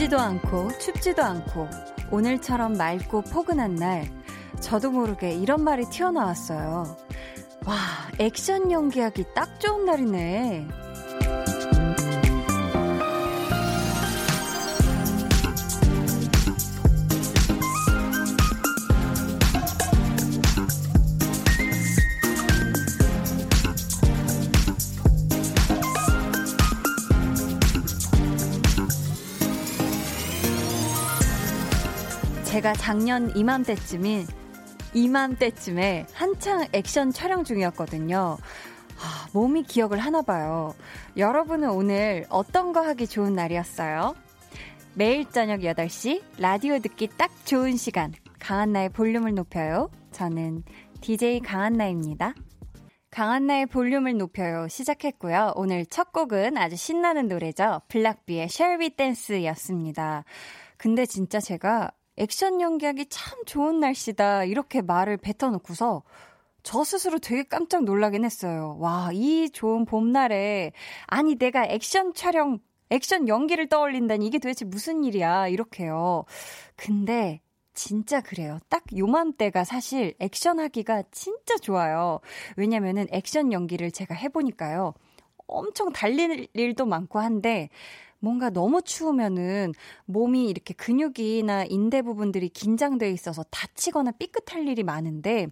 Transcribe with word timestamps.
덥지도 0.00 0.18
않고 0.18 0.78
춥지도 0.78 1.22
않고 1.22 1.68
오늘처럼 2.10 2.72
맑고 2.72 3.20
포근한 3.20 3.74
날 3.74 4.08
저도 4.58 4.90
모르게 4.90 5.32
이런 5.32 5.62
말이 5.62 5.84
튀어나왔어요. 5.90 6.96
와, 7.66 7.76
액션 8.18 8.72
연기하기 8.72 9.26
딱 9.34 9.60
좋은 9.60 9.84
날이네. 9.84 10.68
제가 32.60 32.74
작년 32.74 33.34
이맘때쯤인 33.34 34.26
이맘때쯤에 34.92 36.04
한창 36.12 36.66
액션 36.74 37.10
촬영 37.10 37.42
중이었거든요. 37.42 38.36
아, 38.98 39.28
몸이 39.32 39.62
기억을 39.62 39.98
하나 39.98 40.20
봐요. 40.20 40.74
여러분은 41.16 41.70
오늘 41.70 42.26
어떤 42.28 42.74
거 42.74 42.82
하기 42.82 43.06
좋은 43.06 43.34
날이었어요? 43.34 44.14
매일 44.92 45.24
저녁 45.30 45.60
8시 45.60 46.22
라디오 46.36 46.78
듣기 46.80 47.08
딱 47.16 47.30
좋은 47.46 47.78
시간. 47.78 48.12
강한나의 48.40 48.90
볼륨을 48.90 49.34
높여요. 49.34 49.88
저는 50.10 50.62
DJ 51.00 51.40
강한나입니다. 51.40 52.34
강한나의 53.10 53.66
볼륨을 53.66 54.18
높여요. 54.18 54.68
시작했고요. 54.68 55.54
오늘 55.56 55.86
첫 55.86 56.12
곡은 56.12 56.58
아주 56.58 56.76
신나는 56.76 57.26
노래죠. 57.28 57.80
블락비의 57.88 58.50
쉘비 58.50 58.96
댄스였습니다. 58.96 60.24
근데 60.76 61.06
진짜 61.06 61.40
제가 61.40 61.92
액션 62.20 62.60
연기하기 62.60 63.06
참 63.08 63.42
좋은 63.46 63.80
날씨다. 63.80 64.44
이렇게 64.44 64.82
말을 64.82 65.16
뱉어놓고서 65.16 66.02
저 66.62 66.84
스스로 66.84 67.18
되게 67.18 67.44
깜짝 67.44 67.84
놀라긴 67.84 68.26
했어요. 68.26 68.76
와, 68.78 69.08
이 69.14 69.48
좋은 69.48 69.86
봄날에, 69.86 70.72
아니, 71.06 71.36
내가 71.36 71.64
액션 71.64 72.12
촬영, 72.12 72.58
액션 72.90 73.26
연기를 73.26 73.70
떠올린다니 73.70 74.26
이게 74.26 74.38
도대체 74.38 74.66
무슨 74.66 75.02
일이야. 75.02 75.48
이렇게요. 75.48 76.26
근데, 76.76 77.40
진짜 77.72 78.20
그래요. 78.20 78.58
딱 78.68 78.84
요맘때가 78.94 79.64
사실 79.64 80.14
액션 80.18 80.60
하기가 80.60 81.04
진짜 81.10 81.56
좋아요. 81.56 82.20
왜냐면은 82.58 83.06
액션 83.12 83.52
연기를 83.52 83.90
제가 83.90 84.14
해보니까요. 84.14 84.92
엄청 85.46 85.90
달릴 85.90 86.48
일도 86.52 86.84
많고 86.84 87.18
한데, 87.18 87.70
뭔가 88.20 88.50
너무 88.50 88.82
추우면은 88.82 89.72
몸이 90.04 90.48
이렇게 90.48 90.74
근육이나 90.74 91.64
인대 91.64 92.02
부분들이 92.02 92.48
긴장돼 92.48 93.10
있어서 93.10 93.42
다치거나 93.50 94.12
삐끗할 94.12 94.68
일이 94.68 94.82
많은데 94.82 95.48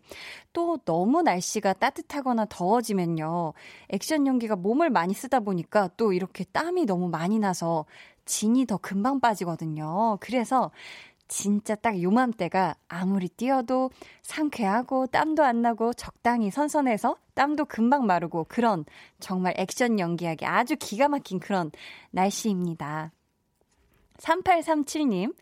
또 0.52 0.76
너무 0.84 1.22
날씨가 1.22 1.74
따뜻하거나 1.74 2.46
더워지면요. 2.50 3.54
액션 3.88 4.26
연기가 4.26 4.56
몸을 4.56 4.90
많이 4.90 5.14
쓰다 5.14 5.40
보니까 5.40 5.88
또 5.96 6.12
이렇게 6.12 6.44
땀이 6.44 6.86
너무 6.86 7.08
많이 7.08 7.38
나서 7.38 7.86
진이 8.26 8.66
더 8.66 8.76
금방 8.76 9.20
빠지거든요. 9.20 10.18
그래서 10.20 10.70
진짜 11.28 11.74
딱 11.74 12.02
요맘때가 12.02 12.74
아무리 12.88 13.28
뛰어도 13.28 13.90
상쾌하고 14.22 15.06
땀도 15.06 15.44
안 15.44 15.62
나고 15.62 15.92
적당히 15.92 16.50
선선해서 16.50 17.16
땀도 17.34 17.66
금방 17.66 18.06
마르고 18.06 18.46
그런 18.48 18.84
정말 19.20 19.54
액션 19.58 20.00
연기하기 20.00 20.46
아주 20.46 20.76
기가 20.76 21.08
막힌 21.08 21.38
그런 21.38 21.70
날씨입니다. 22.10 23.12
3837님, 24.18 25.34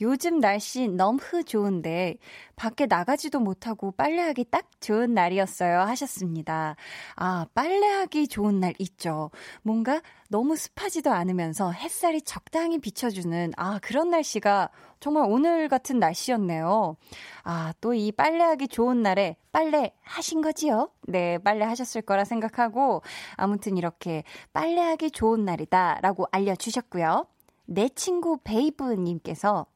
요즘 0.00 0.38
날씨 0.38 0.88
너무 0.88 1.18
좋은데 1.44 2.16
밖에 2.56 2.86
나가지도 2.86 3.40
못하고 3.40 3.90
빨래하기 3.92 4.44
딱 4.44 4.68
좋은 4.80 5.12
날이었어요 5.12 5.80
하셨습니다. 5.80 6.76
아, 7.16 7.46
빨래하기 7.54 8.28
좋은 8.28 8.60
날 8.60 8.74
있죠. 8.78 9.30
뭔가 9.62 10.00
너무 10.28 10.56
습하지도 10.56 11.10
않으면서 11.10 11.72
햇살이 11.72 12.22
적당히 12.22 12.78
비춰주는 12.78 13.52
아, 13.56 13.78
그런 13.82 14.10
날씨가 14.10 14.70
정말 15.00 15.24
오늘 15.28 15.68
같은 15.68 15.98
날씨였네요. 15.98 16.96
아, 17.44 17.72
또 17.80 17.94
이 17.94 18.12
빨래하기 18.12 18.68
좋은 18.68 19.02
날에 19.02 19.36
빨래 19.50 19.92
하신 20.02 20.40
거지요? 20.40 20.90
네, 21.08 21.38
빨래 21.38 21.64
하셨을 21.64 22.02
거라 22.02 22.24
생각하고 22.24 23.02
아무튼 23.36 23.76
이렇게 23.76 24.22
빨래하기 24.52 25.10
좋은 25.10 25.44
날이다라고 25.44 26.26
알려주셨고요. 26.30 27.26
내 27.66 27.88
친구 27.88 28.38
베이브님께서 28.44 29.66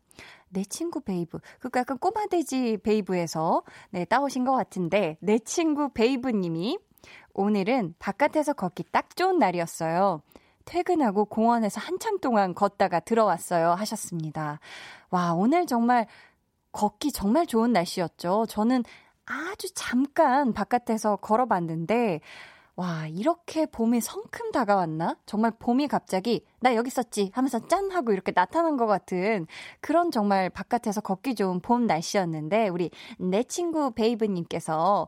내 0.52 0.64
친구 0.64 1.00
베이브. 1.00 1.38
그니까 1.58 1.80
약간 1.80 1.98
꼬마돼지 1.98 2.78
베이브에서 2.82 3.62
네, 3.90 4.04
따오신 4.04 4.44
것 4.44 4.52
같은데, 4.52 5.16
내 5.20 5.38
친구 5.38 5.88
베이브님이 5.92 6.78
오늘은 7.34 7.94
바깥에서 7.98 8.52
걷기 8.52 8.84
딱 8.92 9.16
좋은 9.16 9.38
날이었어요. 9.38 10.22
퇴근하고 10.64 11.24
공원에서 11.24 11.80
한참 11.80 12.20
동안 12.20 12.54
걷다가 12.54 13.00
들어왔어요. 13.00 13.70
하셨습니다. 13.72 14.60
와, 15.10 15.34
오늘 15.34 15.66
정말 15.66 16.06
걷기 16.70 17.12
정말 17.12 17.46
좋은 17.46 17.72
날씨였죠. 17.72 18.46
저는 18.48 18.84
아주 19.24 19.72
잠깐 19.74 20.52
바깥에서 20.52 21.16
걸어봤는데, 21.16 22.20
와, 22.74 23.06
이렇게 23.06 23.66
봄이 23.66 24.00
성큼 24.00 24.50
다가왔나? 24.50 25.18
정말 25.26 25.52
봄이 25.58 25.88
갑자기, 25.88 26.42
나 26.60 26.74
여기 26.74 26.88
있었지 26.88 27.30
하면서 27.34 27.58
짠! 27.68 27.90
하고 27.90 28.12
이렇게 28.12 28.32
나타난 28.32 28.78
것 28.78 28.86
같은 28.86 29.46
그런 29.80 30.10
정말 30.10 30.48
바깥에서 30.48 31.02
걷기 31.02 31.34
좋은 31.34 31.60
봄 31.60 31.86
날씨였는데, 31.86 32.68
우리 32.68 32.90
내 33.18 33.42
친구 33.42 33.90
베이브님께서 33.90 35.06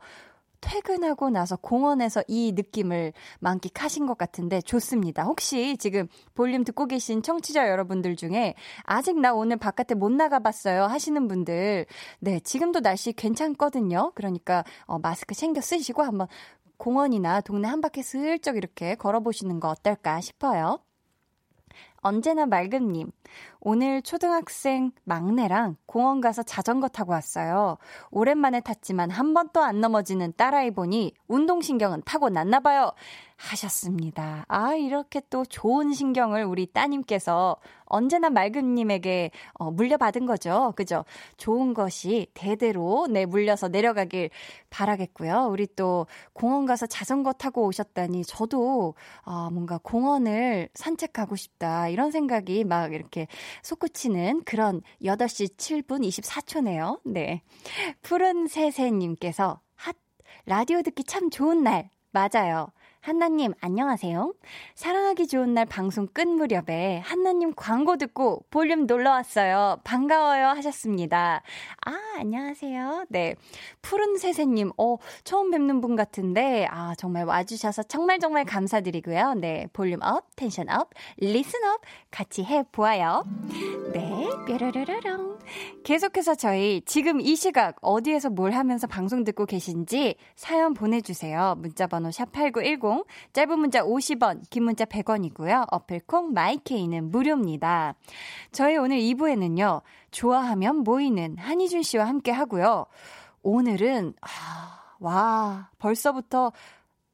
퇴근하고 0.61 1.31
나서 1.31 1.57
공원에서 1.57 2.23
이 2.27 2.53
느낌을 2.55 3.13
만끽하신 3.41 4.07
것 4.07 4.17
같은데 4.17 4.63
좋습니다. 4.63 5.25
혹시 5.25 5.77
지금 5.77 6.09
볼륨 6.35 6.65
듣고 6.65 6.87
계신 6.87 7.23
청취자 7.23 7.69
여러분들 7.69 8.17
중에 8.17 8.55
아직 8.83 9.21
나 9.21 9.35
오늘 9.35 9.59
바깥에 9.59 9.95
못 9.95 10.11
나가봤어요 10.11 10.85
하시는 10.85 11.29
분들, 11.29 11.87
네, 12.21 12.41
지금도 12.41 12.81
날씨 12.81 13.13
괜찮거든요. 13.13 14.13
그러니까 14.15 14.65
어, 14.87 14.99
마스크 14.99 15.35
챙겨 15.35 15.61
쓰시고 15.61 16.03
한번 16.03 16.29
공원이나 16.85 17.41
동네 17.41 17.67
한 17.67 17.81
바퀴 17.81 18.03
슬쩍 18.03 18.59
이렇게 18.59 18.95
걸어보시는 18.95 19.59
거 19.59 19.71
어떨까 19.71 20.21
싶어요. 20.21 20.81
언제나 22.03 22.45
맑음님, 22.45 23.11
오늘 23.67 24.03
초등학생 24.03 24.93
막내랑 25.05 25.77
공원 25.87 26.21
가서 26.21 26.43
자전거 26.43 26.87
타고 26.87 27.13
왔어요. 27.13 27.79
오랜만에 28.11 28.61
탔지만 28.61 29.11
한 29.11 29.33
번도 29.33 29.63
안 29.63 29.81
넘어지는 29.81 30.35
딸아이 30.37 30.71
보니 30.71 31.15
운동신경은 31.29 32.03
타고났나 32.05 32.61
봐요. 32.61 32.93
하셨습니다. 33.37 34.45
아, 34.49 34.75
이렇게 34.75 35.21
또 35.29 35.45
좋은 35.45 35.93
신경을 35.93 36.45
우리 36.45 36.67
따님께서 36.67 37.57
언제나 37.85 38.31
맑음님에게 38.31 39.31
어, 39.55 39.71
물려받은 39.71 40.27
거죠. 40.27 40.73
그죠? 40.77 41.05
좋은 41.37 41.75
것이 41.75 42.27
대대로 42.35 43.07
네, 43.11 43.27
물려서 43.27 43.69
내려가길 43.69 44.31
바라겠고요. 44.71 45.49
우리 45.51 45.67
또 45.77 46.07
공원 46.33 46.65
가서 46.67 46.87
자전거 46.87 47.33
타고 47.33 47.67
오셨다니 47.67 48.25
저도 48.25 48.95
어, 49.25 49.51
뭔가 49.51 49.79
공원을 49.83 50.69
산책하고 50.75 51.37
싶다. 51.37 51.89
이런 51.89 52.11
생각이 52.11 52.65
막 52.65 52.95
이렇게 52.95 53.27
솟구치는 53.63 54.45
그런 54.45 54.83
8시 55.03 55.57
7분 55.57 56.07
24초네요. 56.07 57.01
네. 57.05 57.43
푸른 58.03 58.47
새새님께서 58.47 59.61
핫, 59.75 59.97
라디오 60.47 60.83
듣기 60.83 61.05
참 61.05 61.31
좋은 61.31 61.63
날. 61.63 61.91
맞아요. 62.11 62.69
한나님, 63.05 63.53
안녕하세요. 63.61 64.33
사랑하기 64.75 65.27
좋은 65.27 65.53
날 65.53 65.67
방송 65.67 66.07
끝 66.07 66.27
무렵에 66.27 67.03
한나님 67.05 67.53
광고 67.55 67.99
듣고 67.99 68.47
볼륨 68.49 68.87
놀러 68.87 69.11
왔어요. 69.11 69.77
반가워요. 69.85 70.47
하셨습니다. 70.47 71.43
아, 71.85 71.93
안녕하세요. 72.17 73.05
네. 73.11 73.35
푸른 73.83 74.17
새새님, 74.17 74.73
어, 74.79 74.97
처음 75.23 75.51
뵙는 75.51 75.83
분 75.83 75.97
같은데, 75.97 76.67
아, 76.71 76.95
정말 76.97 77.27
와주셔서 77.27 77.83
정말 77.83 78.21
정말 78.21 78.47
감사드리고요. 78.47 79.35
네. 79.35 79.67
volume 79.75 80.01
up, 80.03 80.35
tension 80.35 80.71
up, 80.71 80.89
listen 81.19 81.63
up 81.63 81.83
같이 82.11 82.43
해보아요. 82.43 83.27
네. 83.93 84.31
뾰로로로롱. 84.47 85.39
계속해서 85.85 86.35
저희 86.37 86.81
지금 86.87 87.21
이 87.21 87.37
시각 87.37 87.77
어디에서 87.83 88.31
뭘 88.31 88.53
하면서 88.53 88.87
방송 88.87 89.25
듣고 89.25 89.45
계신지 89.45 90.17
사연 90.37 90.73
보내주세요. 90.73 91.57
문자번호 91.59 92.09
샵8910 92.09 92.94
콩, 92.95 93.05
짧은 93.33 93.59
문자 93.59 93.83
50원, 93.83 94.43
긴 94.51 94.65
문자 94.65 94.85
100원이고요. 94.85 95.67
어플 95.71 96.03
콩 96.07 96.33
마이케이는 96.33 97.11
무료입니다. 97.11 97.95
저희 98.53 98.77
오늘 98.77 98.99
2부에는요. 98.99 99.83
좋아하면 100.13 100.77
모이는 100.77 101.37
한희준 101.39 101.83
씨와 101.83 102.07
함께 102.07 102.31
하고요. 102.31 102.87
오늘은 103.43 104.15
아, 104.21 104.95
와, 105.01 105.71
벌써부터 105.79 106.53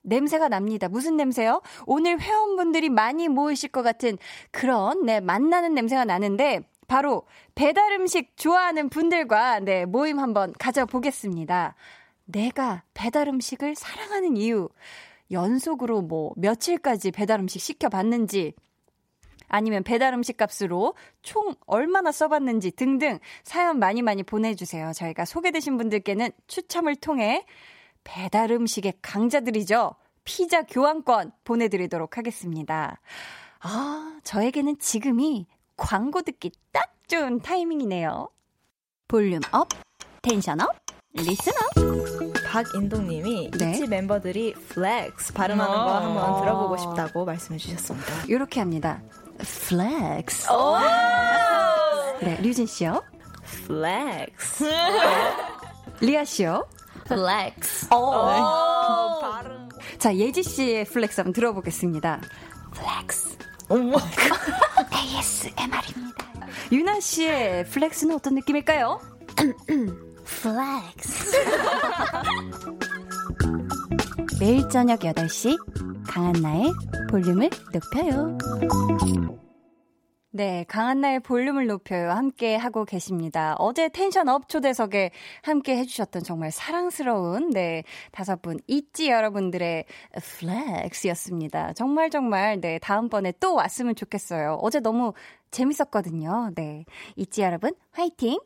냄새가 0.02 0.48
납니다. 0.48 0.88
무슨 0.88 1.16
냄새요? 1.16 1.62
오늘 1.86 2.20
회원분들이 2.20 2.90
많이 2.90 3.28
모이실 3.28 3.70
것 3.70 3.82
같은 3.82 4.18
그런, 4.50 5.06
네, 5.06 5.20
만나는 5.20 5.74
냄새가 5.74 6.04
나는데, 6.04 6.60
바로 6.88 7.22
배달 7.54 7.92
음식 7.92 8.36
좋아하는 8.36 8.88
분들과, 8.88 9.60
네, 9.60 9.84
모임 9.86 10.18
한번 10.18 10.52
가져보겠습니다. 10.58 11.74
내가 12.24 12.82
배달 12.94 13.28
음식을 13.28 13.74
사랑하는 13.74 14.36
이유, 14.36 14.68
연속으로 15.30 16.02
뭐 16.02 16.32
며칠까지 16.36 17.10
배달 17.10 17.40
음식 17.40 17.60
시켜봤는지, 17.60 18.54
아니면 19.48 19.82
배달 19.82 20.14
음식 20.14 20.36
값으로 20.36 20.94
총 21.22 21.54
얼마나 21.66 22.12
써봤는지 22.12 22.70
등등 22.70 23.18
사연 23.42 23.78
많이 23.78 24.00
많이 24.00 24.22
보내주세요. 24.22 24.92
저희가 24.92 25.24
소개되신 25.24 25.76
분들께는 25.76 26.30
추첨을 26.46 26.96
통해 26.96 27.44
배달 28.04 28.52
음식의 28.52 28.94
강자들이죠. 29.02 29.94
피자 30.24 30.62
교환권 30.62 31.32
보내드리도록 31.44 32.16
하겠습니다. 32.16 33.00
아, 33.58 34.20
저에게는 34.22 34.78
지금이 34.78 35.46
광고 35.76 36.22
듣기 36.22 36.52
딱 36.70 36.94
좋은 37.08 37.40
타이밍이네요. 37.40 38.28
volume 39.08 39.40
up, 39.50 39.68
tension 40.22 40.60
up, 40.60 40.68
listen 41.12 41.52
up. 41.54 41.89
박인동님이 42.46 43.50
네? 43.58 43.70
있지 43.72 43.86
멤버들이 43.86 44.54
flex 44.54 45.32
발음하는 45.32 45.72
거 45.74 45.94
한번 45.94 46.40
들어보고 46.40 46.76
싶다고 46.76 47.24
말씀해 47.24 47.58
주셨습니다. 47.58 48.06
이렇게 48.28 48.60
합니다. 48.60 49.00
flex. 49.38 50.48
네, 52.22 52.36
류진 52.42 52.66
씨요. 52.66 53.02
flex. 53.66 54.64
리아 56.00 56.24
씨요. 56.24 56.66
flex. 57.06 57.92
오, 57.94 59.20
발음. 59.20 59.68
자, 59.98 60.14
예지 60.14 60.42
씨의 60.42 60.84
flex 60.84 61.20
한번 61.20 61.32
들어보겠습니다. 61.32 62.20
flex. 62.72 63.36
ASMR입니다. 64.92 66.26
유나 66.72 67.00
씨의 67.00 67.64
flex는 67.66 68.14
어떤 68.16 68.34
느낌일까요? 68.34 69.00
flex. 70.42 71.36
매일 74.40 74.68
저녁 74.70 75.00
8시 75.00 75.58
강한나의 76.06 76.72
볼륨을 77.10 77.50
높여요. 77.72 78.38
네, 80.32 80.64
강한나의 80.68 81.20
볼륨을 81.20 81.66
높여요. 81.66 82.12
함께 82.12 82.54
하고 82.54 82.84
계십니다. 82.84 83.56
어제 83.58 83.88
tension 83.88 84.28
up 84.28 84.48
초대석에 84.48 85.10
함께 85.42 85.76
해주셨던 85.76 86.22
정말 86.22 86.52
사랑스러운, 86.52 87.50
네, 87.50 87.82
다섯 88.12 88.40
분, 88.40 88.60
있지 88.68 89.10
여러분들의 89.10 89.84
flex였습니다. 90.22 91.72
정말 91.72 92.10
정말, 92.10 92.60
네, 92.60 92.78
다음번에 92.78 93.32
또 93.40 93.56
왔으면 93.56 93.96
좋겠어요. 93.96 94.58
어제 94.62 94.78
너무 94.78 95.12
재밌었거든요. 95.50 96.50
네. 96.54 96.84
있지 97.16 97.42
여러분, 97.42 97.74
화이팅! 97.92 98.38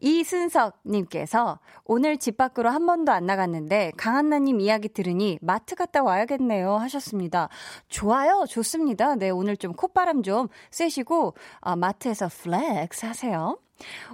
이순석님께서 0.00 1.58
오늘 1.84 2.18
집 2.18 2.36
밖으로 2.36 2.70
한 2.70 2.86
번도 2.86 3.12
안 3.12 3.26
나갔는데 3.26 3.92
강한나님 3.96 4.60
이야기 4.60 4.88
들으니 4.88 5.38
마트 5.42 5.74
갔다 5.74 6.02
와야겠네요 6.02 6.76
하셨습니다. 6.76 7.48
좋아요. 7.88 8.44
좋습니다. 8.48 9.16
네. 9.16 9.30
오늘 9.30 9.56
좀 9.56 9.72
콧바람 9.72 10.22
좀 10.22 10.48
쐬시고 10.70 11.34
아, 11.60 11.76
마트에서 11.76 12.28
flex 12.28 13.06
하세요. 13.06 13.58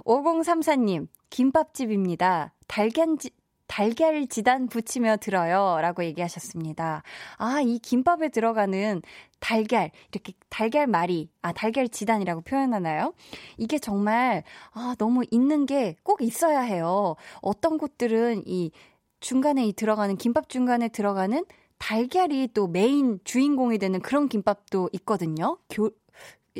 5034님, 0.05 1.07
김밥집입니다. 1.29 2.53
달걀지, 2.67 3.31
달걀 3.73 4.27
지단 4.27 4.67
붙이며 4.67 5.17
들어요. 5.17 5.81
라고 5.81 6.03
얘기하셨습니다. 6.03 7.01
아, 7.37 7.61
이 7.61 7.79
김밥에 7.79 8.29
들어가는 8.29 9.01
달걀, 9.39 9.89
이렇게 10.11 10.33
달걀 10.49 10.85
말이, 10.85 11.31
아, 11.41 11.53
달걀 11.53 11.89
지단이라고 11.89 12.41
표현하나요? 12.41 13.13
이게 13.57 13.79
정말, 13.79 14.43
아, 14.73 14.93
너무 14.99 15.23
있는 15.31 15.65
게 15.65 15.95
꼭 16.03 16.21
있어야 16.21 16.59
해요. 16.61 17.15
어떤 17.41 17.79
곳들은 17.79 18.43
이 18.45 18.69
중간에 19.19 19.65
이 19.65 19.73
들어가는, 19.73 20.17
김밥 20.17 20.49
중간에 20.49 20.87
들어가는 20.89 21.43
달걀이 21.79 22.49
또 22.53 22.67
메인 22.67 23.19
주인공이 23.23 23.79
되는 23.79 23.99
그런 24.01 24.29
김밥도 24.29 24.91
있거든요. 24.93 25.57
교, 25.69 25.89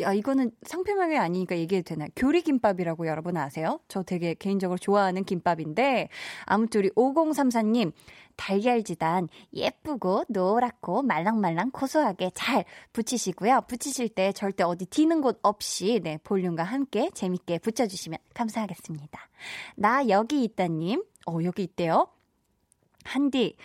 아, 0.04 0.13
이거는 0.13 0.51
상표명이 0.63 1.18
아니니까 1.18 1.56
얘기해도 1.57 1.90
되나요? 1.90 2.10
교리김밥이라고 2.16 3.06
여러분 3.07 3.38
아세요? 3.38 3.80
저 3.88 4.01
되게 4.01 4.34
개인적으로 4.34 4.80
좋아하는 4.80 5.24
김밥인데, 5.24 6.10
아무튼 6.45 6.80
우리 6.80 6.90
5034님, 6.92 7.92
달걀지단 8.36 9.30
예쁘고 9.54 10.25
노랗고 10.30 11.04
말랑말랑 11.04 11.69
고소하게 11.69 12.31
잘 12.34 12.66
붙이시고요. 12.94 13.62
붙이실 13.68 14.10
때 14.10 14.31
절대 14.31 14.63
어디 14.63 14.88
튀는 14.88 15.22
곳 15.22 15.40
없이, 15.44 16.00
네, 16.04 16.18
볼륨과 16.24 16.63
함께 16.63 17.12
재밌게 17.13 17.60
붙여주시면 17.60 18.18
감사하겠습니다. 18.34 19.19
나 19.75 20.10
여기 20.10 20.44
있다님, 20.44 21.04
어, 21.28 21.38
여기 21.44 21.62
있대요. 21.63 22.07
한디, 23.04 23.56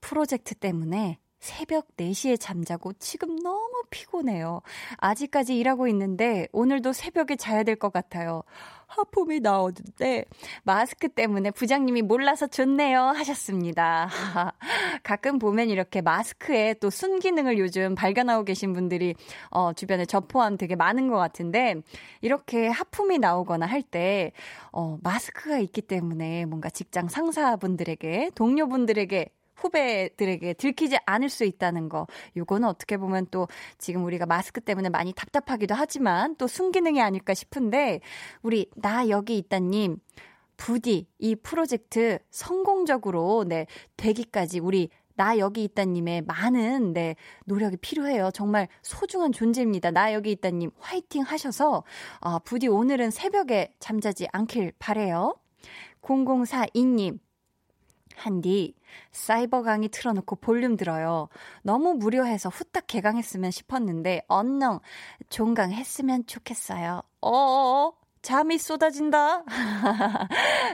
프로젝트 0.00 0.54
때문에 0.54 1.18
새벽 1.44 1.94
4시에 1.98 2.40
잠자고 2.40 2.94
지금 2.94 3.36
너무 3.36 3.82
피곤해요. 3.90 4.62
아직까지 4.96 5.58
일하고 5.58 5.86
있는데 5.88 6.48
오늘도 6.52 6.94
새벽에 6.94 7.36
자야 7.36 7.62
될 7.64 7.76
것 7.76 7.92
같아요. 7.92 8.42
하품이 8.86 9.40
나오는데 9.40 10.24
마스크 10.62 11.08
때문에 11.08 11.50
부장님이 11.50 12.00
몰라서 12.00 12.46
좋네요 12.46 12.98
하셨습니다. 12.98 14.08
가끔 15.02 15.38
보면 15.38 15.68
이렇게 15.68 16.00
마스크에 16.00 16.74
또 16.80 16.88
순기능을 16.88 17.58
요즘 17.58 17.94
발견하고 17.94 18.44
계신 18.44 18.72
분들이 18.72 19.14
어, 19.50 19.74
주변에 19.74 20.06
저 20.06 20.20
포함 20.20 20.56
되게 20.56 20.76
많은 20.76 21.08
것 21.08 21.16
같은데 21.18 21.74
이렇게 22.22 22.68
하품이 22.68 23.18
나오거나 23.18 23.66
할때 23.66 24.32
어, 24.72 24.96
마스크가 25.02 25.58
있기 25.58 25.82
때문에 25.82 26.46
뭔가 26.46 26.70
직장 26.70 27.08
상사분들에게 27.08 28.30
동료분들에게 28.34 29.28
후배들에게 29.56 30.54
들키지 30.54 30.98
않을 31.06 31.28
수 31.28 31.44
있다는 31.44 31.88
거. 31.88 32.06
요거는 32.36 32.68
어떻게 32.68 32.96
보면 32.96 33.26
또 33.30 33.48
지금 33.78 34.04
우리가 34.04 34.26
마스크 34.26 34.60
때문에 34.60 34.88
많이 34.88 35.12
답답하기도 35.12 35.74
하지만 35.74 36.36
또 36.36 36.46
순기능이 36.46 37.00
아닐까 37.00 37.34
싶은데 37.34 38.00
우리 38.42 38.70
나 38.76 39.08
여기 39.08 39.38
있다님 39.38 39.98
부디 40.56 41.08
이 41.18 41.34
프로젝트 41.34 42.18
성공적으로 42.30 43.44
네 43.46 43.66
되기까지 43.96 44.60
우리 44.60 44.90
나 45.16 45.38
여기 45.38 45.64
있다님의 45.64 46.22
많은 46.22 46.92
네 46.92 47.16
노력이 47.44 47.76
필요해요. 47.76 48.30
정말 48.32 48.68
소중한 48.82 49.32
존재입니다. 49.32 49.90
나 49.90 50.12
여기 50.12 50.32
있다님 50.32 50.70
화이팅 50.78 51.22
하셔서 51.22 51.84
어, 52.20 52.38
부디 52.40 52.68
오늘은 52.68 53.10
새벽에 53.10 53.72
잠자지 53.78 54.26
않길 54.32 54.72
바래요. 54.78 55.36
0042님 56.02 57.18
한디, 58.16 58.74
사이버 59.12 59.62
강의 59.62 59.88
틀어놓고 59.88 60.36
볼륨 60.36 60.76
들어요. 60.76 61.28
너무 61.62 61.94
무료해서 61.94 62.48
후딱 62.48 62.86
개강했으면 62.86 63.50
싶었는데, 63.50 64.22
언능, 64.28 64.78
종강했으면 65.30 66.26
좋겠어요. 66.26 67.02
어어어, 67.20 67.92
잠이 68.22 68.58
쏟아진다. 68.58 69.44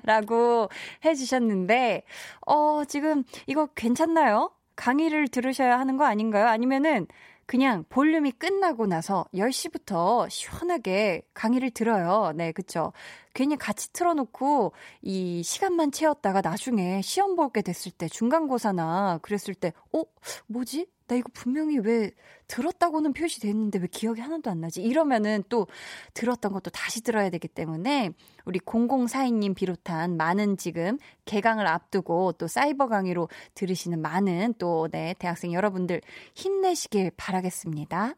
라고 0.05 0.69
해주셨는데, 1.05 2.05
어, 2.47 2.85
지금 2.87 3.25
이거 3.47 3.67
괜찮나요? 3.75 4.53
강의를 4.77 5.29
들으셔야 5.29 5.79
하는 5.79 5.97
거 5.97 6.05
아닌가요? 6.05 6.47
아니면은, 6.47 7.07
그냥 7.51 7.85
볼륨이 7.89 8.31
끝나고 8.31 8.87
나서 8.87 9.27
10시부터 9.35 10.31
시원하게 10.31 11.23
강의를 11.35 11.73
들어요. 11.73 12.31
네, 12.37 12.53
그쵸. 12.53 12.93
괜히 13.35 13.57
같이 13.57 13.93
틀어놓고 13.93 14.73
이 15.03 15.43
시간만 15.43 15.91
채웠다가 15.91 16.43
나중에 16.43 17.03
시험 17.03 17.35
보게 17.35 17.61
됐을 17.61 17.91
때 17.91 18.07
중간고사나 18.07 19.19
그랬을 19.23 19.57
때, 19.57 19.73
어? 19.93 20.05
뭐지? 20.47 20.87
나 21.11 21.17
이거 21.17 21.29
분명히 21.35 21.77
왜 21.79 22.13
들었다고는 22.47 23.15
표시돼 23.15 23.49
있는데 23.49 23.81
왜 23.81 23.89
기억이 23.89 24.21
하나도 24.21 24.49
안 24.49 24.61
나지? 24.61 24.81
이러면은 24.81 25.43
또 25.49 25.67
들었던 26.15 26.53
것도 26.53 26.71
다시 26.71 27.03
들어야 27.03 27.31
되기 27.31 27.49
때문에 27.49 28.13
우리 28.45 28.61
0042님 28.61 29.57
비롯한 29.57 30.17
많은 30.17 30.57
지금 30.57 30.99
개강을 31.25 31.67
앞두고 31.67 32.35
또 32.39 32.47
사이버 32.47 32.87
강의로 32.87 33.29
들으시는 33.55 34.01
많은 34.01 34.55
또 34.59 34.89
네, 34.93 35.17
대학생 35.19 35.53
여러분들 35.53 36.01
힘내시길 36.37 37.11
바라겠습니다. 37.17 38.15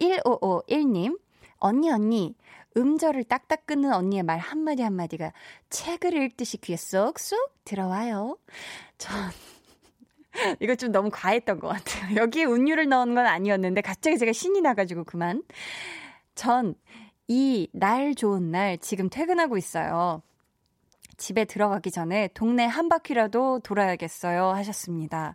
1551님, 0.00 1.20
언니, 1.58 1.90
언니, 1.90 2.34
음절을 2.78 3.24
딱딱 3.24 3.66
끊는 3.66 3.92
언니의 3.92 4.22
말 4.22 4.38
한마디 4.38 4.82
한마디가 4.82 5.34
책을 5.68 6.14
읽듯이 6.14 6.56
귀에 6.56 6.76
쏙쏙 6.76 7.64
들어와요. 7.64 8.38
전 8.96 9.12
이거 10.60 10.74
좀 10.74 10.92
너무 10.92 11.10
과했던 11.12 11.60
것 11.60 11.68
같아요. 11.68 12.16
여기에 12.20 12.44
운율을 12.44 12.88
넣은 12.88 13.14
건 13.14 13.26
아니었는데 13.26 13.80
갑자기 13.82 14.18
제가 14.18 14.32
신이 14.32 14.60
나가지고 14.60 15.04
그만. 15.04 15.42
전 16.34 16.74
이 17.28 17.68
날 17.72 18.14
좋은 18.14 18.50
날 18.50 18.78
지금 18.78 19.08
퇴근하고 19.08 19.56
있어요. 19.56 20.22
집에 21.16 21.44
들어가기 21.44 21.90
전에 21.90 22.28
동네 22.34 22.66
한 22.66 22.88
바퀴라도 22.88 23.60
돌아야겠어요 23.60 24.48
하셨습니다. 24.48 25.34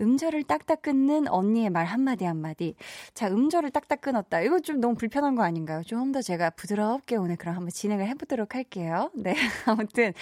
음절을 0.00 0.44
딱딱 0.44 0.82
끊는 0.82 1.28
언니의 1.28 1.70
말 1.70 1.86
한마디 1.86 2.24
한마디. 2.24 2.74
자, 3.14 3.28
음절을 3.28 3.70
딱딱 3.70 4.00
끊었다. 4.00 4.40
이거 4.40 4.60
좀 4.60 4.80
너무 4.80 4.94
불편한 4.94 5.34
거 5.34 5.42
아닌가요? 5.42 5.82
좀 5.84 6.12
더 6.12 6.22
제가 6.22 6.50
부드럽게 6.50 7.16
오늘 7.16 7.36
그럼 7.36 7.56
한번 7.56 7.70
진행을 7.70 8.06
해보도록 8.08 8.54
할게요. 8.54 9.10
네. 9.16 9.34
아무튼, 9.66 10.12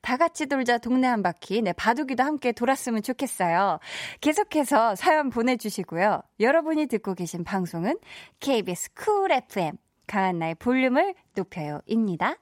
다 0.00 0.16
같이 0.16 0.46
돌자 0.46 0.78
동네 0.78 1.06
한 1.08 1.22
바퀴. 1.22 1.62
네, 1.62 1.72
바둑이도 1.72 2.22
함께 2.22 2.52
돌았으면 2.52 3.02
좋겠어요. 3.02 3.78
계속해서 4.20 4.94
사연 4.94 5.30
보내주시고요. 5.30 6.22
여러분이 6.40 6.86
듣고 6.86 7.14
계신 7.14 7.44
방송은 7.44 7.98
KBS 8.40 8.94
Cool 8.94 9.32
FM. 9.32 9.76
강한나의 10.06 10.54
볼륨을 10.56 11.14
높여요입니다. 11.34 12.36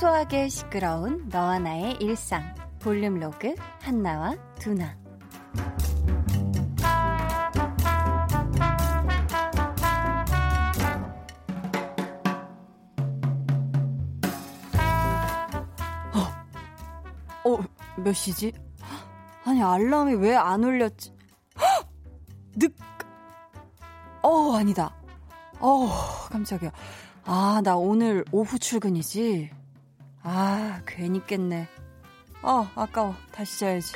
소소하게 0.00 0.48
시끄러운 0.48 1.28
너와 1.28 1.58
나의 1.58 1.98
일상 2.00 2.54
volume 2.78 3.20
log 3.20 3.54
한나와 3.82 4.34
두나 4.58 4.96
어, 16.14 17.50
어, 17.50 17.58
몇 17.98 18.12
시지? 18.14 18.52
아니, 19.44 19.62
알람이 19.62 20.14
왜 20.14 20.34
안 20.34 20.64
울렸지? 20.64 21.12
늦, 22.56 22.72
어, 24.22 24.56
아니다. 24.56 24.94
어, 25.58 25.88
깜짝이야. 26.30 26.70
아, 27.24 27.60
나 27.62 27.76
오늘 27.76 28.24
오후 28.32 28.58
출근이지? 28.58 29.59
아, 30.22 30.80
괜히 30.86 31.24
깼네. 31.26 31.66
어, 32.42 32.68
아까워. 32.74 33.14
다시 33.32 33.60
자야지. 33.60 33.94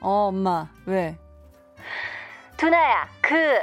어, 0.00 0.28
엄마, 0.28 0.68
왜? 0.84 1.18
두나야, 2.56 3.08
그, 3.20 3.60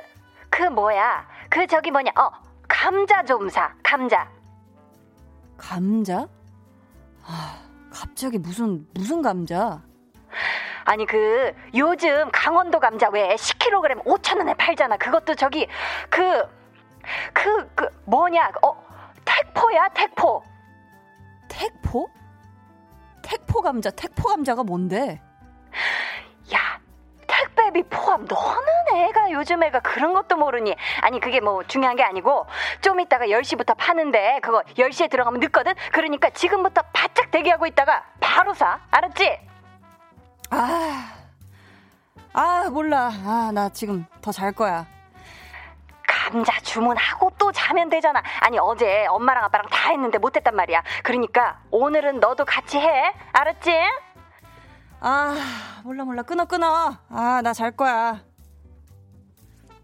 그 0.50 0.64
뭐야? 0.64 1.26
그 1.50 1.66
저기 1.68 1.90
뭐냐? 1.90 2.12
어, 2.18 2.30
감자 2.68 3.24
좀 3.24 3.48
사, 3.50 3.74
감자. 3.82 4.30
감자? 5.58 6.28
아, 7.26 7.60
갑자기 7.90 8.38
무슨, 8.38 8.86
무슨 8.94 9.22
감자? 9.22 9.82
아니 10.86 11.06
그 11.06 11.54
요즘 11.74 12.30
강원도 12.32 12.78
감자 12.80 13.08
왜 13.10 13.36
10kg 13.36 14.04
5천원에 14.04 14.58
팔잖아. 14.58 14.98
그것도 14.98 15.36
저기 15.36 15.66
그 16.10 16.44
그, 17.34 17.68
그, 17.76 17.88
뭐냐, 18.06 18.52
어, 18.64 18.76
택포야, 19.26 19.90
택포. 19.90 20.44
택포? 21.48 22.10
택포 23.22 23.62
감자, 23.62 23.90
택포 23.92 24.30
감자가 24.30 24.64
뭔데? 24.64 25.22
야, 26.54 26.80
택배비 27.28 27.84
포함. 27.90 28.26
너는 28.26 28.68
애가 28.96 29.32
요즘 29.32 29.64
애가 29.64 29.80
그런 29.80 30.14
것도 30.14 30.36
모르니. 30.38 30.76
아니, 31.02 31.20
그게 31.20 31.40
뭐 31.40 31.64
중요한 31.64 31.96
게 31.96 32.04
아니고, 32.04 32.46
좀 32.82 33.00
이따가 33.00 33.26
10시부터 33.28 33.76
파는데, 33.78 34.40
그거 34.42 34.62
10시에 34.76 35.10
들어가면 35.10 35.40
늦거든? 35.40 35.74
그러니까 35.92 36.30
지금부터 36.32 36.82
바짝 36.94 37.32
대기하고 37.32 37.66
있다가 37.68 38.04
바로 38.20 38.54
사. 38.54 38.80
알았지? 38.92 39.40
아, 40.52 41.14
아, 42.34 42.70
몰라. 42.70 43.10
아, 43.26 43.52
나 43.54 43.70
지금 43.70 44.06
더 44.22 44.32
잘 44.32 44.52
거야. 44.52 44.86
감자 46.34 46.60
주문하고 46.62 47.30
또 47.38 47.52
자면 47.52 47.90
되잖아. 47.90 48.22
아니 48.40 48.58
어제 48.58 49.06
엄마랑 49.06 49.44
아빠랑 49.46 49.68
다 49.70 49.92
했는데 49.92 50.18
못했단 50.18 50.56
말이야. 50.56 50.82
그러니까 51.04 51.60
오늘은 51.70 52.20
너도 52.20 52.44
같이 52.44 52.80
해. 52.80 53.14
알았지? 53.32 53.72
아 55.00 55.36
몰라 55.84 56.04
몰라 56.06 56.24
끊어 56.24 56.46
끊어. 56.46 56.98
아 57.10 57.42
나 57.44 57.54
잘 57.54 57.70
거야. 57.72 58.24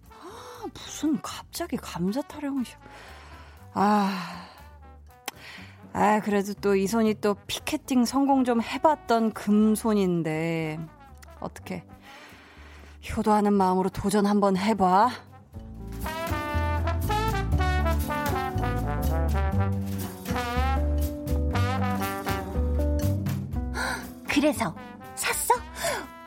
아 0.10 0.65
무슨 0.74 1.22
갑자기 1.22 1.77
감자 1.77 2.22
타령을. 2.24 2.63
아. 3.75 4.46
아, 5.91 6.20
그래도 6.24 6.53
또 6.53 6.75
이 6.75 6.86
손이 6.88 7.15
또 7.20 7.36
피켓팅 7.48 8.06
성공 8.06 8.44
좀 8.44 8.62
해봤던 8.62 9.34
금손인데, 9.34 10.77
어떻게, 11.39 11.84
효도하는 13.18 13.53
마음으로 13.53 13.89
도전 13.89 14.27
한번 14.27 14.56
해봐. 14.56 15.10
그래서 24.39 24.74
샀어? 25.15 25.53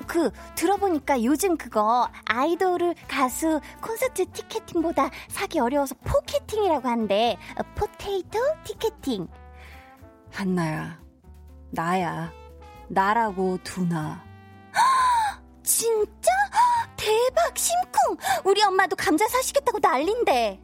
그 0.07 0.31
들어보니까 0.54 1.25
요즘 1.25 1.57
그거 1.57 2.11
아이돌 2.26 2.95
가수 3.09 3.59
콘서트 3.81 4.26
ticketing보다 4.31 5.09
사기 5.28 5.59
어려워서 5.59 5.95
포켓팅이라고 6.04 6.87
한대. 6.87 7.38
potato 7.75 8.38
ticketing. 8.64 9.29
한나야, 10.31 11.00
나야, 11.71 12.31
나라고 12.88 13.57
두나. 13.64 14.23
진짜? 15.62 16.31
대박 16.97 17.57
심쿵! 17.57 18.19
우리 18.45 18.62
엄마도 18.62 18.95
감자 18.95 19.26
사시겠다고 19.26 19.78
난린데. 19.81 20.61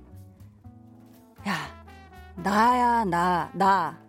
야, 1.49 1.85
나야 2.37 3.07
나 3.07 3.51
나. 3.55 4.08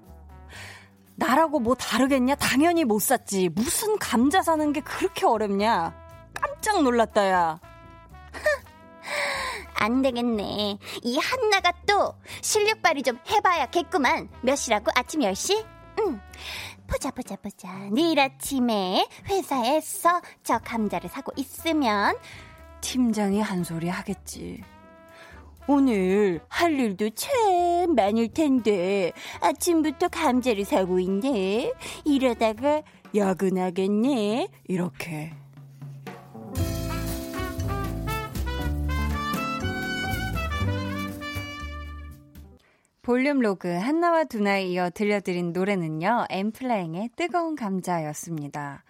나라고 1.20 1.60
뭐 1.60 1.76
다르겠냐? 1.76 2.36
당연히 2.36 2.86
못 2.86 3.02
샀지. 3.02 3.50
무슨 3.50 4.00
감자 4.00 4.42
사는 4.42 4.72
게 4.72 4.80
그렇게 4.80 5.26
어렵냐? 5.26 5.94
깜짝 6.34 6.82
놀랐다, 6.82 7.30
야. 7.30 7.60
안 9.76 10.02
되겠네. 10.02 10.78
이 11.04 11.18
한나가 11.18 11.74
또 11.86 12.16
실력 12.42 12.82
발휘 12.82 13.04
좀 13.04 13.20
해봐야겠구만. 13.30 14.30
몇 14.42 14.56
시라고? 14.56 14.92
아침 14.96 15.22
10시? 15.22 15.66
응. 16.00 16.22
보자, 16.88 17.12
보자, 17.12 17.36
보자. 17.36 17.68
내일 17.92 18.20
아침에 18.20 19.08
회사에서 19.28 20.22
저 20.44 20.58
감자를 20.60 21.10
사고 21.10 21.32
있으면 21.36 22.16
팀장이 22.82 23.42
한 23.42 23.64
소리 23.64 23.90
하겠지. 23.90 24.64
오늘 25.72 26.42
할 26.48 26.80
일도 26.80 27.12
참 27.12 27.94
많을 27.96 28.30
텐데 28.30 29.12
아침부터 29.40 30.08
감자를 30.08 30.66
사고 30.66 31.00
있네. 31.00 31.72
이러다가 32.06 32.82
야근하겠네. 33.16 34.48
이렇게. 34.68 35.32
volume 43.04 43.40
log 43.40 43.68
한나와 43.68 44.24
두나에 44.24 44.64
이어 44.66 44.90
들려드린 44.90 45.54
노래는요. 45.54 46.26
엔플라잉의 46.32 47.12
뜨거운 47.16 47.56
감자였습니다. 47.56 48.84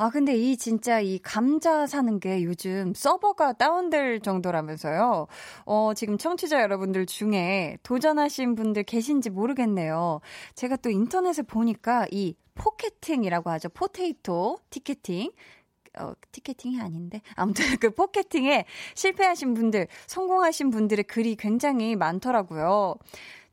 아, 0.00 0.08
근데 0.08 0.34
이 0.34 0.56
진짜 0.56 0.98
이 0.98 1.18
감자 1.18 1.86
사는 1.86 2.20
게 2.20 2.42
요즘 2.42 2.94
서버가 2.94 3.52
다운될 3.52 4.20
정도라면서요. 4.20 5.26
어, 5.66 5.92
지금 5.94 6.16
청취자 6.16 6.62
여러분들 6.62 7.04
중에 7.04 7.76
도전하신 7.82 8.54
분들 8.54 8.84
계신지 8.84 9.28
모르겠네요. 9.28 10.22
제가 10.54 10.76
또 10.76 10.88
인터넷에 10.88 11.42
보니까 11.42 12.06
이 12.10 12.34
포켓팅이라고 12.54 13.50
하죠. 13.50 13.68
potato 13.68 14.60
ticketing. 14.70 15.32
어, 15.98 16.12
ticketing이 16.32 16.80
아닌데. 16.80 17.20
아무튼 17.34 17.66
그 17.78 17.90
포켓팅에 17.90 18.64
실패하신 18.94 19.52
분들, 19.52 19.86
성공하신 20.06 20.70
분들의 20.70 21.04
글이 21.04 21.36
굉장히 21.36 21.94
많더라고요. 21.94 22.94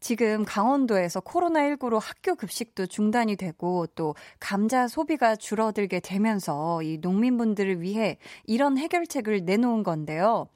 지금 0.08 0.46
강원도에서 0.46 1.20
코로나19로 1.20 2.00
학교 2.02 2.36
급식도 2.36 2.86
중단이 2.86 3.36
되고 3.36 3.88
또 3.88 4.16
감자 4.40 4.88
소비가 4.88 5.36
줄어들게 5.36 6.00
되면서 6.00 6.82
이 6.82 6.98
농민분들을 7.00 7.82
위해 7.82 8.18
이런 8.46 8.78
해결책을 8.78 9.44
내놓은 9.44 9.84
건데요. 9.84 10.48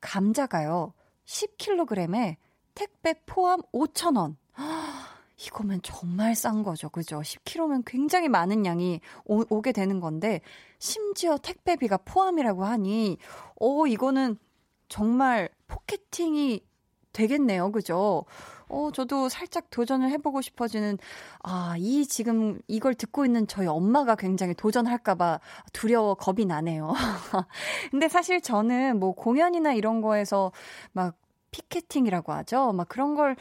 감자가요. 0.00 0.94
10kg에 1.26 2.36
택배 2.74 3.12
포함 3.26 3.60
5,000원. 3.74 4.36
이거면 5.48 5.80
정말 5.82 6.34
싼 6.34 6.62
거죠. 6.62 6.88
그죠? 6.88 7.20
10kg면 7.20 7.82
굉장히 7.84 8.30
많은 8.30 8.64
양이 8.64 9.02
오, 9.26 9.60
게 9.60 9.72
되는 9.72 10.00
건데, 10.00 10.40
심지어 10.78 11.36
택배비가 11.36 11.98
포함이라고 11.98 12.64
하니, 12.64 13.18
오, 13.56 13.86
이거는 13.86 14.38
정말 14.88 15.50
포켓팅이 15.66 16.62
되겠네요. 17.12 17.70
그죠? 17.70 18.24
어, 18.68 18.90
저도 18.92 19.28
살짝 19.28 19.70
도전을 19.70 20.10
해보고 20.10 20.40
싶어지는, 20.40 20.98
아, 21.42 21.74
이 21.78 22.06
지금 22.06 22.58
이걸 22.68 22.94
듣고 22.94 23.24
있는 23.24 23.46
저희 23.46 23.66
엄마가 23.66 24.14
굉장히 24.16 24.54
도전할까봐 24.54 25.40
두려워 25.72 26.14
겁이 26.14 26.44
나네요. 26.46 26.92
근데 27.90 28.08
사실 28.08 28.40
저는 28.40 28.98
뭐 28.98 29.12
공연이나 29.12 29.72
이런 29.74 30.00
거에서 30.00 30.52
막 30.92 31.16
피켓팅이라고 31.50 32.32
하죠. 32.32 32.72
막 32.72 32.88
그런 32.88 33.14
걸 33.14 33.36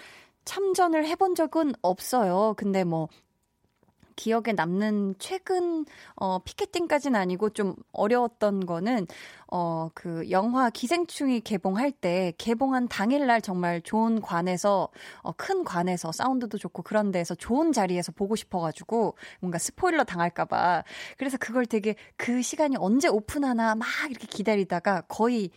참전을 0.45 1.05
해본 1.07 1.35
적은 1.35 1.73
없어요. 1.81 2.53
근데 2.57 2.83
뭐 2.83 3.07
기억에 4.15 4.53
남는 4.55 5.15
최근 5.19 5.85
어 6.15 6.39
피켓팅까지는 6.39 7.19
아니고 7.19 7.49
좀 7.51 7.75
어려웠던 7.91 8.65
거는 8.65 9.07
어그 9.47 10.31
영화 10.31 10.69
기생충이 10.69 11.41
개봉할 11.41 11.91
때 11.91 12.33
개봉한 12.37 12.87
당일 12.87 13.27
날 13.27 13.41
정말 13.41 13.81
좋은 13.81 14.21
관에서 14.21 14.89
어큰 15.21 15.63
관에서 15.63 16.11
사운드도 16.11 16.57
좋고 16.57 16.83
그런 16.83 17.11
데서 17.11 17.35
좋은 17.35 17.71
자리에서 17.71 18.11
보고 18.11 18.35
싶어 18.35 18.59
가지고 18.59 19.15
뭔가 19.39 19.57
스포일러 19.57 20.03
당할까 20.03 20.45
봐. 20.45 20.83
그래서 21.17 21.37
그걸 21.37 21.65
되게 21.65 21.95
그 22.17 22.41
시간이 22.41 22.75
언제 22.79 23.07
오픈하나 23.07 23.75
막 23.75 23.87
이렇게 24.09 24.27
기다리다가 24.27 25.01
거의 25.01 25.49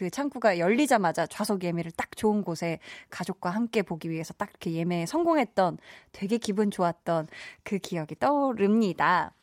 그 0.00 0.08
창구가 0.08 0.58
열리자마자 0.58 1.26
좌석 1.26 1.62
예매를 1.62 1.92
딱 1.92 2.16
좋은 2.16 2.42
곳에 2.42 2.78
가족과 3.10 3.50
함께 3.50 3.82
보기 3.82 4.08
위해서 4.08 4.32
딱 4.32 4.48
이렇게 4.48 4.72
예매에 4.72 5.04
성공했던 5.04 5.76
되게 6.12 6.38
기분 6.38 6.70
좋았던 6.70 7.28
그 7.64 7.76
기억이 7.76 8.14
떠오릅니다. 8.18 9.34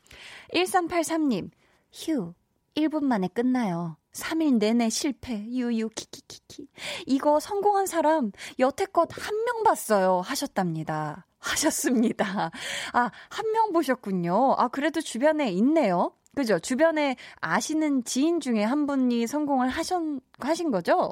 1383님, 0.56 1.52
휴, 1.94 2.34
1분 2.76 3.04
만에 3.04 3.28
끝나요. 3.28 3.98
3일 4.14 4.58
내내 4.58 4.90
실패, 4.90 5.46
유유, 5.46 5.90
키키키키. 5.90 6.68
이거 7.06 7.40
성공한 7.40 7.86
사람 7.86 8.32
여태껏 8.58 9.08
한 9.12 9.36
명 9.46 9.62
봤어요. 9.62 10.22
하셨답니다. 10.22 11.28
하셨습니다. 11.38 12.50
아, 12.94 13.12
한 13.30 13.52
명 13.52 13.74
보셨군요. 13.74 14.56
아, 14.58 14.70
그래도 14.70 15.02
주변에 15.02 15.52
있네요. 15.52 16.14
그죠? 16.38 16.60
주변에 16.60 17.16
아시는 17.42 18.04
지인 18.04 18.40
중에 18.40 18.64
한 18.64 18.86
분이 18.86 19.26
성공을 19.26 19.70
하셨, 19.70 20.04
하신 20.38 20.70
거죠? 20.70 21.12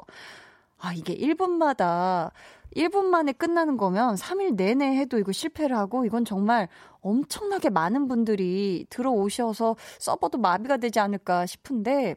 아, 0.78 0.92
이게 0.92 1.16
1분마다 1.16 2.30
1분 2.76 3.06
만에 3.06 3.32
끝나는 3.32 3.76
거면 3.76 4.14
3일 4.14 4.54
내내 4.54 4.96
해도 4.96 5.18
이거 5.18 5.32
실패를 5.32 5.76
하고 5.76 6.04
이건 6.04 6.24
정말 6.24 6.68
엄청나게 7.00 7.70
많은 7.70 8.06
분들이 8.06 8.86
들어오셔서 8.88 9.74
서버도 9.98 10.38
마비가 10.38 10.76
되지 10.76 11.00
않을까 11.00 11.46
싶은데 11.46 12.14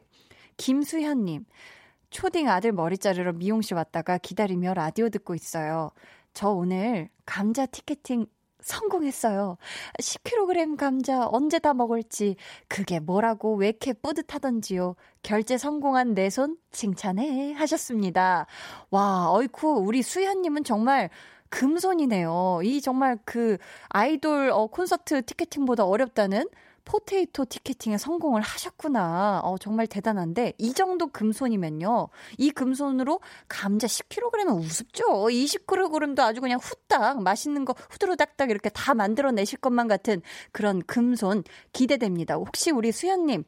김수현님 0.56 1.46
초딩 2.10 2.48
아들 2.48 2.70
머리 2.70 2.96
자르러 2.96 3.32
미용실 3.32 3.74
왔다가 3.74 4.18
기다리며 4.18 4.74
라디오 4.74 5.08
듣고 5.08 5.34
있어요. 5.34 5.90
저 6.32 6.50
오늘 6.50 7.08
감자 7.26 7.66
티켓팅 7.66 8.26
성공했어요. 8.62 9.56
10kg 10.00 10.76
감자 10.76 11.26
언제 11.30 11.58
다 11.58 11.74
먹을지 11.74 12.36
그게 12.68 13.00
뭐라고 13.00 13.54
왜 13.56 13.68
이렇게 13.68 13.92
뿌듯하던지요. 13.92 14.94
결제 15.22 15.58
성공한 15.58 16.14
내 16.14 16.28
손 16.30 16.56
칭찬해 16.70 17.52
하셨습니다. 17.54 18.46
와, 18.90 19.30
어이쿠 19.32 19.68
우리 19.84 20.02
수현님은 20.02 20.64
정말 20.64 21.10
금손이네요. 21.50 22.60
이 22.62 22.80
정말 22.80 23.18
그 23.24 23.58
아이돌 23.88 24.50
어, 24.52 24.66
콘서트 24.68 25.22
티켓팅보다 25.24 25.84
어렵다는 25.84 26.48
포테이토 26.90 27.44
티켓팅에 27.44 27.98
성공을 27.98 28.42
하셨구나. 28.42 29.42
어, 29.44 29.56
정말 29.58 29.86
대단한데, 29.86 30.54
이 30.58 30.72
정도 30.72 31.06
금손이면요. 31.06 32.08
이 32.36 32.50
금손으로 32.50 33.20
감자 33.48 33.86
10kg은 33.86 34.52
우습죠? 34.58 35.04
20kg도 35.04 36.18
아주 36.18 36.40
그냥 36.40 36.58
후딱 36.60 37.22
맛있는 37.22 37.64
거 37.64 37.76
후드루닥닥 37.90 38.50
이렇게 38.50 38.70
다 38.70 38.94
만들어내실 38.94 39.60
것만 39.60 39.86
같은 39.86 40.20
그런 40.50 40.82
금손 40.82 41.44
기대됩니다. 41.72 42.34
혹시 42.34 42.72
우리 42.72 42.90
수현님, 42.90 43.44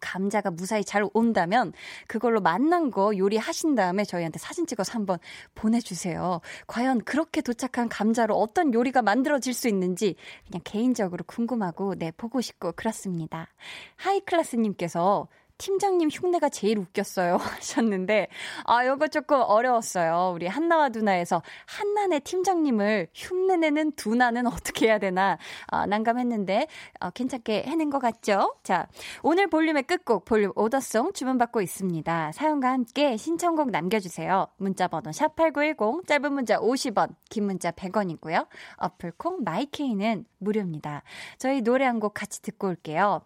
감자가 0.00 0.50
무사히 0.50 0.84
잘 0.84 1.04
온다면 1.14 1.72
그걸로 2.06 2.40
맛난 2.40 2.90
거 2.90 3.16
요리하신 3.16 3.74
다음에 3.74 4.04
저희한테 4.04 4.38
사진 4.38 4.66
찍어서 4.66 4.92
한번 4.92 5.18
보내주세요. 5.54 6.40
과연 6.66 7.04
그렇게 7.04 7.40
도착한 7.40 7.88
감자로 7.88 8.34
어떤 8.34 8.74
요리가 8.74 9.02
만들어질 9.02 9.54
수 9.54 9.68
있는지 9.68 10.16
그냥 10.46 10.62
개인적으로 10.64 11.24
궁금하고 11.26 11.94
네 11.94 12.10
보고 12.16 12.40
싶고 12.40 12.72
그렇습니다. 12.72 13.48
하이클라스님께서 13.96 15.28
팀장님 15.60 16.08
흉내가 16.10 16.48
제일 16.48 16.78
웃겼어요 16.78 17.36
하셨는데 17.38 18.28
아 18.64 18.86
요거 18.86 19.08
조금 19.08 19.40
어려웠어요. 19.40 20.32
우리 20.34 20.46
한나와 20.46 20.88
두나에서 20.88 21.42
한나네 21.66 22.20
팀장님을 22.20 23.08
흉내내는 23.14 23.92
두나는 23.92 24.46
어떻게 24.48 24.86
해야 24.86 24.98
되나 24.98 25.38
아, 25.68 25.86
난감했는데 25.86 26.66
어, 27.00 27.10
괜찮게 27.10 27.64
해낸 27.64 27.90
것 27.90 28.00
같죠? 28.00 28.56
자 28.64 28.88
오늘 29.22 29.48
볼륨의 29.48 29.84
끝곡 29.84 30.24
볼륨 30.24 30.52
order 30.56 30.87
song 30.87 31.12
주문받고 31.12 31.60
있습니다. 31.60 32.32
사연과 32.32 32.70
함께 32.72 33.16
신청곡 33.16 33.70
남겨주세요. 33.70 34.48
문자번호 34.56 35.12
샵 35.12 35.36
#8910 35.36 36.06
짧은 36.06 36.32
문자 36.32 36.58
50원, 36.58 37.14
긴 37.28 37.44
문자 37.44 37.70
100원이고요. 37.70 38.46
어플콩 38.78 39.44
마이케이는 39.44 40.24
무료입니다. 40.38 41.02
저희 41.38 41.60
노래 41.60 41.84
한 41.84 42.00
곡 42.00 42.14
같이 42.14 42.40
듣고 42.40 42.68
올게요. 42.68 43.20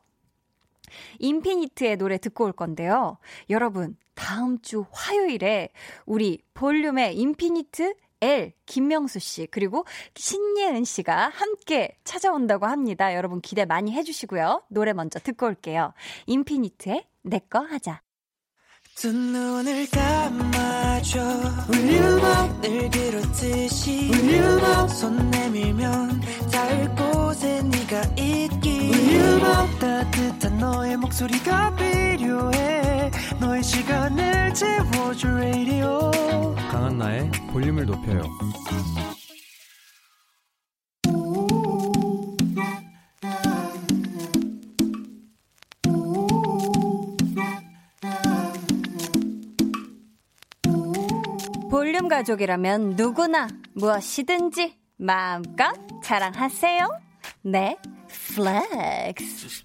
인피니트의 1.19 1.97
노래 1.97 2.19
듣고 2.19 2.45
올 2.45 2.53
건데요. 2.53 3.19
여러분, 3.51 3.97
다음 4.15 4.61
주 4.63 4.85
화요일에 4.93 5.71
우리 6.07 6.41
볼륨의 6.55 7.17
인피니트 7.17 7.95
L 8.21 8.53
김명수 8.65 9.19
씨 9.19 9.47
그리고 9.51 9.85
신예은 10.15 10.85
씨가 10.85 11.31
함께 11.35 11.99
찾아온다고 12.05 12.65
합니다. 12.67 13.15
여러분 13.15 13.41
기대 13.43 13.65
많이 13.67 13.93
해 13.93 14.03
주시고요. 14.03 14.63
노래 14.69 14.93
먼저 14.95 15.19
듣고 15.19 15.47
올게요. 15.47 15.93
인피니트의 16.27 17.05
내 17.23 17.41
거 17.51 17.59
하자. 17.59 18.01
두 18.97 19.13
눈을 19.13 19.87
감아줘 19.91 21.21
울륨업 21.69 22.61
늘 22.63 22.89
그렇듯이 22.91 24.09
울륨업 24.13 24.89
손 24.89 25.31
내밀면 25.31 26.21
닿을 26.53 26.95
곳에 26.95 27.61
네가 27.63 28.03
있기 28.17 28.64
울륨업 29.15 29.79
따뜻한 29.79 30.59
너의 30.59 30.97
목소리가 30.97 31.75
필요해. 31.77 33.11
너의 33.41 33.63
시간을 33.63 34.53
채워줄 34.55 35.31
radio. 35.31 36.11
강한나의 36.71 37.31
볼륨을 37.53 37.87
높여요. 37.87 38.23
볼륨 51.71 52.09
가족이라면 52.09 52.91
누구나 52.97 53.47
무엇이든지 53.75 54.77
마음껏 54.97 55.73
자랑하세요. 56.03 57.04
내 57.47 57.77
flex. 58.09 59.65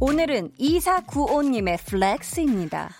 오늘은 0.00 0.50
2495님의 0.58 1.78
flex입니다. 1.86 2.90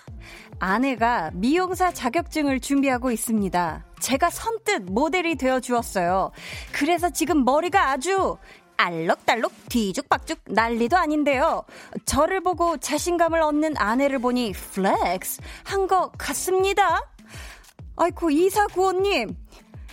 아내가 0.60 1.32
미용사 1.34 1.92
자격증을 1.92 2.60
준비하고 2.60 3.10
있습니다. 3.10 3.84
제가 3.98 4.30
선뜻 4.30 4.84
모델이 4.84 5.34
되어 5.34 5.58
주었어요. 5.58 6.30
그래서 6.70 7.10
지금 7.10 7.44
머리가 7.44 7.90
아주 7.90 8.36
알록달록 8.76 9.52
뒤죽박죽 9.68 10.38
난리도 10.46 10.96
아닌데요. 10.96 11.64
저를 12.04 12.42
보고 12.42 12.76
자신감을 12.76 13.40
얻는 13.42 13.76
아내를 13.76 14.20
보니 14.20 14.52
flex 14.52 15.40
한것 15.64 16.12
같습니다. 16.16 17.02
아이고, 17.96 18.30
이사구오님. 18.30 19.36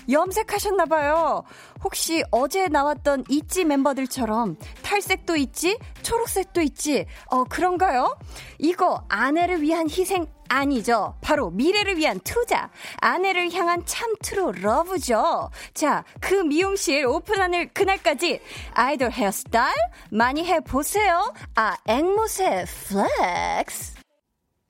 염색하셨나봐요. 0.09 1.43
혹시 1.83 2.23
어제 2.31 2.67
나왔던 2.67 3.25
있지 3.29 3.65
멤버들처럼 3.65 4.57
탈색도 4.81 5.35
있지, 5.37 5.77
초록색도 6.01 6.61
있지, 6.61 7.05
어, 7.27 7.43
그런가요? 7.45 8.17
이거 8.59 9.03
아내를 9.09 9.61
위한 9.61 9.89
희생 9.89 10.27
아니죠. 10.49 11.15
바로 11.21 11.49
미래를 11.49 11.97
위한 11.97 12.19
투자. 12.19 12.69
아내를 12.97 13.51
향한 13.53 13.83
참 13.85 14.13
true 14.13 14.51
love죠. 14.51 15.49
자, 15.73 16.03
그 16.19 16.35
미용실 16.35 17.07
오픈하는 17.07 17.69
그날까지 17.73 18.39
아이돌 18.73 19.11
헤어스타일 19.11 19.73
많이 20.11 20.45
해보세요. 20.45 21.33
아, 21.55 21.75
앵무새 21.87 22.65
flex. 22.87 23.92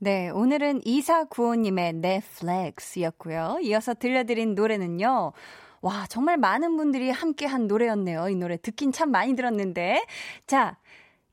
네, 0.03 0.29
오늘은 0.31 0.81
2495님의 0.81 1.95
내 1.95 2.24
flex였고요. 2.24 3.59
이어서 3.61 3.93
들려드린 3.93 4.53
노래는요. 4.53 5.31
와, 5.79 6.05
정말 6.09 6.35
많은 6.35 6.75
분들이 6.75 7.09
함께 7.09 7.45
한 7.45 7.67
노래였네요. 7.67 8.27
이 8.27 8.35
노래 8.35 8.57
듣긴 8.57 8.91
참 8.91 9.11
많이 9.11 9.33
들었는데. 9.33 10.03
자, 10.45 10.77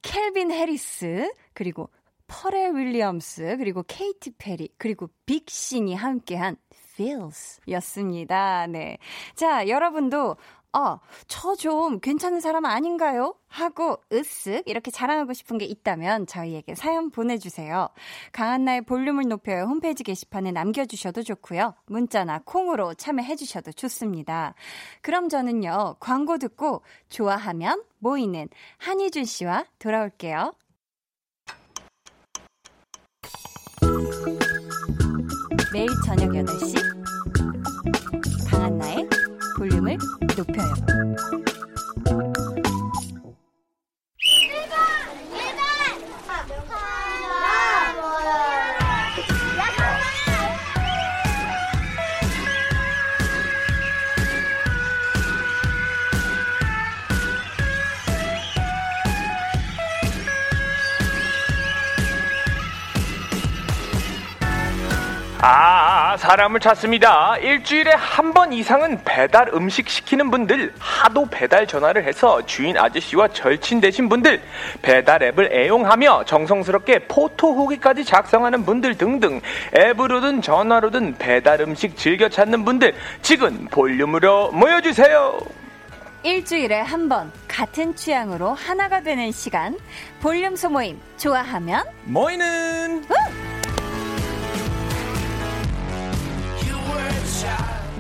켈빈 0.03 0.53
해리스, 0.53 1.33
그리고 1.53 1.91
퍼렐 2.29 2.77
윌리엄스, 2.77 3.57
그리고 3.59 3.83
케이티 3.83 4.35
페리, 4.39 4.69
그리고 4.79 5.09
빅신이 5.27 5.97
함께한 5.97 6.57
Feels 6.73 7.61
였습니다. 7.71 8.69
네. 8.69 8.99
자, 9.35 9.67
여러분도 9.67 10.37
아, 10.73 11.01
저좀 11.27 11.99
괜찮은 11.99 12.41
사람 12.41 12.65
아닌가요? 12.65 13.35
하고 13.49 14.01
으쓱 14.13 14.63
이렇게 14.67 14.93
자랑하고 14.93 15.33
싶은 15.33 15.59
게 15.59 15.65
있다면 15.65 16.27
저희에게 16.27 16.77
사연 16.77 17.11
보내주세요. 17.11 17.89
강한나의 18.33 18.83
볼륨을 18.83 19.25
높여요 19.29 19.65
홈페이지 19.65 20.05
게시판에 20.05 20.53
남겨주셔도 20.53 21.25
좋고요. 21.25 21.75
문자나 21.87 22.43
콩으로 22.45 22.95
참여해주셔도 22.95 23.73
좋습니다. 23.73 24.55
그럼 25.03 25.29
저는요 25.29 25.97
광고 25.99 26.39
듣고 26.39 26.83
좋아하면 27.09 27.83
모이는 27.99 28.49
한희준 28.79 29.25
씨와 29.25 29.65
돌아올게요. 29.81 30.53
매일 35.73 35.89
저녁 36.07 36.31
8시 36.31 36.75
강한나의 38.49 39.09
볼륨을 39.61 39.99
높여요. 40.39 40.75
아, 65.43 65.80
사람을 66.17 66.61
찾습니다. 66.61 67.37
일주일에 67.39 67.93
한 67.93 68.31
번 68.33 68.53
이상은 68.53 69.01
배달 69.05 69.49
음식 69.55 69.89
시키는 69.89 70.31
분들, 70.31 70.73
하도 70.79 71.27
배달 71.31 71.67
전화를 71.67 72.05
해서 72.05 72.45
주인 72.47 72.77
아저씨와 72.79 73.29
절친 73.29 73.81
되신 73.81 74.09
분들, 74.09 74.41
배달 74.83 75.23
앱을 75.23 75.51
애용하며 75.53 76.25
정성스럽게 76.27 77.07
포토 77.09 77.53
후기까지 77.55 78.05
작성하는 78.05 78.65
분들 78.65 78.97
등등, 78.97 79.41
앱으로든 79.77 80.43
전화로든 80.43 81.19
배달 81.19 81.61
음식 81.63 81.97
즐겨 81.97 82.29
찾는 82.29 82.65
분들, 82.65 82.95
지금 83.23 83.67
볼륨으로 83.71 84.53
모여주세요. 84.53 85.39
일주일에 86.23 86.81
한 86.81 87.09
번 87.09 87.33
같은 87.49 87.97
취향으로 87.97 88.53
하나가 88.55 89.01
되는 89.01 89.33
시간 89.33 89.77
볼륨 90.21 90.55
소모임 90.55 91.01
좋아하면 91.17 91.83
모이는 92.05 93.05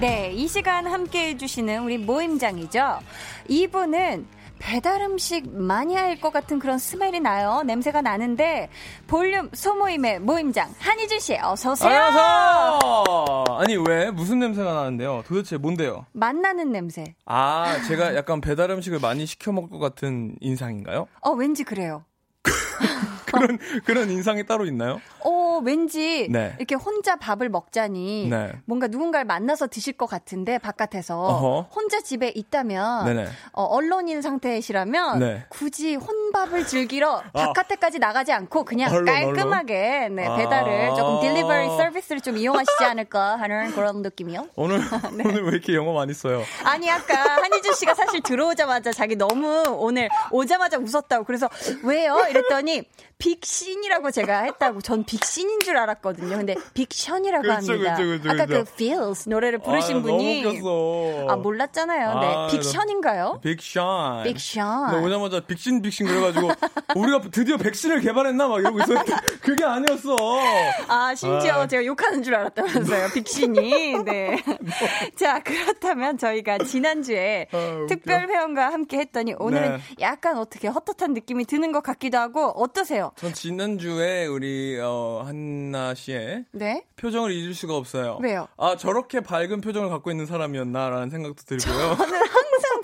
네, 0.00 0.32
이 0.32 0.48
시간 0.48 0.86
함께 0.86 1.28
해주시는 1.28 1.82
우리 1.84 1.98
모임장이죠. 1.98 3.00
이분은 3.48 4.26
배달 4.58 5.00
음식 5.02 5.48
마니아일 5.50 6.20
것 6.20 6.32
같은 6.32 6.58
그런 6.58 6.78
스멜이 6.78 7.20
나요. 7.20 7.62
냄새가 7.64 8.02
나는데 8.02 8.68
볼륨 9.06 9.50
소모임의 9.52 10.20
모임장 10.20 10.70
한희준 10.78 11.18
씨 11.20 11.34
어서 11.42 11.72
오세요. 11.72 11.90
안녕하세요. 11.90 13.44
아니 13.58 13.76
왜 13.76 14.10
무슨 14.10 14.38
냄새가 14.38 14.72
나는데요? 14.72 15.22
도대체 15.26 15.56
뭔데요? 15.56 16.04
맛나는 16.12 16.72
냄새. 16.72 17.14
아 17.24 17.78
제가 17.88 18.14
약간 18.16 18.40
배달 18.40 18.70
음식을 18.70 19.00
많이 19.00 19.24
시켜 19.26 19.50
먹을 19.52 19.70
것 19.70 19.78
같은 19.78 20.36
인상인가요? 20.40 21.08
어 21.22 21.30
왠지 21.30 21.64
그래요. 21.64 22.04
그런 23.32 23.58
그런 23.84 24.10
인상이 24.10 24.44
따로 24.46 24.66
있나요? 24.66 25.00
어, 25.20 25.60
왠지 25.62 26.28
네. 26.30 26.54
이렇게 26.58 26.74
혼자 26.74 27.16
밥을 27.16 27.48
먹자니 27.48 28.28
네. 28.30 28.52
뭔가 28.64 28.86
누군가를 28.86 29.24
만나서 29.26 29.66
드실 29.66 29.92
것 29.94 30.06
같은데 30.06 30.58
바깥에서 30.58 31.20
어허. 31.20 31.68
혼자 31.74 32.00
집에 32.00 32.28
있다면 32.34 33.06
네네. 33.06 33.28
어, 33.52 33.64
언론인 33.64 34.22
상태시라면 34.22 35.18
네. 35.18 35.44
굳이 35.48 35.94
혼밥을 35.94 36.66
즐기러 36.66 37.22
바깥에까지 37.32 37.98
나가지 37.98 38.32
않고 38.32 38.64
그냥 38.64 38.92
언론, 38.92 39.04
깔끔하게 39.04 40.08
네, 40.10 40.26
아. 40.26 40.36
배달을 40.36 40.94
조금 40.96 41.20
딜리버리 41.20 41.68
서비스를 41.76 42.20
좀 42.20 42.36
이용하시지 42.36 42.84
않을까 42.84 43.36
하는 43.36 43.70
그런 43.72 44.02
느낌이요. 44.02 44.48
오늘 44.56 44.80
네. 45.16 45.24
오늘 45.24 45.42
왜 45.44 45.50
이렇게 45.50 45.74
영어 45.74 45.92
많이 45.92 46.14
써요? 46.14 46.42
아니 46.64 46.90
아까 46.90 47.14
한희준 47.42 47.74
씨가 47.74 47.94
사실 47.94 48.22
들어오자마자 48.22 48.92
자기 48.92 49.16
너무 49.16 49.62
오늘 49.78 50.08
오자마자 50.30 50.78
웃었다고 50.78 51.24
그래서 51.24 51.48
왜요? 51.82 52.24
이랬더니 52.30 52.84
빅신이라고 53.20 54.10
제가 54.10 54.42
했다고 54.44 54.80
전 54.80 55.04
빅신인 55.04 55.60
줄 55.60 55.76
알았거든요. 55.76 56.38
근데 56.38 56.56
빅션이라고 56.74 57.42
그쵸, 57.42 57.52
합니다. 57.72 57.94
그쵸, 57.94 58.08
그쵸, 58.08 58.30
아까 58.30 58.46
그쵸. 58.46 58.64
그 58.64 58.70
Feels 58.72 59.28
노래를 59.28 59.58
부르신 59.60 59.98
아, 59.98 60.02
분이. 60.02 60.44
아 61.28 61.36
몰랐잖아요. 61.36 62.08
아, 62.08 62.46
네, 62.48 62.56
빅션인가요? 62.56 63.40
빅션. 63.42 64.24
빅션. 64.24 64.90
네, 64.92 65.06
오자마자 65.06 65.40
빅신 65.40 65.82
빅신 65.82 66.06
그래가지고 66.06 66.48
우리가 66.96 67.20
드디어 67.30 67.56
백신을 67.58 68.00
개발했나 68.00 68.48
막 68.48 68.58
이러고 68.58 68.80
있었는데 68.80 69.12
그게 69.42 69.64
아니었어. 69.64 70.16
아, 70.88 71.14
심지어 71.14 71.60
아. 71.60 71.66
제가 71.66 71.84
욕하는 71.84 72.22
줄 72.22 72.34
알았다면서요, 72.34 73.08
빅신이. 73.14 74.02
네. 74.04 74.42
자, 75.16 75.40
그렇다면 75.40 76.16
저희가 76.16 76.58
지난주에 76.58 77.48
아. 77.52 77.86
특별 77.88 78.28
회원과 78.28 78.72
함께 78.72 78.98
했더니 78.98 79.34
오늘은 79.38 79.76
네. 79.76 79.80
약간 80.00 80.38
어떻게 80.38 80.68
헛헛한 80.68 81.12
느낌이 81.12 81.44
드는 81.44 81.70
것 81.72 81.82
같기도 81.82 82.16
하고 82.18 82.46
어떠세요? 82.56 83.09
전 83.16 83.32
지난주에 83.32 84.26
우리 84.26 84.78
어, 84.80 85.22
한나 85.26 85.94
씨의 85.94 86.44
네? 86.52 86.84
표정을 86.96 87.32
잊을 87.32 87.54
수가 87.54 87.76
없어요. 87.76 88.18
왜요? 88.22 88.48
아 88.56 88.76
저렇게 88.76 89.20
밝은 89.20 89.60
표정을 89.60 89.88
갖고 89.88 90.10
있는 90.10 90.26
사람이었나라는 90.26 91.10
생각도 91.10 91.42
들고요. 91.44 91.96
저는 91.96 92.20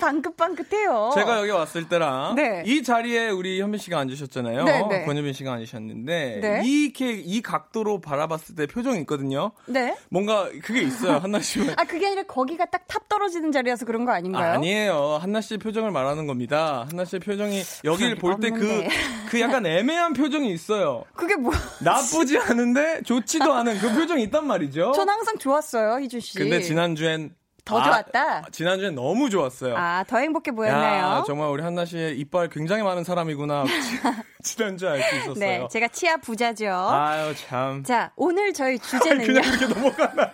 방긋방긋해요. 0.07 1.11
제가 1.13 1.39
여기 1.39 1.51
왔을 1.51 1.87
때랑 1.89 2.35
네. 2.35 2.63
이 2.65 2.81
자리에 2.83 3.29
우리 3.29 3.61
현민 3.61 3.79
씨가 3.79 3.99
앉으셨잖아요. 3.99 4.63
네, 4.63 4.87
네. 4.89 5.05
권현민 5.05 5.33
씨가 5.33 5.53
앉으셨는데 5.53 6.39
네. 6.41 6.61
이렇게 6.65 7.11
이 7.11 7.41
각도로 7.41 7.99
바라봤을 8.01 8.55
때 8.55 8.65
표정이 8.67 8.99
있거든요. 9.01 9.51
네. 9.65 9.95
뭔가 10.09 10.49
그게 10.63 10.81
있어요. 10.81 11.17
한나 11.17 11.39
씨는 11.39 11.73
아, 11.77 11.83
그게 11.83 12.07
아니라 12.07 12.23
거기가 12.23 12.65
딱 12.65 12.87
탑 12.87 13.09
떨어지는 13.09 13.51
자리여서 13.51 13.85
그런 13.85 14.05
거 14.05 14.11
아닌가요? 14.11 14.53
아 14.53 14.57
니에요. 14.57 15.19
한나 15.21 15.41
씨의 15.41 15.59
표정을 15.59 15.91
말하는 15.91 16.25
겁니다. 16.25 16.85
한나 16.89 17.05
씨의 17.05 17.19
표정이 17.19 17.61
여기를 17.83 18.15
볼 18.15 18.39
때그 18.39 18.55
없는데. 18.55 18.89
그 19.29 19.39
약간 19.41 19.65
애매한 19.65 20.13
표정이 20.13 20.51
있어요. 20.51 21.03
그게 21.13 21.35
뭐? 21.35 21.51
나쁘지 21.81 22.37
않은데 22.37 23.01
좋지도 23.03 23.53
않은 23.53 23.77
그 23.79 23.93
표정이 23.93 24.23
있단 24.23 24.47
말이죠. 24.47 24.93
전 24.93 25.09
항상 25.09 25.37
좋았어요, 25.37 25.99
희준 26.01 26.19
씨. 26.21 26.37
근데 26.37 26.61
지난주엔 26.61 27.35
더 27.67 27.79
아, 27.79 27.83
좋았다? 27.83 28.45
지난주엔 28.51 28.95
너무 28.95 29.29
좋았어요. 29.29 29.75
아, 29.77 30.03
더 30.07 30.17
행복해 30.19 30.51
보였나요? 30.51 31.17
야, 31.19 31.23
정말 31.27 31.49
우리 31.49 31.61
한나 31.61 31.83
씨의 31.83 32.17
이빨 32.19 32.47
굉장히 32.49 32.81
많은 32.81 33.03
사람이구나. 33.03 33.65
지난주에 34.41 34.89
알수 34.89 35.15
있었어요. 35.17 35.35
네, 35.35 35.67
제가 35.69 35.89
치아 35.89 36.15
부자죠. 36.17 36.67
아유 36.69 37.33
참. 37.35 37.83
자, 37.83 38.11
오늘 38.15 38.53
저희 38.53 38.79
주제는요. 38.79 39.25
그냥 39.25 39.43
이렇게 39.43 39.65
넘어가나. 39.67 40.31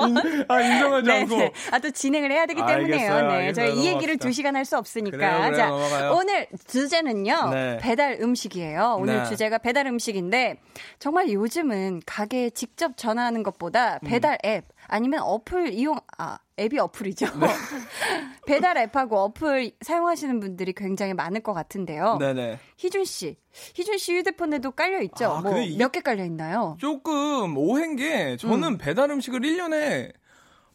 인- 0.08 0.44
아 0.48 0.60
인정하지 0.62 1.06
네, 1.06 1.20
않고. 1.20 1.36
네. 1.36 1.52
아, 1.72 1.78
또 1.80 1.90
진행을 1.90 2.30
해야 2.32 2.46
되기 2.46 2.60
때문에요. 2.64 2.84
알겠어요, 2.84 3.28
네. 3.28 3.34
알겠어요. 3.34 3.52
저희 3.66 3.74
이 3.74 3.78
얘기를 3.80 3.98
넘어갑시다. 4.14 4.24
두 4.26 4.32
시간 4.32 4.56
할 4.56 4.64
수 4.64 4.78
없으니까. 4.78 5.16
그래요, 5.16 5.38
그래요, 5.40 5.54
자, 5.56 5.66
넘어가요. 5.68 6.12
오늘 6.12 6.46
주제는요. 6.66 7.50
네. 7.50 7.78
배달 7.80 8.18
음식이에요. 8.20 8.96
오늘 9.00 9.18
네. 9.18 9.24
주제가 9.24 9.58
배달 9.58 9.86
음식인데 9.86 10.60
정말 10.98 11.30
요즘은 11.30 12.02
가게에 12.06 12.50
직접 12.50 12.96
전화하는 12.96 13.42
것보다 13.42 13.94
음. 14.02 14.08
배달 14.08 14.38
앱 14.44 14.64
아니면 14.92 15.20
어플 15.22 15.72
이용 15.72 15.98
아, 16.18 16.38
앱이 16.58 16.78
어플이죠. 16.78 17.26
네. 17.38 17.46
배달 18.46 18.76
앱하고 18.76 19.18
어플 19.20 19.70
사용하시는 19.80 20.40
분들이 20.40 20.72
굉장히 20.72 21.14
많을 21.14 21.40
것 21.42 21.52
같은데요. 21.54 22.16
네네. 22.18 22.58
희준 22.76 23.04
씨. 23.04 23.36
희준 23.74 23.98
씨 23.98 24.16
휴대폰에도 24.16 24.72
깔려 24.72 25.00
있죠? 25.02 25.26
아, 25.26 25.40
뭐 25.40 25.52
근데 25.52 25.66
이게- 25.66 25.78
몇개 25.78 26.00
깔려 26.00 26.24
있나요? 26.24 26.76
조금 26.80 27.56
오해인 27.56 27.96
게 27.96 28.36
저는 28.36 28.78
배달 28.78 29.10
음식을 29.10 29.40
1년에 29.40 30.12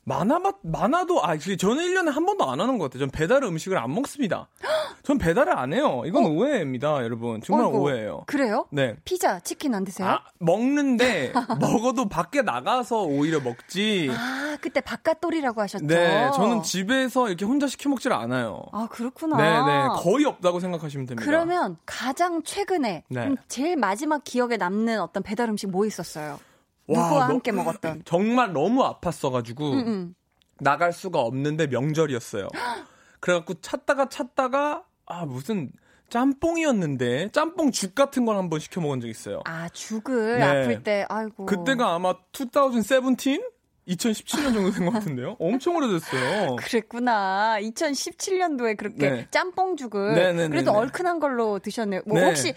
많아봤 0.05 0.57
많아도 0.61 1.23
아그 1.23 1.57
저는 1.57 1.83
1년에 1.83 2.11
한 2.11 2.25
번도 2.25 2.49
안 2.49 2.61
하는 2.61 2.77
것 2.77 2.85
같아요. 2.85 2.99
전 2.99 3.09
배달 3.09 3.43
음식을 3.43 3.77
안 3.77 3.93
먹습니다. 3.93 4.47
전 5.03 5.17
배달을 5.17 5.57
안 5.57 5.73
해요. 5.73 6.03
이건 6.05 6.25
오해입니다, 6.25 7.03
여러분. 7.03 7.41
정말 7.41 7.67
어이구, 7.67 7.77
오해예요. 7.79 8.23
그래요? 8.27 8.67
네. 8.71 8.95
피자, 9.03 9.39
치킨 9.39 9.73
안 9.75 9.83
드세요? 9.83 10.07
아, 10.07 10.21
먹는데 10.39 11.33
먹어도 11.59 12.07
밖에 12.07 12.41
나가서 12.43 13.03
오히려 13.03 13.39
먹지. 13.39 14.09
아, 14.11 14.57
그때 14.61 14.79
바깥돌이라고 14.81 15.61
하셨죠? 15.61 15.85
네, 15.85 16.29
저는 16.35 16.63
집에서 16.63 17.27
이렇게 17.27 17.45
혼자 17.45 17.67
시켜 17.67 17.89
먹지를 17.89 18.15
않아요. 18.15 18.63
아, 18.71 18.87
그렇구나. 18.89 19.37
네, 19.37 19.43
네, 19.43 19.87
거의 19.97 20.25
없다고 20.25 20.59
생각하시면 20.59 21.07
됩니다. 21.07 21.25
그러면 21.25 21.77
가장 21.85 22.41
최근에 22.43 23.03
네. 23.09 23.27
음, 23.27 23.35
제일 23.47 23.75
마지막 23.75 24.23
기억에 24.23 24.57
남는 24.57 25.01
어떤 25.01 25.23
배달 25.23 25.49
음식 25.49 25.69
뭐 25.69 25.85
있었어요? 25.85 26.39
와, 26.87 27.01
누구와 27.03 27.19
너- 27.27 27.33
함께 27.33 27.51
먹었던? 27.51 28.03
정말 28.05 28.53
너무 28.53 28.83
아팠어가지고 28.83 29.73
음, 29.73 29.87
음. 29.87 30.15
나갈 30.59 30.93
수가 30.93 31.19
없는데 31.19 31.67
명절이었어요. 31.67 32.47
그래갖고 33.19 33.55
찾다가 33.61 34.09
찾다가 34.09 34.83
아 35.05 35.25
무슨 35.25 35.71
짬뽕이었는데 36.09 37.29
짬뽕 37.31 37.71
죽 37.71 37.95
같은 37.95 38.25
걸 38.25 38.37
한번 38.37 38.59
시켜 38.59 38.81
먹은 38.81 39.01
적 39.01 39.07
있어요. 39.07 39.41
아 39.45 39.67
죽을 39.69 40.39
네. 40.39 40.43
아플 40.45 40.83
때 40.83 41.05
아이고. 41.09 41.45
그때가 41.45 41.93
아마 41.95 42.13
2017? 42.33 43.41
2017년 43.87 44.53
정도 44.53 44.71
된 44.71 44.85
것 44.85 44.93
같은데요. 44.93 45.35
엄청 45.39 45.75
오래됐어요. 45.75 46.55
그랬구나. 46.55 47.57
2017년도에 47.61 48.77
그렇게 48.77 49.09
네. 49.09 49.27
짬뽕죽을 49.29 50.15
네네네네. 50.15 50.49
그래도 50.49 50.71
얼큰한 50.71 51.19
걸로 51.19 51.59
드셨네요. 51.59 52.01
뭐 52.07 52.19
네. 52.19 52.25
혹시 52.25 52.53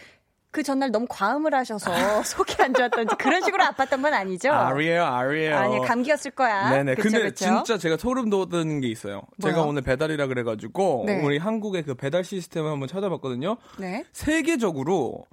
그 0.51 0.63
전날 0.63 0.91
너무 0.91 1.07
과음을 1.09 1.55
하셔서 1.55 1.91
속이 2.25 2.57
안 2.63 2.73
좋았던지 2.73 3.17
그런 3.17 3.43
식으로 3.43 3.63
아팠던 3.65 4.01
건 4.03 4.15
아니죠? 4.15 4.51
아리에요, 4.51 5.05
아리에요. 5.05 5.57
아니 5.57 5.79
감기였을 5.85 6.31
거야. 6.31 6.71
네네. 6.71 6.95
그쵸, 6.95 7.11
근데 7.11 7.23
그쵸? 7.25 7.45
진짜 7.45 7.77
제가 7.79 7.97
소름 7.99 8.31
돋는 8.31 8.81
게 8.81 8.89
있어요. 8.89 9.23
제가 9.43 9.59
뭐요? 9.59 9.69
오늘 9.69 9.83
배달이라 9.83 10.27
그래가지고 10.27 11.05
네. 11.07 11.21
우리 11.23 11.37
한국의 11.39 11.83
그 11.83 11.95
배달 11.95 12.25
시스템을 12.25 12.71
한번 12.71 12.89
찾아봤거든요. 12.89 13.57
네. 13.79 14.05
세계적으로 14.13 15.27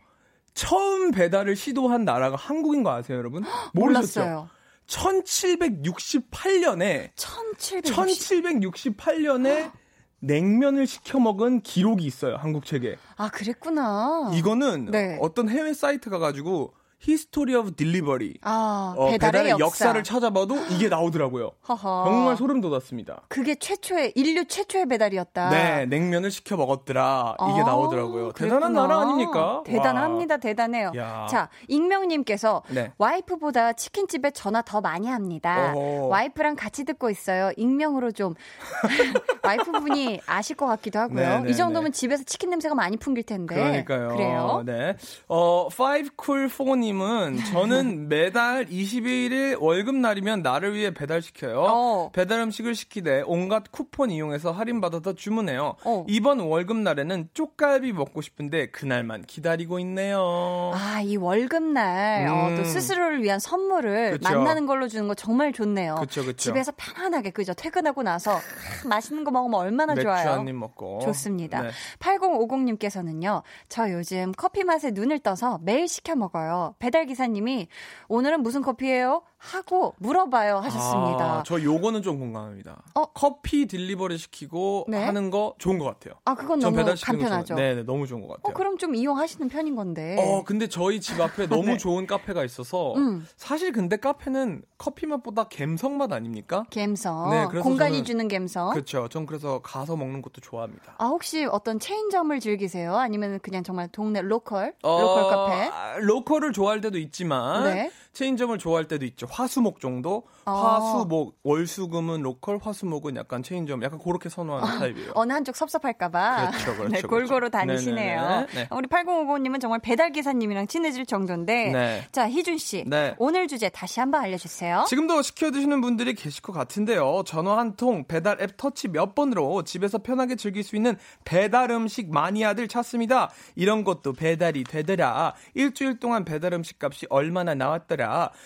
처음 0.53 1.11
배달을 1.11 1.55
시도한 1.55 2.03
나라가 2.05 2.35
한국인 2.35 2.83
거 2.83 2.91
아세요, 2.91 3.17
여러분? 3.17 3.43
모르셨죠? 3.73 4.19
몰랐어요. 4.21 4.49
1768년에 4.87 7.09
1760. 7.15 7.95
1768년에 7.95 9.71
냉면을 10.19 10.87
시켜 10.87 11.19
먹은 11.19 11.61
기록이 11.61 12.05
있어요, 12.05 12.35
한국 12.37 12.65
책에. 12.65 12.97
아 13.17 13.29
그랬구나. 13.29 14.31
이거는 14.33 14.85
네. 14.91 15.17
어떤 15.21 15.49
해외 15.49 15.73
사이트 15.73 16.09
가가지고 16.09 16.73
History 17.07 17.55
of 17.59 17.75
Delivery 17.75 18.33
아 18.41 18.93
어, 18.97 19.09
배달의, 19.11 19.19
배달의 19.19 19.49
역사. 19.51 19.65
역사 19.65 19.93
를 19.93 20.03
찾아봐도 20.03 20.57
이게 20.71 20.89
나오더라고요. 20.89 21.51
허허. 21.67 22.03
정말 22.05 22.37
소름 22.37 22.61
돋았습니다. 22.61 23.21
그게 23.27 23.55
최초의 23.55 24.13
인류 24.15 24.45
최초의 24.45 24.87
배달이었다. 24.87 25.49
네, 25.49 25.85
냉면을 25.85 26.31
시켜 26.31 26.57
먹었더라. 26.57 27.35
이게 27.51 27.61
아, 27.61 27.63
나오더라고요. 27.65 28.31
대단한 28.33 28.73
그랬구나. 28.73 28.87
나라 28.87 29.01
아닙니까? 29.01 29.61
대단합니다, 29.65 30.37
대단해요. 30.37 30.91
야. 30.97 31.27
자, 31.29 31.49
익명님께서 31.67 32.63
네. 32.69 32.91
와이프보다 32.97 33.73
치킨집에 33.73 34.31
전화 34.31 34.61
더 34.61 34.81
많이 34.81 35.07
합니다. 35.07 35.73
어허. 35.75 36.07
와이프랑 36.07 36.55
같이 36.55 36.83
듣고 36.85 37.09
있어요. 37.09 37.51
익명으로 37.57 38.11
좀 38.11 38.33
와이프분이 39.43 40.21
아실 40.25 40.55
것 40.55 40.65
같기도 40.67 40.99
하고요. 40.99 41.19
네, 41.19 41.39
네, 41.41 41.49
이 41.51 41.55
정도면 41.55 41.91
네. 41.91 41.97
집에서 41.97 42.23
치킨 42.23 42.49
냄새가 42.49 42.75
많이 42.75 42.97
풍길 42.97 43.23
텐데. 43.23 43.55
그러니까요. 43.55 44.07
그래요? 44.09 44.63
네. 44.65 44.95
어, 45.27 45.67
5cool4님 45.69 46.94
은 47.01 47.37
저는 47.51 48.07
매달 48.09 48.65
22일에 48.65 49.59
월급 49.59 49.95
날이면 49.95 50.41
나를 50.41 50.75
위해 50.75 50.93
배달시켜요. 50.93 51.61
어. 51.67 52.11
배달 52.11 52.39
음식을 52.41 52.75
시키되 52.75 53.23
온갖 53.25 53.71
쿠폰 53.71 54.11
이용해서 54.11 54.51
할인 54.51 54.81
받아서 54.81 55.13
주문해요. 55.13 55.75
어. 55.83 56.05
이번 56.07 56.39
월급 56.39 56.77
날에는 56.77 57.29
쪽갈비 57.33 57.93
먹고 57.93 58.21
싶은데 58.21 58.67
그날만 58.67 59.23
기다리고 59.23 59.79
있네요. 59.79 60.71
아, 60.73 61.01
이 61.01 61.15
월급날 61.17 62.27
어, 62.27 62.47
음. 62.49 62.57
또 62.57 62.63
스스로를 62.63 63.23
위한 63.23 63.39
선물을 63.39 64.11
그쵸. 64.11 64.29
만나는 64.29 64.65
걸로 64.65 64.87
주는 64.87 65.07
거 65.07 65.13
정말 65.15 65.51
좋네요. 65.53 65.95
그쵸, 65.99 66.23
그쵸. 66.23 66.35
집에서 66.37 66.71
편안하게 66.75 67.31
그죠? 67.31 67.53
퇴근하고 67.53 68.03
나서 68.03 68.39
맛있는 68.87 69.23
거 69.23 69.31
먹으면 69.31 69.59
얼마나 69.59 69.93
맥주 69.93 70.03
좋아요. 70.03 70.31
한입 70.31 70.55
먹고. 70.55 70.99
좋습니다. 71.03 71.61
네. 71.61 71.69
8050님께서는요, 71.99 73.41
저 73.69 73.91
요즘 73.91 74.31
커피 74.37 74.63
맛에 74.63 74.91
눈을 74.91 75.19
떠서 75.19 75.59
매일 75.63 75.87
시켜 75.87 76.15
먹어요. 76.15 76.74
배달 76.79 77.05
기사님이 77.05 77.67
오늘은 78.07 78.41
무슨 78.41 78.61
커피예요? 78.61 79.23
하고 79.51 79.93
물어봐요 79.99 80.57
하셨습니다. 80.57 81.23
아, 81.39 81.43
저 81.45 81.61
요거는 81.61 82.01
좀 82.01 82.19
공감합니다. 82.19 82.81
어? 82.95 83.05
커피 83.13 83.67
딜리버리 83.67 84.17
시키고 84.17 84.85
네. 84.87 85.03
하는 85.03 85.29
거 85.29 85.53
좋은 85.57 85.77
것 85.77 85.85
같아요. 85.85 86.15
아, 86.25 86.33
그건 86.35 86.59
전 86.59 86.73
너무 86.75 86.95
간편하죠. 86.99 87.55
네, 87.55 87.75
네, 87.75 87.83
너무 87.83 88.07
좋은 88.07 88.21
것 88.21 88.27
같아요. 88.29 88.51
어, 88.51 88.53
그럼 88.53 88.77
좀 88.77 88.95
이용하시는 88.95 89.47
편인 89.49 89.75
건데. 89.75 90.17
어, 90.19 90.43
근데 90.43 90.67
저희 90.67 90.99
집 90.99 91.19
앞에 91.21 91.47
너무 91.47 91.65
네. 91.71 91.77
좋은 91.77 92.07
카페가 92.07 92.43
있어서 92.43 92.93
음. 92.95 93.27
사실 93.37 93.71
근데 93.71 93.97
카페는 93.97 94.63
커피 94.77 95.05
맛보다 95.05 95.45
갬성 95.47 95.97
맛 95.97 96.11
아닙니까? 96.11 96.65
갬성. 96.71 97.29
네, 97.29 97.45
그래서 97.49 97.63
공간이 97.63 98.01
저는- 98.01 98.05
주는 98.05 98.27
갬성. 98.27 98.71
그렇죠. 98.71 99.07
전 99.09 99.25
그래서 99.25 99.61
가서 99.61 99.95
먹는 99.95 100.21
것도 100.21 100.41
좋아합니다. 100.41 100.95
아, 100.97 101.05
혹시 101.05 101.45
어떤 101.45 101.79
체인점을 101.79 102.37
즐기세요? 102.39 102.95
아니면 102.95 103.39
그냥 103.41 103.63
정말 103.63 103.87
동네 103.89 104.21
local? 104.21 104.73
어, 104.83 105.01
local 105.01 105.29
카페? 105.29 105.53
아, 105.69 105.97
local을 105.99 106.51
좋아할 106.53 106.81
때도 106.81 106.97
있지만 106.97 107.63
네. 107.65 107.91
체인점을 108.15 108.57
좋아할 108.57 108.87
때도 108.87 109.05
있죠. 109.05 109.27
화수목 109.29 109.79
정도. 109.79 110.23
아. 110.45 110.51
화수목 110.51 111.37
월수금은 111.43 112.21
local, 112.21 112.57
화수목은 112.61 113.17
약간 113.17 113.43
체인점. 113.43 113.83
약간 113.83 113.99
그렇게 113.99 114.29
선호하는 114.29 114.79
타입이에요. 114.79 115.11
어느 115.13 115.33
한쪽 115.33 115.55
섭섭할까봐. 115.55 116.51
그렇죠, 116.51 116.65
그렇죠, 116.65 116.83
네, 116.89 117.01
그렇죠. 117.01 117.07
골고루 117.07 117.49
다니시네요. 117.51 118.21
네네네, 118.21 118.47
네. 118.53 118.67
우리 118.71 118.87
8055님은 118.87 119.59
정말 119.59 119.79
배달 119.81 120.11
기사님이랑 120.11 120.67
친해질 120.67 121.05
정도인데. 121.05 121.71
네. 121.71 122.07
자, 122.11 122.27
희준 122.29 122.57
씨. 122.57 122.85
네. 122.87 123.13
오늘 123.19 123.47
주제 123.47 123.69
다시 123.69 123.99
한번 123.99 124.21
알려주세요. 124.23 124.85
지금도 124.87 125.21
시켜 125.21 125.51
드시는 125.51 125.81
분들이 125.81 126.13
계실 126.15 126.41
것 126.41 126.53
같은데요. 126.53 127.23
전화 127.25 127.57
한 127.57 127.75
통, 127.75 128.05
배달 128.07 128.41
앱 128.41 128.55
터치 128.55 128.87
몇 128.87 129.13
번으로 129.13 129.63
집에서 129.63 129.97
편하게 129.97 130.35
즐길 130.37 130.63
수 130.63 130.77
있는 130.77 130.95
배달 131.25 131.69
음식 131.71 132.09
마니아들 132.11 132.69
찾습니다. 132.69 133.29
이런 133.55 133.83
것도 133.83 134.13
배달이 134.13 134.63
되더라. 134.63 135.33
일주일 135.53 135.99
동안 135.99 136.23
배달 136.23 136.53
음식 136.53 136.81
값이 136.81 137.07
얼마나 137.09 137.53
나왔더라. 137.53 138.04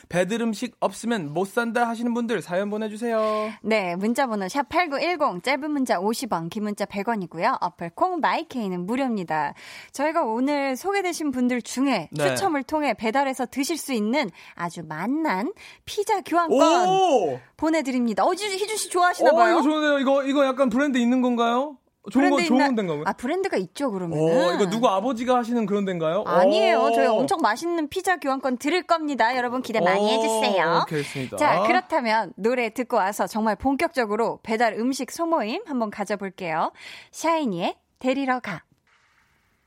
배달 0.09 0.41
음식 0.41 0.75
없으면 0.79 1.33
못 1.33 1.47
산다 1.47 1.87
하시는 1.87 2.13
분들 2.13 2.41
사연 2.41 2.69
보내주세요. 2.69 3.51
네, 3.61 3.95
문자번호 3.95 4.45
샵8910, 4.47 5.43
짧은 5.43 5.71
문자 5.71 5.99
50원, 5.99 6.49
긴 6.49 6.63
문자 6.63 6.85
100원이고요. 6.85 7.57
어플 7.61 7.91
콩 7.95 8.19
마이케이는 8.19 8.85
무료입니다. 8.85 9.53
저희가 9.91 10.23
오늘 10.23 10.75
소개되신 10.75 11.31
분들 11.31 11.61
중에 11.61 12.09
네. 12.11 12.27
추첨을 12.29 12.63
통해 12.63 12.93
배달해서 12.93 13.45
드실 13.45 13.77
수 13.77 13.93
있는 13.93 14.29
아주 14.55 14.83
맛난 14.83 15.53
피자 15.85 16.21
교환권 16.21 16.87
오! 16.87 17.39
보내드립니다. 17.57 18.25
어, 18.25 18.31
희준 18.31 18.49
희준 18.51 18.77
씨 18.77 18.89
좋아하시나 18.89 19.31
어, 19.31 19.35
봐요? 19.35 19.53
이거 19.53 19.61
좋은데요. 19.63 19.99
이거, 19.99 20.23
이거 20.23 20.45
약간 20.45 20.69
브랜드 20.69 20.97
있는 20.97 21.21
건가요? 21.21 21.77
좋은 22.11 22.29
거, 22.29 22.35
브랜드 22.37 22.47
좋은 22.47 22.75
데인가요? 22.75 23.03
아, 23.05 23.13
브랜드가 23.13 23.57
있죠, 23.57 23.91
그러면. 23.91 24.17
어, 24.17 24.53
이거 24.53 24.69
누구 24.69 24.87
아버지가 24.87 25.35
하시는 25.37 25.65
그런 25.65 25.85
데인가요? 25.85 26.23
아니에요. 26.25 26.79
오. 26.79 26.91
저희 26.93 27.07
엄청 27.07 27.39
맛있는 27.41 27.89
피자 27.89 28.17
교환권 28.17 28.57
드릴 28.57 28.83
겁니다. 28.83 29.35
여러분 29.35 29.61
기대 29.61 29.81
많이 29.81 30.01
오, 30.01 30.07
해주세요. 30.07 30.83
오케이, 30.83 30.99
했습니다. 30.99 31.37
자, 31.37 31.63
그렇다면 31.67 32.33
노래 32.37 32.69
듣고 32.73 32.97
와서 32.97 33.27
정말 33.27 33.55
본격적으로 33.55 34.39
배달 34.43 34.73
음식 34.73 35.11
소모임 35.11 35.61
한번 35.65 35.89
가져 35.89 36.15
볼게요. 36.15 36.71
샤이니의 37.11 37.75
데리러 37.99 38.39
가. 38.39 38.63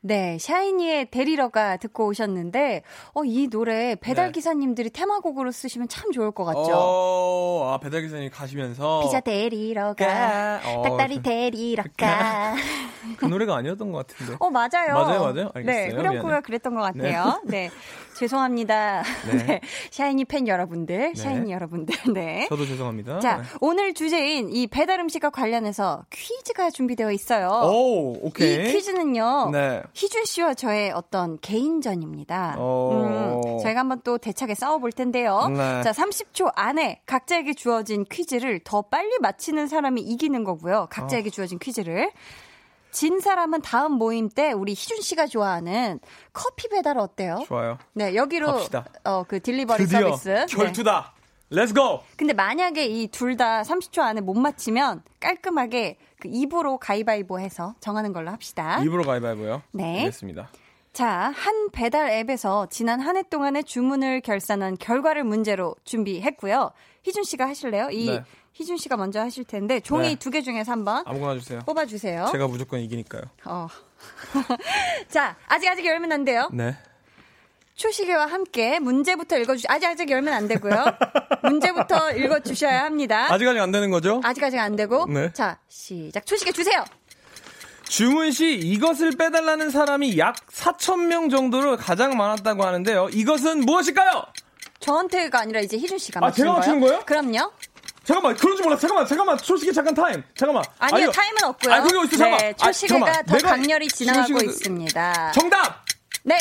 네, 0.05 0.37
샤이니의 0.41 1.11
데리러가 1.13 1.77
듣고 1.77 2.07
오셨는데, 2.07 2.83
어, 3.15 3.23
이 3.25 3.49
노래 3.49 3.95
배달 3.95 4.27
네. 4.27 4.33
기사님들이 4.33 4.91
테마곡으로 4.91 5.53
쓰시면 5.53 5.87
참 5.87 6.11
좋을 6.11 6.33
것 6.33 6.45
같죠? 6.45 6.73
어, 6.75 7.71
아, 7.73 7.79
배달 7.79 8.03
기사님 8.03 8.29
가시면서. 8.31 9.01
피자 9.05 9.21
데리러 9.21 9.95
가. 9.95 10.07
가. 10.07 10.61
어, 10.67 10.83
닭다리 10.83 11.23
데리러 11.23 11.85
가. 11.97 12.57
그 13.17 13.27
노래가 13.27 13.55
아니었던 13.57 13.93
것 13.93 14.05
같은데. 14.07 14.37
어, 14.41 14.51
맞아요. 14.51 14.93
맞아요, 14.93 15.21
맞아요. 15.21 15.51
알겠어요. 15.55 15.87
네, 15.87 15.95
후렴구가. 15.95 16.41
그랬던 16.41 16.75
것 16.75 16.81
같아요. 16.81 17.41
네. 17.45 17.71
죄송합니다. 18.23 19.03
네. 19.27 19.47
네. 19.47 19.61
샤이니 19.91 20.27
팬 20.27 20.47
여러분들, 20.47 21.17
샤이니 21.17 21.51
여러분들, 21.51 21.95
네. 22.15 22.47
저도 22.49 22.65
죄송합니다. 22.67 23.19
자, 23.19 23.39
네. 23.39 23.43
오늘 23.61 23.95
주제인 23.95 24.49
이 24.51 24.69
배달 24.69 25.01
음식과 25.01 25.31
관련해서 25.31 26.05
퀴즈가 26.11 26.71
준비되어 26.71 27.11
있어요. 27.11 27.49
오, 27.65 28.17
오케이. 28.23 28.69
이 28.69 28.73
퀴즈는요. 28.73 29.51
네. 29.51 29.83
희준 29.95 30.25
씨와 30.25 30.55
저의 30.55 30.93
어떤 30.93 31.39
개인전입니다. 31.41 32.57
어. 32.59 33.43
음, 33.45 33.59
저희가 33.63 33.81
한번 33.81 34.01
또 34.05 34.19
대차게 34.19 34.55
싸워볼 34.55 34.93
텐데요. 34.93 35.49
네. 35.49 35.83
자, 35.83 35.91
30초 35.91 36.53
안에 36.55 37.01
각자에게 37.07 37.55
주어진 37.55 38.05
퀴즈를 38.09 38.61
더 38.63 38.83
빨리 38.83 39.19
맞히는 39.21 39.67
사람이 39.67 40.01
이기는 40.01 40.45
거고요. 40.45 40.87
각자에게 40.91 41.31
주어진 41.31 41.59
퀴즈를. 41.59 42.13
진 42.93 43.19
사람은 43.21 43.63
다음 43.63 43.93
모임 43.93 44.29
때 44.29 44.53
우리 44.53 44.73
희준 44.73 45.01
씨가 45.01 45.27
좋아하는 45.27 45.99
커피 46.33 46.69
배달 46.69 46.99
어때요? 46.99 47.43
좋아요. 47.47 47.79
네, 47.95 48.15
여기로. 48.15 48.49
어, 49.05 49.25
그 49.27 49.41
delivery 49.41 49.87
service. 49.87 50.29
네. 50.29 50.47
결투다. 50.47 51.15
let's 51.51 51.75
go! 51.75 52.03
근데 52.17 52.33
만약에 52.33 52.87
이 52.87 53.09
둘 53.09 53.37
다 53.37 53.61
30초 53.63 54.01
안에 54.01 54.21
못 54.23 54.35
맞히면 54.35 55.03
깔끔하게 55.21 55.99
그 56.21 56.29
입으로 56.33 56.79
가위바위보 56.79 57.41
해서 57.41 57.75
정하는 57.81 58.13
걸로 58.15 58.31
합시다. 58.31 58.81
입으로 58.83 59.03
가위바위보요. 59.05 59.63
네. 59.73 59.99
알겠습니다. 60.01 60.49
자, 60.95 61.33
한 61.35 61.71
배달 61.71 62.11
앱에서 62.11 62.67
지난 62.71 63.01
한 63.01 63.17
해 63.17 63.23
동안의 63.23 63.65
주문을 63.65 64.21
결산한 64.23 64.77
결과를 64.79 65.25
문제로 65.25 65.75
준비했고요. 65.85 66.71
희준 67.05 67.23
씨가 67.25 67.47
하실래요? 67.49 67.89
이 67.91 68.11
네. 68.11 68.23
희준 68.53 68.77
씨가 68.77 68.97
먼저 68.97 69.21
하실 69.21 69.45
텐데 69.45 69.81
종이 69.81 70.09
네. 70.11 70.15
두개 70.17 70.43
중에서 70.43 70.73
한번 70.73 71.03
아무거나 71.07 71.39
주세요. 71.39 71.61
뽑아 71.61 71.87
주세요. 71.87 72.29
제가 72.33 72.47
무조건 72.49 72.81
이기니까요. 72.81 73.23
어. 73.45 73.67
자, 75.09 75.37
아직 75.47 75.69
아직 75.69 75.87
열면 75.87 76.13
안 76.13 76.25
돼요. 76.25 76.49
네. 76.53 76.77
초시계와 77.75 78.27
함께 78.27 78.79
문제부터 78.79 79.39
읽어주시. 79.39 79.67
아직 79.69 79.87
아직 79.87 80.11
열면 80.11 80.35
안 80.35 80.47
되고요. 80.49 80.85
문제부터 81.43 82.13
읽어 82.13 82.41
주셔야 82.41 82.85
합니다. 82.85 83.33
아직 83.33 83.49
아직 83.49 83.61
안 83.61 83.73
되는 83.73 83.91
거죠? 83.91 84.21
아직 84.23 84.45
아직 84.45 84.59
안 84.59 84.77
되고. 84.77 85.07
네. 85.07 85.33
자, 85.33 85.59
시작. 85.69 86.27
초시계 86.27 86.53
주세요. 86.53 86.85
주문 87.85 88.31
시 88.31 88.55
이것을 88.55 89.13
빼달라는 89.13 89.71
사람이 89.71 90.19
약 90.19 90.37
4천 90.47 91.07
명 91.07 91.29
정도로 91.29 91.77
가장 91.77 92.17
많았다고 92.17 92.65
하는데요. 92.65 93.09
이것은 93.13 93.61
무엇일까요? 93.61 94.25
저한테가 94.81 95.41
아니라 95.41 95.61
이제 95.61 95.77
희준 95.79 95.99
씨가 95.99 96.21
아, 96.25 96.31
제가 96.31 96.53
맞추는 96.55 96.81
거예요? 96.81 97.01
그럼요. 97.05 97.53
잠깐만, 98.05 98.37
그런 98.37 98.57
줄 98.57 98.65
몰라. 98.65 98.77
잠깐만, 98.77 99.07
잠깐만. 99.07 99.39
초시계 99.39 99.73
잠깐 99.73 99.95
타임. 99.95 100.23
잠깐만. 100.37 100.65
아니요, 100.79 100.97
아니요. 100.97 101.11
타임은 101.13 101.45
없고요. 101.45 101.73
아, 101.75 101.81
그거 101.83 102.05
있어, 102.05 102.11
잠깐만. 102.17 102.39
네, 102.41 102.55
아, 102.61 102.67
초시계가. 102.67 103.23
더 103.23 103.39
강렬히 103.39 103.89
지나가고 103.89 104.27
초시계- 104.29 104.45
있습니다. 104.49 105.33
정답! 105.33 105.85
네, 106.25 106.39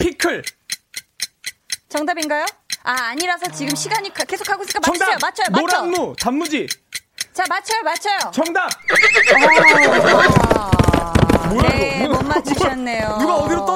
피클. 0.00 0.42
정답인가요? 1.88 2.44
아, 2.82 2.92
아니라서 3.10 3.50
지금 3.52 3.74
시간이 3.76 4.12
가- 4.12 4.24
계속 4.24 4.44
가고 4.46 4.62
있으니까. 4.64 4.80
정답! 4.80 5.18
맞춰요, 5.20 5.46
맞춰. 5.50 5.60
노란무, 5.60 6.14
단무지. 6.18 6.66
자, 7.32 7.44
맞춰요, 7.48 7.82
맞춰요. 7.82 8.18
정답! 8.32 8.68
뭐야, 11.50 11.68
네? 11.68 12.08
못 12.08 12.22
맞추셨네요. 12.24 13.18
누가 13.20 13.34
어디로. 13.36 13.60
네, 13.60 13.66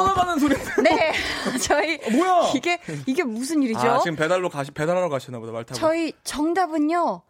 저희 1.68 1.98
뭐야? 2.16 2.50
이게 2.54 2.78
이게 3.06 3.22
무슨 3.22 3.62
일이죠? 3.62 3.80
아, 3.80 3.98
지금 3.98 4.16
배달로 4.16 4.48
가시, 4.48 4.70
배달하러 4.70 5.10
가시나 5.10 5.38
보다, 5.38 5.52
말 5.52 5.64
타고. 5.64 5.78
저희 5.78 6.12
정답은요. 6.24 7.20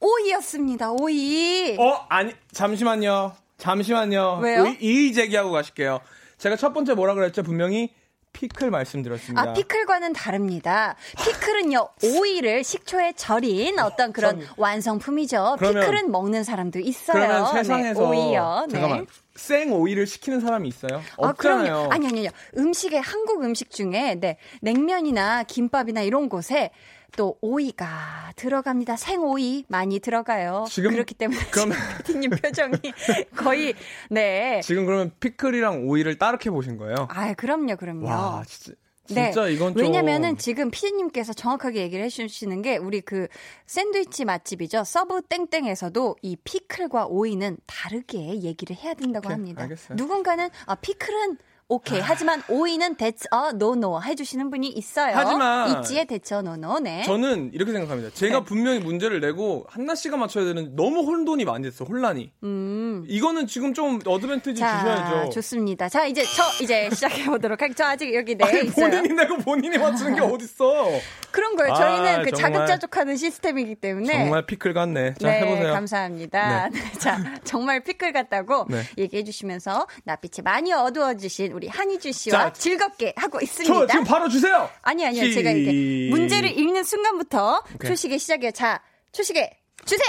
오이였습니다. 0.00 0.92
오이. 0.92 1.76
어, 1.78 2.06
아니, 2.08 2.32
잠시만요. 2.52 3.32
잠시만요. 3.58 4.38
왜요? 4.42 4.64
의, 4.64 4.78
이의 4.80 5.12
제기하고 5.12 5.50
가실게요. 5.50 6.00
제가 6.38 6.56
첫 6.56 6.72
번째 6.72 6.94
뭐라 6.94 7.12
그랬죠? 7.14 7.42
분명히 7.42 7.92
피클 8.32 8.70
말씀드렸습니다. 8.70 9.42
아, 9.42 9.52
피클과는 9.52 10.12
다릅니다. 10.12 10.96
피클은요, 11.22 11.88
오이를 12.04 12.64
식초에 12.64 13.12
절인 13.16 13.78
어떤 13.80 14.12
그런 14.12 14.40
전- 14.40 14.48
완성품이죠. 14.56 15.56
그러면- 15.58 15.82
피클은 15.82 16.10
먹는 16.10 16.44
사람도 16.44 16.78
있어요. 16.78 17.14
그러면 17.20 17.52
세상에서 17.52 18.00
네, 18.00 18.06
오이요. 18.06 18.64
네. 18.68 18.72
잠깐만 18.72 19.06
생 19.34 19.72
오이를 19.72 20.06
시키는 20.06 20.40
사람이 20.40 20.68
있어요? 20.68 21.02
아, 21.18 21.28
없잖아요. 21.28 21.64
그럼요. 21.72 21.92
아니, 21.92 22.06
아니, 22.06 22.18
아니. 22.20 22.28
음식에, 22.56 22.98
한국 22.98 23.42
음식 23.42 23.70
중에, 23.70 24.14
네, 24.14 24.36
냉면이나 24.62 25.42
김밥이나 25.44 26.00
이런 26.02 26.28
곳에 26.28 26.70
또 27.16 27.36
오이가 27.40 28.32
들어갑니다. 28.36 28.96
생오이 28.96 29.64
많이 29.68 29.98
들어가요. 30.00 30.64
지금- 30.68 30.92
그렇기 30.92 31.14
때문에 31.14 31.38
그러면- 31.50 31.76
피디님 32.06 32.30
표정이 32.30 32.72
거의, 33.36 33.74
네. 34.10 34.60
지금 34.62 34.86
그러면 34.86 35.12
피클이랑 35.20 35.88
오이를 35.88 36.18
다르게 36.18 36.50
보신 36.50 36.76
거예요? 36.76 37.08
아, 37.10 37.34
그럼요, 37.34 37.76
그럼요. 37.76 38.06
와 38.06 38.42
진짜 38.46 38.74
네. 39.08 39.56
좀 39.56 39.72
왜냐면은 39.74 40.38
지금 40.38 40.70
피디님께서 40.70 41.32
정확하게 41.32 41.80
얘기를 41.82 42.04
해주시는 42.04 42.62
게 42.62 42.76
우리 42.76 43.00
그 43.00 43.26
샌드위치 43.66 44.24
맛집이죠. 44.24 44.84
서브 44.84 45.22
땡땡에서도 45.22 46.16
이 46.22 46.36
피클과 46.44 47.06
오이는 47.06 47.56
다르게 47.66 48.40
얘기를 48.42 48.76
해야 48.76 48.94
된다고 48.94 49.26
오케이, 49.26 49.34
합니다. 49.34 49.62
알겠어요. 49.62 49.96
누군가는 49.96 50.48
아 50.66 50.74
피클은 50.76 51.38
오케이. 51.70 52.00
하지만 52.00 52.42
오이는 52.48 52.96
that's 52.96 53.26
a 53.32 53.50
no 53.54 53.74
no 53.74 54.02
해주시는 54.02 54.50
분이 54.50 54.68
있어요. 54.70 55.12
하지만 55.14 55.78
it's 55.78 55.99
a 55.99 56.04
no 56.10 56.54
no. 56.54 56.80
네. 56.80 57.04
저는 57.04 57.52
이렇게 57.54 57.70
생각합니다. 57.72 58.10
제가 58.12 58.40
네. 58.40 58.44
분명히 58.44 58.80
문제를 58.80 59.20
내고 59.20 59.64
한나 59.68 59.94
씨가 59.94 60.16
맞춰야 60.16 60.44
되는 60.44 60.74
너무 60.74 61.02
혼돈이 61.02 61.44
많이 61.44 61.62
됐어. 61.62 61.84
혼란이. 61.84 62.32
음. 62.42 63.04
이거는 63.08 63.46
지금 63.46 63.72
좀 63.72 64.00
어드밴티지 64.04 64.58
자, 64.60 64.80
주셔야죠. 64.80 65.30
좋습니다. 65.30 65.88
자, 65.88 66.06
이제 66.06 66.24
저 66.24 66.64
이제 66.64 66.90
시작해 66.92 67.24
보도록 67.26 67.60
할게요. 67.62 67.74
저 67.78 67.84
아직 67.84 68.12
여기 68.14 68.34
네 68.36 68.44
아니, 68.44 68.66
있어요. 68.66 68.90
본인이 68.90 69.14
내고 69.14 69.36
본인이 69.38 69.78
맞추는 69.78 70.16
게 70.16 70.20
어딨어. 70.26 70.88
그런 71.30 71.54
거예요. 71.54 71.72
아, 71.72 71.76
저희는 71.76 72.22
그 72.24 72.32
정말. 72.32 72.52
자급자족하는 72.66 73.16
시스템이기 73.16 73.76
때문에 73.76 74.12
정말 74.12 74.44
피클 74.44 74.74
같네. 74.74 75.14
자, 75.14 75.28
네, 75.30 75.40
해보세요. 75.40 75.72
감사합니다. 75.72 76.68
네. 76.70 76.80
자, 76.98 77.16
정말 77.44 77.84
피클 77.84 78.12
같다고 78.12 78.66
네. 78.68 78.82
얘기해 78.98 79.22
주시면서 79.22 79.86
낯빛이 80.02 80.42
많이 80.42 80.72
어두워지신 80.72 81.52
우리 81.60 81.68
한희주 81.68 82.10
씨와 82.12 82.44
자, 82.44 82.52
즐겁게 82.54 83.12
하고 83.16 83.38
있습니다. 83.38 83.74
저 83.74 83.86
지금 83.86 84.02
바로 84.04 84.26
주세요. 84.30 84.70
아니, 84.80 85.04
아니요. 85.04 85.24
시- 85.24 85.34
제가 85.34 85.50
이렇게 85.50 86.08
문제를 86.08 86.58
읽는 86.58 86.84
순간부터 86.84 87.62
오케이. 87.74 87.90
초시계 87.90 88.16
시작이에요. 88.16 88.50
자, 88.52 88.80
초시계 89.12 89.58
주세요! 89.84 90.08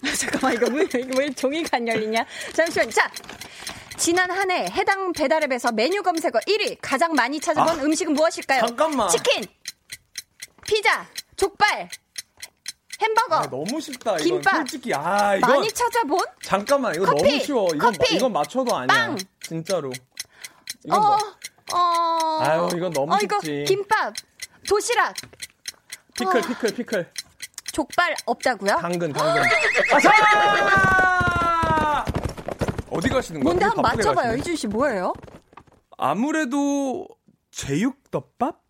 잠깐만, 0.18 0.54
이거 0.54 0.66
왜, 0.72 0.84
이거 0.84 1.18
왜 1.18 1.30
종이가 1.30 1.76
안 1.76 1.86
열리냐? 1.88 2.24
잠시만. 2.54 2.90
자, 2.90 3.10
지난 3.98 4.30
한 4.30 4.50
해 4.50 4.64
해당 4.70 5.12
배달앱에서 5.12 5.72
메뉴 5.72 6.02
검색어 6.02 6.38
1위 6.46 6.78
가장 6.80 7.12
많이 7.12 7.38
찾아본 7.38 7.78
아, 7.80 7.82
음식은 7.84 8.14
무엇일까요? 8.14 8.60
잠깐만. 8.66 9.10
치킨, 9.10 9.44
피자, 10.66 11.06
족발, 11.36 11.90
햄버거. 13.02 13.36
아, 13.36 13.50
너무 13.50 13.78
쉽다. 13.80 14.12
이건 14.16 14.24
김밥. 14.24 14.56
솔직히 14.56 14.92
아 14.94 15.36
이거 15.36 15.46
많이 15.48 15.70
찾아본? 15.72 16.18
잠깐만 16.42 16.94
이거 16.94 17.04
커피, 17.06 17.22
너무 17.30 17.44
쉬워. 17.44 17.68
이건 17.74 17.92
커피, 17.92 18.16
이건 18.16 18.32
맞춰도 18.32 18.74
아니야. 18.76 18.86
빵. 18.86 19.18
진짜로. 19.42 19.90
이건 20.84 20.98
어, 20.98 21.02
뭐- 21.02 21.16
어. 21.72 22.38
아유, 22.42 22.68
이건 22.76 22.92
너무 22.92 23.14
어, 23.14 23.18
이거 23.22 23.38
쉽지. 23.40 23.64
김밥, 23.66 24.12
도시락, 24.68 25.14
피클 26.14 26.38
어. 26.38 26.42
피클 26.46 26.74
피클. 26.74 27.12
족발 27.72 28.16
없다고요? 28.26 28.76
당근 28.80 29.12
당근. 29.12 29.42
아자! 29.92 30.10
어디 32.90 33.08
가시는 33.08 33.40
거예요? 33.40 33.44
뭔데 33.44 33.64
한번 33.64 33.82
맞춰봐요. 33.82 34.36
이준 34.36 34.56
씨 34.56 34.66
뭐예요? 34.66 35.12
아무래도 35.96 37.06
제육덮밥? 37.52 38.60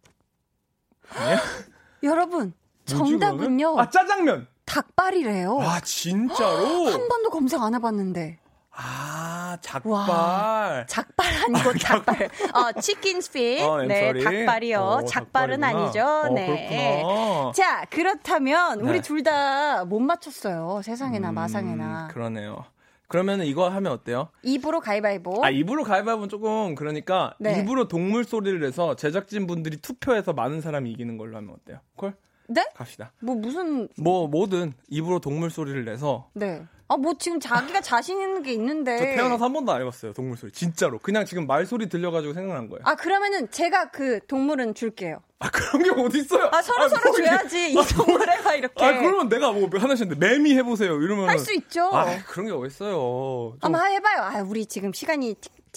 아니야? 1.15 1.41
여러분, 2.03 2.53
정답은요. 2.85 3.79
아 3.79 3.89
짜장면. 3.89 4.47
닭발이래요. 4.67 5.59
아 5.63 5.81
진짜로? 5.81 6.87
한 6.93 7.09
번도 7.09 7.31
검색 7.31 7.61
안 7.63 7.75
해봤는데. 7.75 8.39
아 8.83 9.59
와. 9.85 10.85
작발. 10.87 10.87
작발 10.87 11.27
아니고 11.45 11.73
닭발. 11.75 12.31
어, 12.55 12.81
치킨 12.81 13.21
스피. 13.21 13.61
어, 13.63 13.83
네. 13.83 14.13
닭발이요. 14.15 14.79
어, 14.81 15.05
작발은. 15.05 15.63
아니죠. 15.63 16.01
어, 16.03 16.29
네. 16.31 16.47
그렇구나. 16.47 17.53
자, 17.53 17.85
그렇다면 17.91 18.81
우리 18.81 18.95
네. 18.95 19.01
둘다 19.03 19.85
못 19.85 20.01
맞췄어요. 20.01 20.81
세상에나 20.83 21.33
마상에나. 21.33 22.07
음, 22.07 22.09
그러네요. 22.09 22.65
그러면은 23.09 23.45
이거 23.45 23.69
하면 23.69 23.93
어때요? 23.93 24.29
입으로 24.43 24.81
가위바위보. 24.81 25.45
아 25.45 25.51
입으로 25.51 25.83
가위바위보는 25.83 26.29
조금 26.29 26.75
그러니까 26.77 27.35
네. 27.41 27.61
입으로 27.61 27.89
동물 27.89 28.25
소리를 28.25 28.61
내서 28.61 28.95
제작진 28.95 29.49
분들이 29.49 29.79
투표해서 29.79 30.33
많은 30.33 30.61
사람이 30.61 30.91
이기는 30.93 31.19
걸로 31.19 31.37
하면 31.37 31.57
어때요? 31.61 31.81
콜? 31.97 32.15
네? 32.49 32.65
갑시다. 32.75 33.13
뭐 33.21 33.35
무슨 33.35 33.89
뭐 33.99 34.29
뭐든 34.29 34.75
입으로 34.89 35.19
동물 35.19 35.51
소리를 35.51 35.85
내서 35.85 36.29
네. 36.35 36.63
아, 36.93 36.97
뭐 36.97 37.15
지금 37.19 37.39
자기가 37.39 37.81
자신 37.81 38.21
있는 38.21 38.43
게 38.43 38.53
있는데. 38.53 38.99
저 38.99 39.05
태어나서 39.05 39.45
한 39.45 39.53
번도 39.53 39.71
안 39.71 39.81
해봤어요 39.81 40.13
동물 40.13 40.37
소리 40.37 40.51
진짜로 40.51 40.99
그냥 40.99 41.25
지금 41.25 41.47
말 41.47 41.65
소리 41.65 41.89
들려가지고 41.89 42.35
생각난 42.35 42.69
거예요. 42.69 42.81
아, 42.85 42.97
그러면은 42.97 43.49
제가 43.53 43.91
그 43.93 44.19
동물은 44.27 44.75
줄게요. 44.75 45.23
아 45.39 45.49
그런 45.51 45.83
게 45.85 45.91
어디 45.91 46.19
있어요? 46.19 46.51
아, 46.53 46.61
서로 46.61 46.89
서로 46.89 47.11
뭐 47.13 47.19
이게- 47.19 47.29
줘야지. 47.29 47.73
이 47.73 47.77
동물 47.95 48.29
해봐, 48.29 48.55
이렇게. 48.57 48.85
아 48.85 48.99
그러면 48.99 49.29
내가 49.29 49.53
뭐 49.53 49.71
하나씩 49.73 50.19
매미 50.19 50.55
해보세요 50.57 51.01
이러면 51.01 51.29
할 51.29 51.39
수 51.39 51.55
있죠. 51.55 51.85
아 51.95 52.07
그런 52.27 52.47
게 52.47 52.53
어딨어요? 52.53 52.93
좀 52.93 53.59
한번 53.63 53.91
해봐요. 53.93 54.23
아, 54.23 54.43
우리 54.43 54.67
지금 54.67 54.93
시간이 54.93 55.37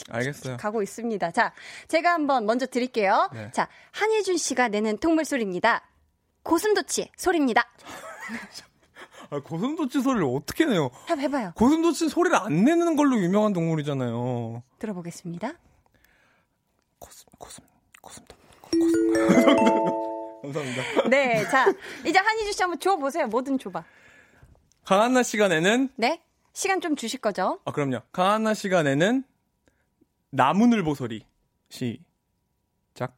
알겠어요. 0.09 0.57
가고 0.57 0.81
있습니다. 0.81 1.29
자, 1.31 1.53
제가 1.87 2.11
한번 2.13 2.47
먼저 2.47 2.65
드릴게요. 2.65 3.29
네. 3.31 3.51
자, 3.53 3.67
한예준 3.91 4.37
씨가 4.37 4.69
내는 4.69 4.97
동물 4.97 5.23
소리입니다. 5.25 5.87
고슴도치 6.41 7.11
소리입니다. 7.15 7.69
아, 9.33 9.39
고슴도치 9.39 10.01
소리를 10.01 10.23
어떻게 10.27 10.65
내요? 10.65 10.91
한번 11.07 11.19
해봐요. 11.21 11.53
고슴도치 11.55 12.09
소리를 12.09 12.37
안 12.37 12.63
내는 12.63 12.95
걸로 12.95 13.17
유명한 13.17 13.51
동물이잖아요. 13.51 14.61
들어보겠습니다. 14.77 15.53
고슴 16.99 17.25
고슴 17.39 17.63
고슴 18.01 18.23
고슴 18.61 19.13
감사합니다. 20.43 21.09
네, 21.09 21.43
자, 21.49 21.65
이제 22.05 22.19
한희주 22.19 22.53
씨 22.53 22.61
한번 22.61 22.79
줘보세요. 22.79 23.25
뭐든 23.27 23.57
줘봐. 23.57 23.83
강한나 24.85 25.23
내는 25.47 25.89
네? 25.95 26.21
시간 26.53 26.79
좀 26.79 26.95
주실 26.95 27.19
거죠? 27.19 27.59
아 27.65 27.71
그럼요. 27.71 28.01
강한나 28.11 28.53
내는 28.83 29.23
나무늘보 30.29 30.93
소리 30.93 31.25
시작. 31.69 33.15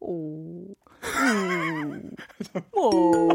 오. 0.00 0.74
음. 1.04 2.10
오. 2.72 3.28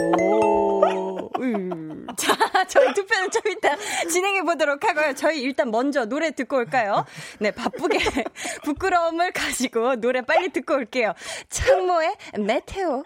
음. 1.42 2.08
자, 2.18 2.36
저희 2.68 2.94
투표는 2.94 3.32
좀 3.32 3.42
이따 3.52 3.76
진행해 4.10 4.42
보도록 4.44 4.84
하고요. 4.84 5.14
저희 5.14 5.42
일단 5.42 5.72
먼저 5.72 6.06
노래 6.06 6.32
듣고 6.32 6.58
올까요? 6.58 7.06
네, 7.40 7.52
바쁘게 7.52 7.98
부끄러움을 8.64 9.32
가지고 9.32 9.96
노래 9.98 10.22
빨리 10.22 10.50
듣고 10.50 10.76
올게요. 10.76 11.14
창모의 11.50 12.16
메테오. 12.40 13.04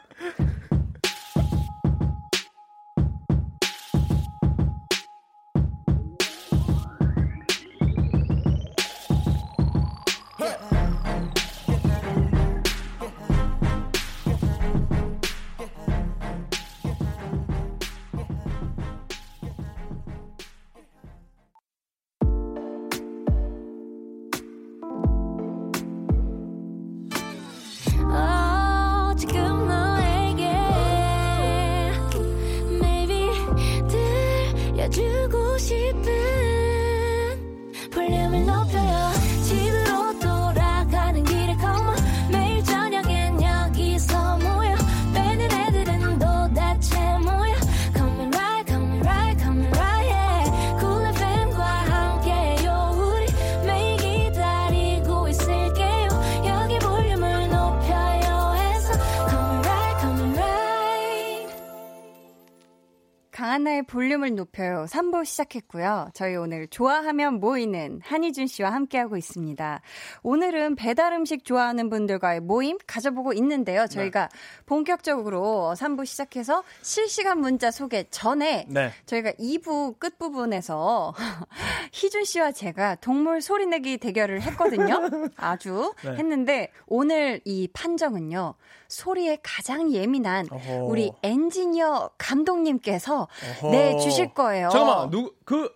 강한나의 63.34 63.84
볼륨을 63.84 64.36
높여요. 64.36 64.86
3부 64.88 65.26
시작했고요. 65.26 66.10
저희 66.14 66.36
오늘 66.36 66.68
좋아하면 66.68 67.40
모이는 67.40 68.00
한희준 68.04 68.46
씨와 68.46 68.70
함께하고 68.72 69.18
있습니다. 69.18 69.82
오늘은 70.22 70.76
배달 70.76 71.14
음식 71.14 71.44
좋아하는 71.44 71.90
분들과의 71.90 72.42
모임 72.42 72.78
가져보고 72.86 73.34
있는데요. 73.34 73.88
저희가 73.88 74.30
네. 74.32 74.38
본격적으로 74.68 75.74
3부 75.76 76.06
시작해서 76.06 76.64
실시간 76.84 77.40
문자 77.40 77.72
소개 77.72 78.06
전에 78.12 78.68
네. 78.70 78.92
저희가 79.08 79.32
2부 79.32 79.98
끝부분에서 79.98 81.16
희준 81.92 82.26
씨와 82.26 82.52
제가 82.52 82.96
동물 82.96 83.42
소리내기 83.42 83.98
대결을 83.98 84.44
했거든요. 84.44 85.10
아주 85.38 85.96
네. 86.04 86.12
했는데 86.12 86.72
오늘 86.86 87.42
이 87.46 87.68
판정은요. 87.74 88.54
소리에 88.94 89.40
가장 89.42 89.92
예민한 89.92 90.48
어허. 90.52 90.86
우리 90.86 91.12
엔지니어 91.24 92.12
감독님께서 92.20 93.23
어허. 93.62 93.72
내 93.72 93.98
주실 93.98 94.34
거예요. 94.34 94.70
잠깐만, 94.70 95.10
누구 95.10 95.34
그 95.46 95.70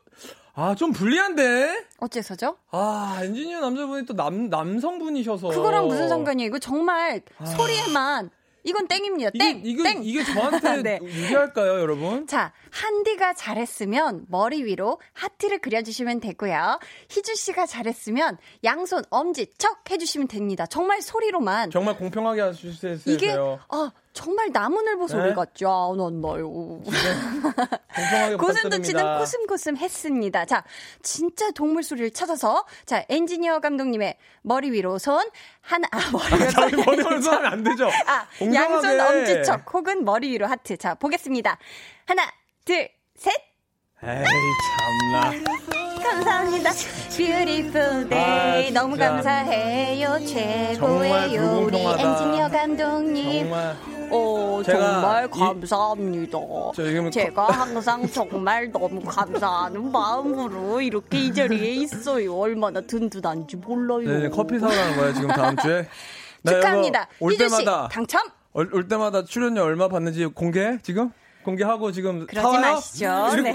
아, 0.59 0.73
좀 0.73 0.91
불리한데? 0.91 1.85
어째서죠? 1.99 2.57
아, 2.71 3.19
엔지니어 3.21 3.61
남자분이 3.61 4.05
또 4.07 4.15
남, 4.15 4.49
남성분이셔서. 4.49 5.49
그거랑 5.49 5.87
무슨 5.87 6.09
상관이에요? 6.09 6.47
이거 6.47 6.57
정말 6.57 7.21
아... 7.37 7.45
소리에만 7.45 8.31
이건 8.67 8.87
땡입니다. 8.87 9.29
땡. 9.37 9.61
이게, 9.63 9.83
땡. 9.83 10.03
이게 10.03 10.23
저한테 10.25 10.81
네. 10.83 10.99
유리할까요, 11.01 11.79
여러분? 11.79 12.27
자, 12.27 12.51
한디가 12.71 13.33
잘했으면 13.33 14.25
머리 14.27 14.63
위로 14.63 14.99
하트를 15.13 15.59
그려주시면 15.59 16.19
되고요. 16.19 16.79
희주 17.09 17.35
씨가 17.35 17.65
잘했으면 17.65 18.37
양손 18.65 19.03
엄지 19.09 19.47
척 19.57 19.89
해주시면 19.89 20.27
됩니다. 20.27 20.65
정말 20.65 21.01
소리로만. 21.01 21.71
정말 21.71 21.95
공평하게 21.97 22.41
하주세요. 22.41 22.97
이게 23.05 23.37
아 23.69 23.91
정말 24.17 24.49
나무늘보 24.51 25.07
소리 25.07 25.25
네? 25.25 25.33
같죠? 25.35 25.69
아, 25.69 25.93
난나요. 25.95 26.49
공평하게 27.93 28.35
고슴도 28.41 28.81
치는 28.81 29.19
코슴코슴 29.19 29.77
했습니다. 29.77 30.43
자, 30.45 30.63
진짜 31.03 31.51
동물 31.51 31.83
소리를 31.83 32.09
찾아서 32.09 32.65
자 32.87 33.05
엔지니어 33.09 33.59
감독님의 33.59 34.17
머리 34.41 34.71
위로 34.71 34.97
손 34.97 35.29
하나 35.61 35.87
아 35.91 35.99
머리 36.11 36.33
위로 36.33 36.49
손 36.49 36.71
머리 36.83 36.97
위로 36.97 37.21
손 37.21 37.33
하면 37.35 37.45
안 37.53 37.63
되죠. 37.63 37.91
아 38.07 38.25
양손 38.41 38.99
엄지척 38.99 39.71
혹은 39.71 40.03
머리 40.03 40.31
위로 40.31 40.47
하트. 40.47 40.77
자 40.77 40.95
보겠습니다. 40.95 41.59
하나 42.07 42.23
둘 42.65 42.89
셋. 43.15 43.46
에이 44.03 44.23
참나. 44.77 45.31
감사합니다. 46.03 46.69
Beautiful 47.17 48.07
day. 48.07 48.67
아, 48.67 48.71
너무 48.71 48.95
감사해요. 48.95 50.19
최고의 50.23 51.35
요리 51.35 51.77
엔지니어 51.79 52.49
감독님. 52.49 53.43
정말. 53.45 53.75
어, 54.11 54.61
정말 54.63 55.27
감사합니다. 55.31 56.37
이, 56.37 57.11
제가 57.11 57.47
항상 57.47 58.07
정말 58.07 58.71
너무 58.71 59.01
감사하는 59.01 59.91
마음으로 59.91 60.79
이렇게 60.79 61.17
이 61.17 61.33
자리에 61.33 61.71
있어요. 61.73 62.37
얼마나 62.37 62.79
든든한지 62.81 63.57
몰라요. 63.57 64.07
네, 64.07 64.19
네 64.19 64.29
커피 64.29 64.59
사오라는 64.59 64.95
거예요, 64.95 65.13
지금 65.15 65.27
다음 65.29 65.57
주에. 65.57 65.87
축하합니다. 66.47 67.07
올 67.19 67.35
때마다 67.35 67.87
당첨? 67.87 68.21
올, 68.53 68.69
올 68.73 68.87
때마다 68.87 69.25
출연료 69.25 69.63
얼마 69.63 69.87
받는지 69.87 70.23
공개 70.27 70.77
지금? 70.83 71.11
공개하고 71.47 71.93
지금 71.93 72.27
그러지? 72.27 72.57
마시죠. 72.57 73.07
네. 73.41 73.53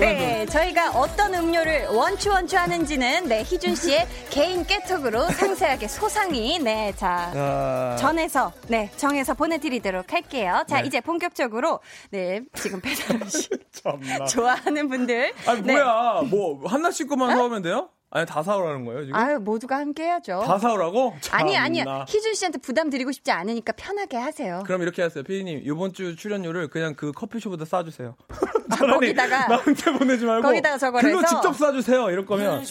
네, 0.00 0.46
저희가 0.46 0.92
어떤 0.92 1.34
음료를 1.34 1.88
원추 1.88 2.30
원추 2.30 2.56
하는지는 2.56 3.28
네 3.28 3.42
희준 3.42 3.74
씨의 3.74 4.06
개인 4.30 4.64
깨톡으로 4.64 5.28
상세하게 5.28 5.88
소상히 5.88 6.58
네자 6.58 7.32
아... 7.34 7.96
전해서 7.98 8.52
네 8.68 8.90
정해서 8.96 9.34
보내드리도록 9.34 10.12
할게요. 10.12 10.64
자 10.66 10.80
네. 10.80 10.86
이제 10.86 11.02
본격적으로 11.02 11.80
네 12.10 12.40
지금 12.54 12.80
배달 12.80 13.20
음식 13.20 13.50
좋아하는 14.30 14.88
분들 14.88 15.34
뭐야 15.64 16.20
네. 16.22 16.28
뭐 16.28 16.66
하나씩 16.66 17.08
것만 17.08 17.30
어? 17.30 17.34
사오면 17.34 17.60
돼요? 17.60 17.90
아니 18.14 18.26
다 18.26 18.44
사오라는 18.44 18.84
거예요 18.84 19.06
지금? 19.06 19.16
아유 19.16 19.40
모두가 19.40 19.76
함께 19.76 20.04
해야죠. 20.04 20.44
다 20.46 20.56
사오라고? 20.56 21.16
아니 21.32 21.56
아니야 21.58 22.04
희준 22.08 22.34
씨한테 22.34 22.58
부담 22.58 22.88
드리고 22.88 23.10
싶지 23.10 23.32
않으니까 23.32 23.72
편하게 23.72 24.16
하세요. 24.16 24.62
그럼 24.64 24.82
이렇게 24.82 25.02
하세요, 25.02 25.24
피디님 25.24 25.62
이번 25.64 25.92
주 25.92 26.14
출연료를 26.14 26.68
그냥 26.68 26.94
그 26.94 27.10
커피숍에다 27.10 27.64
싸주세요. 27.64 28.14
아, 28.70 28.76
거기다가 28.76 29.48
나한테 29.48 29.92
보내지 29.98 30.24
말고 30.26 30.46
거기다가 30.46 30.78
저거를 30.78 31.10
그거 31.10 31.22
해서 31.22 31.34
직접 31.34 31.56
싸주세요. 31.56 32.08
이럴 32.10 32.24
거면. 32.24 32.64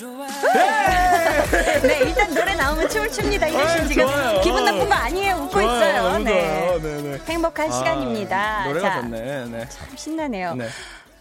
네 1.84 2.00
일단 2.06 2.34
노래 2.34 2.56
나오면 2.56 2.88
춤을 2.88 3.12
춥니다. 3.12 3.48
희준 3.48 3.68
씨 3.84 3.88
지금 3.90 4.08
좋아요. 4.08 4.42
기분 4.42 4.64
나쁜 4.64 4.88
거 4.88 4.96
아니에요. 4.96 5.36
웃고 5.36 5.52
좋아요, 5.52 5.66
있어요. 5.66 6.18
네. 6.20 6.80
네, 6.82 7.02
네. 7.02 7.20
행복한 7.28 7.68
아, 7.68 7.72
시간입니다. 7.72 8.66
노래가 8.68 8.90
자, 8.90 9.02
좋네. 9.02 9.46
네. 9.48 9.68
참 9.68 9.88
신나네요. 9.94 10.56
네. 10.56 10.70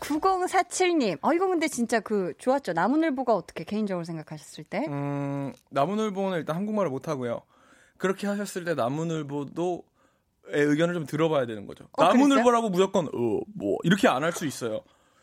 9047님. 0.03 1.19
어, 1.23 1.33
이거 1.33 1.47
근데 1.47 1.69
진짜 1.69 2.01
그, 2.01 2.35
좋았죠. 2.39 2.73
나무늘보가 2.73 3.35
어떻게 3.35 3.65
개인적으로 3.65 4.05
생각하셨을 4.05 4.65
때? 4.65 4.85
음, 4.89 5.53
나무늘보는 5.71 6.39
일단 6.39 6.57
한국말을 6.57 6.91
못하고요. 6.91 7.43
그렇게 7.99 8.27
하셨을 8.27 8.65
때 8.65 8.75
나무늘보도 8.75 9.85
의 10.49 10.65
의견을 10.67 10.95
좀 10.95 11.07
들어봐야 11.07 11.47
되는 11.47 11.67
거죠. 11.67 11.87
어, 11.93 12.03
나무늘보라고 12.05 12.69
무조건, 12.71 13.07
어, 13.07 13.41
뭐, 13.55 13.79
이렇게 13.85 14.09
안 14.09 14.25
할 14.25 14.33
수 14.33 14.45
있어요. 14.45 14.81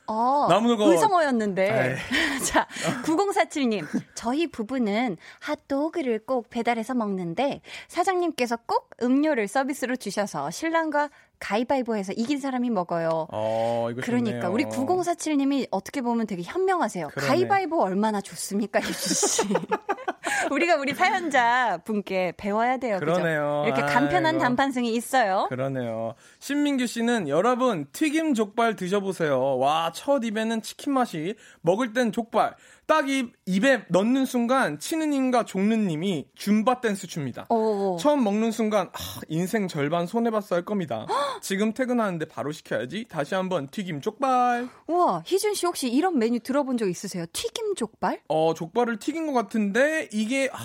어, 0.07 0.47
나무늘보 0.49 0.91
의성어였는데. 0.91 1.97
자, 2.47 2.65
9047님. 3.05 3.85
저희 4.15 4.47
부부는 4.47 5.17
핫도그를 5.41 6.25
꼭 6.25 6.49
배달해서 6.49 6.95
먹는데 6.95 7.61
사장님께서 7.89 8.57
꼭 8.65 8.89
음료를 9.03 9.47
서비스로 9.47 9.97
주셔서 9.97 10.49
신랑과 10.49 11.09
가위바위보 11.39 11.95
해서 11.95 12.13
이긴 12.15 12.39
사람이 12.39 12.69
먹어요. 12.69 13.27
어, 13.31 13.89
그러니까 14.01 14.05
좋네요. 14.41 14.51
우리 14.51 14.65
9047님이 14.65 15.67
어떻게 15.71 16.01
보면 16.01 16.27
되게 16.27 16.43
현명하세요. 16.43 17.07
그러네. 17.09 17.27
가위바위보 17.27 17.81
얼마나 17.81 18.21
좋습니까, 18.21 18.79
유진 18.81 18.93
씨. 18.93 19.41
우리가 20.51 20.75
우리 20.75 20.93
사연자 20.93 21.79
분께 21.85 22.33
배워야 22.37 22.77
돼요. 22.77 22.99
그러네요. 22.99 23.63
그죠? 23.65 23.75
이렇게 23.77 23.93
간편한 23.93 24.35
아이고. 24.35 24.39
단판승이 24.39 24.93
있어요. 24.93 25.47
그러네요. 25.49 26.15
신민규 26.39 26.85
씨는 26.87 27.29
여러분 27.29 27.87
튀김 27.91 28.33
족발 28.33 28.75
드셔보세요. 28.75 29.57
와, 29.57 29.91
첫 29.93 30.23
입에는 30.23 30.61
치킨 30.61 30.93
맛이 30.93 31.35
먹을 31.61 31.93
땐 31.93 32.11
족발. 32.11 32.55
딱 32.89 33.07
입, 33.07 33.35
입에 33.45 33.83
넣는 33.89 34.25
순간 34.25 34.79
치느님과 34.79 35.45
종느님이 35.45 36.25
줌바 36.35 36.81
댄스 36.81 37.05
춥니다. 37.05 37.45
오. 37.49 37.97
처음 37.99 38.23
먹는 38.23 38.49
순간 38.51 38.87
아, 38.87 39.21
인생 39.27 39.67
절반 39.67 40.07
손해봤어 40.07 40.55
할 40.55 40.65
겁니다. 40.65 41.05
지금 41.39 41.71
퇴근하는데 41.75 42.25
바로 42.25 42.51
시켜야지. 42.51 43.05
다시 43.07 43.35
한번 43.35 43.67
튀김 43.69 44.01
족발. 44.01 44.67
우와 44.87 45.21
희준 45.23 45.53
씨 45.53 45.67
혹시 45.67 45.87
이런 45.87 46.17
메뉴 46.17 46.39
들어본 46.39 46.77
적 46.77 46.89
있으세요? 46.89 47.25
튀김 47.31 47.75
족발? 47.75 48.21
어 48.27 48.55
족발을 48.55 48.97
튀긴 48.97 49.27
것 49.27 49.33
같은데 49.33 50.09
이게 50.11 50.49
아, 50.51 50.57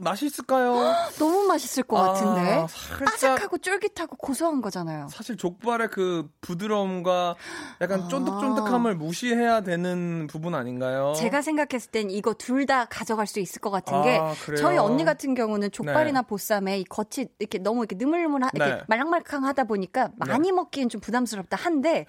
맛있을까요? 0.00 0.94
너무 1.18 1.48
맛있을 1.48 1.82
것 1.82 1.96
아, 1.96 2.12
같은데. 2.12 2.64
살짝 2.68 3.32
아삭하고 3.32 3.58
쫄깃하고 3.58 4.14
고소한 4.18 4.60
거잖아요. 4.60 5.08
사실 5.10 5.36
족발의 5.36 5.88
그 5.90 6.28
부드러움과 6.42 7.34
약간 7.82 8.02
아. 8.02 8.08
쫀득쫀득함을 8.08 8.94
무시해야 8.94 9.62
되는 9.62 10.28
부분 10.28 10.54
아닌가요? 10.54 11.12
제가 11.18 11.42
생각 11.42 11.55
생각했을 11.56 11.90
땐 11.90 12.10
이거 12.10 12.34
둘 12.34 12.66
다 12.66 12.86
가져갈 12.86 13.28
수 13.28 13.38
있을 13.38 13.60
것 13.60 13.70
같은 13.70 14.02
게 14.02 14.18
아, 14.20 14.34
저희 14.58 14.76
언니 14.76 15.04
같은 15.04 15.34
경우는 15.34 15.70
족발이나 15.70 16.22
네. 16.22 16.26
보쌈에 16.26 16.80
이 16.80 16.84
겉이 16.84 17.28
이렇게 17.38 17.58
너무 17.58 17.82
이렇게 17.82 17.94
느물느물 17.94 18.40
이렇게 18.54 18.74
네. 18.74 18.80
말랑말랑하다 18.88 19.64
보니까 19.64 20.10
많이 20.16 20.48
네. 20.48 20.52
먹기엔 20.52 20.88
좀 20.88 21.00
부담스럽다 21.00 21.56
한데 21.56 22.06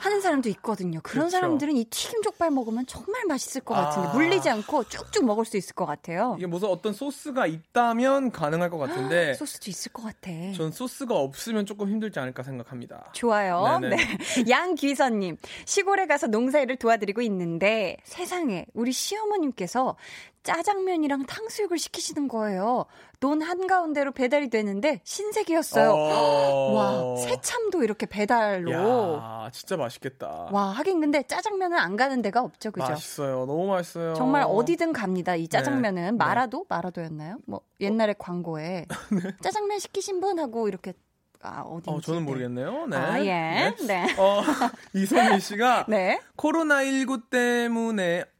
하는 0.00 0.20
사람도 0.20 0.48
있거든요. 0.48 0.98
그런 1.04 1.28
그렇죠. 1.28 1.30
사람들은 1.30 1.76
이 1.76 1.84
튀김 1.84 2.22
족발 2.22 2.50
먹으면 2.50 2.86
정말 2.86 3.24
맛있을 3.26 3.60
것 3.60 3.74
같은데 3.74 4.08
아. 4.08 4.12
물리지 4.14 4.50
않고 4.50 4.84
쭉쭉 4.84 5.24
먹을 5.24 5.44
수 5.44 5.56
있을 5.56 5.76
것 5.76 5.86
같아요. 5.86 6.34
이게 6.38 6.48
무슨 6.48 6.68
어떤 6.68 6.92
소스 6.92 7.20
소스가 7.20 7.46
있다면 7.46 8.30
가능할 8.30 8.70
것 8.70 8.78
같은데 8.78 9.34
소스도 9.34 9.70
있을 9.70 9.92
것 9.92 10.02
같아. 10.02 10.30
전 10.56 10.70
소스가 10.72 11.14
없으면 11.14 11.66
조금 11.66 11.88
힘들지 11.88 12.18
않을까 12.18 12.42
생각합니다. 12.42 13.10
좋아요. 13.12 13.78
네네. 13.80 13.96
네. 13.96 14.18
양귀선님, 14.48 15.36
시골에 15.64 16.06
가서 16.06 16.26
농사일을 16.26 16.76
도와드리고 16.76 17.20
있는데 17.22 17.96
세상에 18.04 18.66
우리 18.74 18.89
시어머님께서 18.92 19.96
짜장면이랑 20.42 21.26
탕수육을 21.26 21.78
시키시는 21.78 22.28
거예요. 22.28 22.86
논 23.20 23.42
한가운데로 23.42 24.12
배달이 24.12 24.48
되는데 24.48 25.00
신세계였어요. 25.04 25.90
어. 25.92 26.72
와, 26.72 27.16
새참도 27.16 27.82
이렇게 27.84 28.06
배달로. 28.06 28.72
야, 28.72 29.50
진짜 29.52 29.76
맛있겠다. 29.76 30.48
와, 30.50 30.70
하긴 30.70 31.00
근데 31.00 31.22
짜장면은 31.24 31.78
안 31.78 31.96
가는 31.96 32.22
데가 32.22 32.40
없죠, 32.40 32.70
그죠? 32.70 32.88
맛있어요. 32.88 33.44
너무 33.44 33.66
맛있어요. 33.66 34.14
정말 34.14 34.44
어디든 34.48 34.94
갑니다. 34.94 35.36
이 35.36 35.46
짜장면은 35.46 36.02
네. 36.04 36.10
마라도 36.12 36.64
마라도였나요? 36.68 37.36
뭐 37.46 37.60
옛날에 37.80 38.14
광고에 38.18 38.86
네. 39.12 39.36
짜장면 39.42 39.78
시키신 39.78 40.20
분 40.20 40.38
하고 40.38 40.68
이렇게 40.68 40.94
아 41.42 41.62
어디? 41.62 41.88
어, 41.88 42.00
저는 42.00 42.24
모르겠네요. 42.24 42.86
네. 42.86 42.96
아 42.96 43.18
예, 43.24 43.74
네. 43.86 44.14
어, 44.18 44.42
이선희 44.94 45.40
씨가 45.40 45.86
네. 45.88 46.20
코로나19 46.36 47.30
때문에 47.30 48.24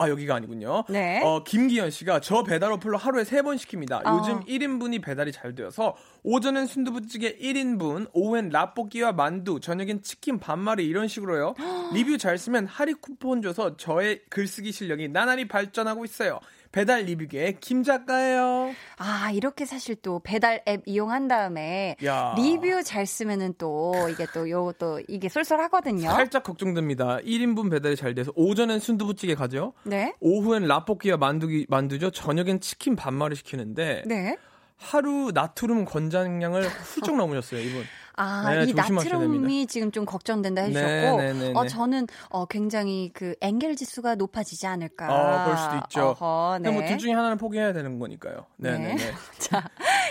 아 0.00 0.08
여기가 0.08 0.34
아니군요. 0.34 0.84
네. 0.88 1.20
어, 1.22 1.44
김기현 1.44 1.90
씨가 1.90 2.20
저 2.20 2.42
배달 2.42 2.72
어플로 2.72 2.96
하루에 2.96 3.22
세 3.24 3.42
번 3.42 3.56
시킵니다. 3.56 4.06
어. 4.06 4.18
요즘 4.18 4.40
1인분이 4.44 5.02
배달이 5.02 5.30
잘 5.32 5.54
되어서 5.54 5.94
오전엔 6.22 6.66
순두부찌개 6.66 7.36
1인분, 7.38 8.08
오후엔 8.12 8.48
라볶이와 8.50 9.12
만두, 9.12 9.60
저녁엔 9.60 10.02
치킨 10.02 10.38
반마리 10.38 10.86
이런 10.86 11.06
식으로요. 11.08 11.54
리뷰 11.94 12.16
잘 12.18 12.38
쓰면 12.38 12.66
할인 12.66 12.96
쿠폰 13.00 13.42
줘서 13.42 13.76
저의 13.76 14.20
글쓰기 14.30 14.72
실력이 14.72 15.08
나날이 15.08 15.46
발전하고 15.48 16.04
있어요. 16.04 16.40
배달 16.72 17.02
리뷰계의 17.02 17.58
김 17.60 17.82
작가예요. 17.82 18.72
아 18.96 19.30
이렇게 19.32 19.64
사실 19.66 19.96
또 19.96 20.20
배달 20.22 20.62
앱 20.68 20.82
이용한 20.86 21.26
다음에 21.28 21.96
야. 22.04 22.34
리뷰 22.36 22.82
잘 22.84 23.06
쓰면은 23.06 23.54
또 23.58 23.92
이게 24.10 24.26
또또 24.32 25.00
이게 25.08 25.28
쏠쏠하거든요. 25.28 26.08
살짝 26.10 26.44
걱정됩니다. 26.44 27.18
1인분 27.18 27.70
배달이 27.70 27.96
잘 27.96 28.14
돼서 28.14 28.32
오전엔 28.36 28.78
순두부찌개 28.78 29.34
가죠. 29.34 29.72
네. 29.82 30.14
오후엔 30.20 30.66
라볶이와 30.66 31.16
만두기 31.16 31.66
만두죠. 31.68 32.10
저녁엔 32.10 32.60
치킨 32.60 32.94
반마리 32.94 33.34
시키는데 33.34 34.04
네. 34.06 34.36
하루 34.76 35.30
나트륨 35.34 35.84
권장량을 35.84 36.62
훌쩍 36.66 37.16
넘으셨어요, 37.16 37.60
이분. 37.60 37.84
아, 38.20 38.54
네, 38.54 38.64
이 38.68 38.74
나트륨이 38.74 39.66
지금 39.66 39.90
좀 39.90 40.04
걱정된다 40.04 40.62
해주셨고, 40.62 41.20
네, 41.20 41.32
네, 41.32 41.32
네, 41.32 41.52
어, 41.54 41.62
네. 41.62 41.68
저는, 41.68 42.06
어, 42.28 42.44
굉장히 42.44 43.10
그, 43.14 43.34
엥겔 43.40 43.76
지수가 43.76 44.16
높아지지 44.16 44.66
않을까. 44.66 45.06
어, 45.06 45.44
그럴 45.44 45.56
수도 45.56 45.76
있죠. 45.76 46.08
어허, 46.10 46.58
네. 46.60 46.70
뭐둘 46.70 46.98
중에 46.98 47.12
하나는 47.12 47.38
포기해야 47.38 47.72
되는 47.72 47.98
거니까요. 47.98 48.44
네, 48.56 48.78
네, 48.78 48.94
네. 48.94 48.96
자, 49.38 49.68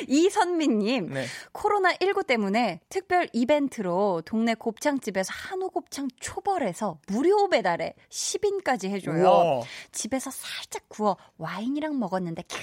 이선미님. 0.08 1.14
네. 1.14 1.26
코로나19 1.54 2.26
때문에 2.26 2.80
특별 2.90 3.30
이벤트로 3.34 4.24
동네 4.26 4.54
곱창집에서 4.56 5.32
한우 5.32 5.70
곱창 5.70 6.08
초벌해서 6.20 6.98
무료 7.08 7.48
배달에 7.50 7.94
10인까지 8.10 8.90
해줘요. 8.90 9.22
우와. 9.24 9.62
집에서 9.92 10.32
살짝 10.32 10.84
구워 10.90 11.18
와인이랑 11.38 12.00
먹었는데 12.00 12.44
캬, 12.44 12.58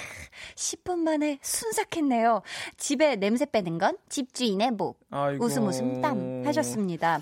10분 0.55 0.99
만에 0.99 1.39
순삭했네요. 1.41 2.41
집에 2.77 3.15
냄새 3.15 3.45
빼는 3.45 3.77
건 3.77 3.97
집주인의 4.09 4.71
목. 4.71 4.99
아 5.09 5.31
이고. 5.37 5.45
웃음 5.45 5.65
웃음 5.67 6.01
땀 6.01 6.43
하셨습니다. 6.45 7.21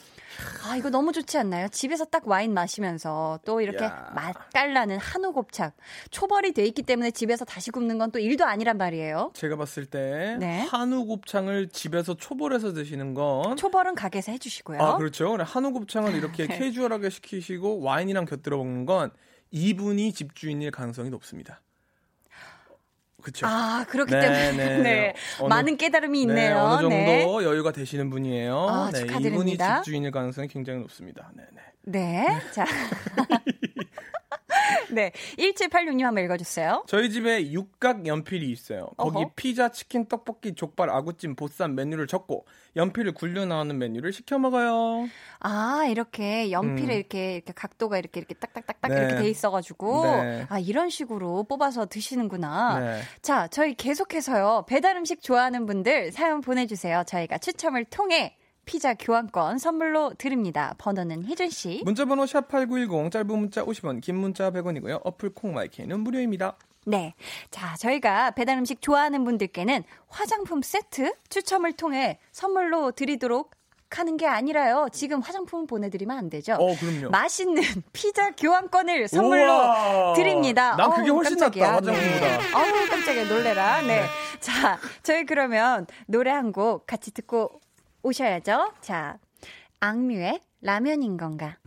아 0.68 0.76
이거 0.76 0.90
너무 0.90 1.14
좋지 1.14 1.38
않나요? 1.38 1.70
집에서 1.70 2.04
딱 2.04 2.28
와인 2.28 2.54
마시면서 2.54 3.40
또 3.46 3.62
이렇게 3.62 3.86
야. 3.86 4.12
맛깔나는 4.14 4.98
한우 4.98 5.32
곱창 5.32 5.72
초벌이 6.12 6.52
돼 6.52 6.66
있기 6.66 6.82
때문에 6.84 7.12
집에서 7.12 7.46
다시 7.46 7.72
굽는 7.72 7.98
건 7.98 8.12
또 8.12 8.20
일도 8.20 8.46
아니란 8.46 8.78
말이에요. 8.78 9.32
제가 9.34 9.56
봤을 9.56 9.86
때 9.86 10.38
네. 10.40 10.60
한우 10.70 11.06
곱창을 11.06 11.70
집에서 11.70 12.16
초벌해서 12.16 12.74
드시는 12.74 13.14
건 13.14 13.56
초벌은 13.58 13.96
가게에서 13.96 14.32
해주시고요. 14.34 14.82
아, 14.82 14.98
그렇죠. 14.98 15.36
한우 15.42 15.72
곱창을 15.72 16.14
이렇게 16.16 16.48
네. 16.48 16.58
캐주얼하게 16.58 17.10
시키시고 17.10 17.82
와인이랑 17.82 18.26
곁들여 18.26 18.58
먹는 18.58 18.86
건 18.86 19.12
이분이 19.52 20.12
집주인일 20.14 20.72
가능성이 20.72 21.10
높습니다. 21.10 21.62
그렇죠. 23.26 23.48
아, 23.48 23.86
그렇기 23.90 24.12
네, 24.14 24.22
때문에 24.22 24.52
네. 24.68 24.78
네. 24.84 25.14
어느- 25.40 25.50
많은 25.50 25.78
깨달음이 25.78 26.26
네, 26.28 26.32
있네요. 26.32 26.58
어느 26.60 26.82
정도 26.82 26.90
네. 26.90 27.24
여유가 27.24 27.72
되시는 27.72 28.12
분이에요. 28.12 28.68
아, 28.70 28.90
네, 28.94 29.00
이분이 29.02 29.08
축하드립니다. 29.08 29.82
집주인일 29.82 30.12
가능성이 30.12 30.48
굉장히 30.48 30.80
높습니다. 30.82 31.32
네, 31.36 31.44
네. 31.52 31.62
네. 31.88 32.42
자. 32.54 32.66
네. 34.92 35.12
1786님 35.38 36.04
한번 36.04 36.24
읽어주세요. 36.24 36.84
저희 36.88 37.10
집에 37.10 37.52
육각 37.52 38.08
연필이 38.08 38.52
있어요. 38.52 38.90
거기 38.98 39.18
어허. 39.18 39.32
피자, 39.36 39.70
치킨, 39.70 40.06
떡볶이, 40.08 40.56
족발, 40.56 40.90
아구찜, 40.90 41.36
보쌈 41.36 41.76
메뉴를 41.76 42.08
적고 42.08 42.46
연필을 42.76 43.14
굴려 43.14 43.46
나오는 43.46 43.78
메뉴를 43.78 44.12
시켜 44.12 44.38
먹어요. 44.38 45.08
아, 45.40 45.86
이렇게 45.90 46.52
연필에 46.52 46.94
음. 46.94 47.00
이렇게, 47.00 47.36
이렇게 47.36 47.54
각도가 47.54 47.98
이렇게, 47.98 48.20
이렇게 48.20 48.36
딱딱딱딱 48.36 48.92
네. 48.92 48.98
이렇게 48.98 49.16
돼 49.16 49.30
있어가지고. 49.30 50.04
네. 50.04 50.46
아, 50.50 50.60
이런 50.60 50.90
식으로 50.90 51.44
뽑아서 51.44 51.86
드시는구나. 51.86 52.80
네. 52.80 53.02
자, 53.22 53.48
저희 53.48 53.76
계속해서요. 53.76 54.66
배달 54.68 54.98
음식 54.98 55.22
좋아하는 55.22 55.66
분들 55.66 56.12
사연 56.12 56.42
보내주세요. 56.42 57.04
저희가 57.08 57.38
추첨을 57.38 57.86
통해 57.86 58.38
피자 58.66 58.94
교환권 58.94 59.58
선물로 59.60 60.14
드립니다. 60.18 60.74
번호는 60.78 61.24
희준씨. 61.26 61.82
문자번호 61.86 62.24
샵8910 62.26 63.12
짧은 63.12 63.28
문자 63.28 63.64
50원, 63.64 64.02
긴 64.02 64.16
문자 64.18 64.52
100원이고요. 64.52 65.02
어플 65.04 65.30
콩 65.34 65.54
마이크는 65.54 66.00
무료입니다. 66.00 66.56
네. 66.88 67.14
자, 67.52 67.76
저희가 67.80 68.32
배달 68.32 68.58
음식 68.58 68.82
좋아하는 68.82 69.24
분들께는 69.24 69.84
화장품 70.08 70.62
세트 70.62 71.14
추첨을 71.30 71.74
통해 71.74 72.20
선물로 72.32 72.92
드리도록 72.92 73.52
하는 73.92 74.18
게 74.18 74.28
아니라요. 74.28 74.88
지금 74.92 75.22
화장품 75.22 75.68
보내드리면 75.68 76.18
안 76.18 76.30
되죠. 76.30 76.56
어, 76.56 76.76
그럼요. 76.76 77.10
맛있는 77.12 77.62
피자 77.94 78.32
교환권을 78.32 79.08
선물로 79.08 79.54
우와. 79.54 80.14
드립니다. 80.16 80.76
난 80.76 80.90
그게 80.92 81.10
어우, 81.12 81.18
훨씬 81.18 81.38
깜짝이야. 81.40 81.72
낫다, 81.72 81.92
화장품보다. 81.94 82.38
네. 82.38 82.54
어우, 82.54 82.90
깜짝이야. 82.90 83.28
놀래라. 83.30 83.82
네. 83.84 84.04
자, 84.42 84.80
저희 85.02 85.24
그러면 85.26 85.88
노래 86.08 86.32
한 86.32 86.52
곡 86.52 86.86
같이 86.88 87.12
듣고 87.12 87.62
오셔야죠. 88.06 88.74
자, 88.82 89.18
악뮤의 89.80 90.40
라면인 90.62 91.18
건가? 91.18 91.58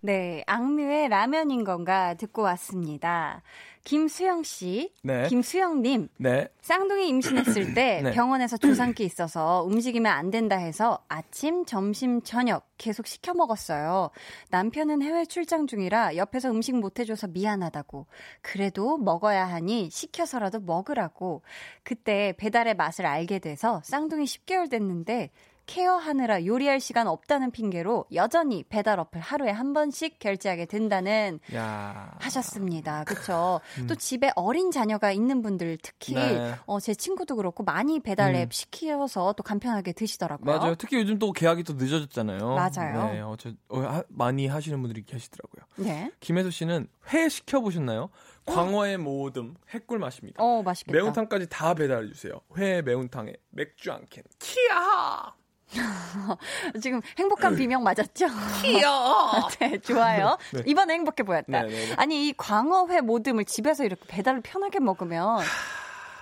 네, 0.00 0.42
악뮤의 0.46 1.08
라면인 1.08 1.62
건가 1.62 2.14
듣고 2.14 2.42
왔습니다. 2.42 3.42
김수영 3.84 4.42
씨, 4.42 4.92
네. 5.02 5.26
김수영님, 5.28 6.08
네. 6.18 6.48
쌍둥이 6.60 7.08
임신했을 7.08 7.74
때 7.74 8.00
네. 8.04 8.12
병원에서 8.12 8.56
조산기 8.56 9.04
있어서 9.04 9.62
움직이면 9.64 10.12
안 10.12 10.30
된다 10.30 10.56
해서 10.56 11.04
아침, 11.08 11.64
점심, 11.64 12.20
저녁 12.22 12.66
계속 12.76 13.06
시켜 13.06 13.32
먹었어요. 13.32 14.10
남편은 14.50 15.02
해외 15.02 15.24
출장 15.24 15.66
중이라 15.66 16.16
옆에서 16.16 16.50
음식 16.50 16.76
못 16.76 16.98
해줘서 16.98 17.28
미안하다고. 17.28 18.06
그래도 18.42 18.98
먹어야 18.98 19.46
하니 19.46 19.88
시켜서라도 19.90 20.60
먹으라고. 20.60 21.42
그때 21.82 22.34
배달의 22.38 22.74
맛을 22.74 23.06
알게 23.06 23.38
돼서 23.38 23.80
쌍둥이 23.84 24.24
10개월 24.24 24.70
됐는데 24.70 25.30
케어하느라 25.74 26.44
요리할 26.46 26.80
시간 26.80 27.06
없다는 27.06 27.52
핑계로 27.52 28.06
여전히 28.12 28.64
배달 28.64 28.98
어플 28.98 29.20
하루에 29.20 29.50
한 29.50 29.72
번씩 29.72 30.18
결제하게 30.18 30.66
된다는 30.66 31.38
야. 31.54 32.12
하셨습니다. 32.18 33.04
그렇죠. 33.04 33.60
또 33.86 33.94
집에 33.94 34.32
어린 34.34 34.72
자녀가 34.72 35.12
있는 35.12 35.42
분들 35.42 35.78
특히 35.80 36.14
네. 36.14 36.56
어, 36.66 36.80
제 36.80 36.92
친구도 36.92 37.36
그렇고 37.36 37.62
많이 37.62 38.00
배달 38.00 38.34
앱 38.34 38.48
음. 38.48 38.50
시켜서 38.50 39.32
또 39.34 39.44
간편하게 39.44 39.92
드시더라고요. 39.92 40.58
맞아요. 40.58 40.74
특히 40.74 40.96
요즘 40.98 41.20
또 41.20 41.30
계약이 41.30 41.62
또 41.62 41.74
늦어졌잖아요. 41.74 42.48
맞아요. 42.48 43.12
네, 43.12 43.20
어, 43.20 43.36
저, 43.38 43.50
어, 43.68 43.78
하- 43.78 44.02
많이 44.08 44.48
하시는 44.48 44.80
분들이 44.82 45.04
계시더라고요. 45.04 45.62
네. 45.86 46.10
김혜수 46.18 46.50
씨는 46.50 46.88
회 47.12 47.28
시켜 47.28 47.60
보셨나요? 47.60 48.10
광어의 48.44 48.98
모듬, 48.98 49.54
핵꿀 49.68 50.00
맛입니다. 50.00 50.42
어, 50.42 50.62
맛있겠다. 50.64 50.96
매운탕까지 50.98 51.48
다 51.48 51.74
배달해 51.74 52.08
주세요. 52.08 52.40
회 52.56 52.82
매운탕에 52.82 53.34
맥주 53.50 53.92
한 53.92 54.04
캔. 54.10 54.24
키야! 54.40 55.32
지금 56.82 57.00
행복한 57.18 57.56
비명 57.56 57.82
맞았죠? 57.82 58.26
귀여워. 58.62 59.48
네, 59.60 59.78
좋아요. 59.78 60.36
네. 60.52 60.62
이번에 60.66 60.94
행복해 60.94 61.22
보였다. 61.22 61.62
네, 61.62 61.68
네, 61.68 61.86
네. 61.88 61.94
아니 61.96 62.28
이 62.28 62.34
광어회 62.36 63.00
모듬을 63.00 63.44
집에서 63.44 63.84
이렇게 63.84 64.02
배달을 64.08 64.40
편하게 64.40 64.80
먹으면 64.80 65.40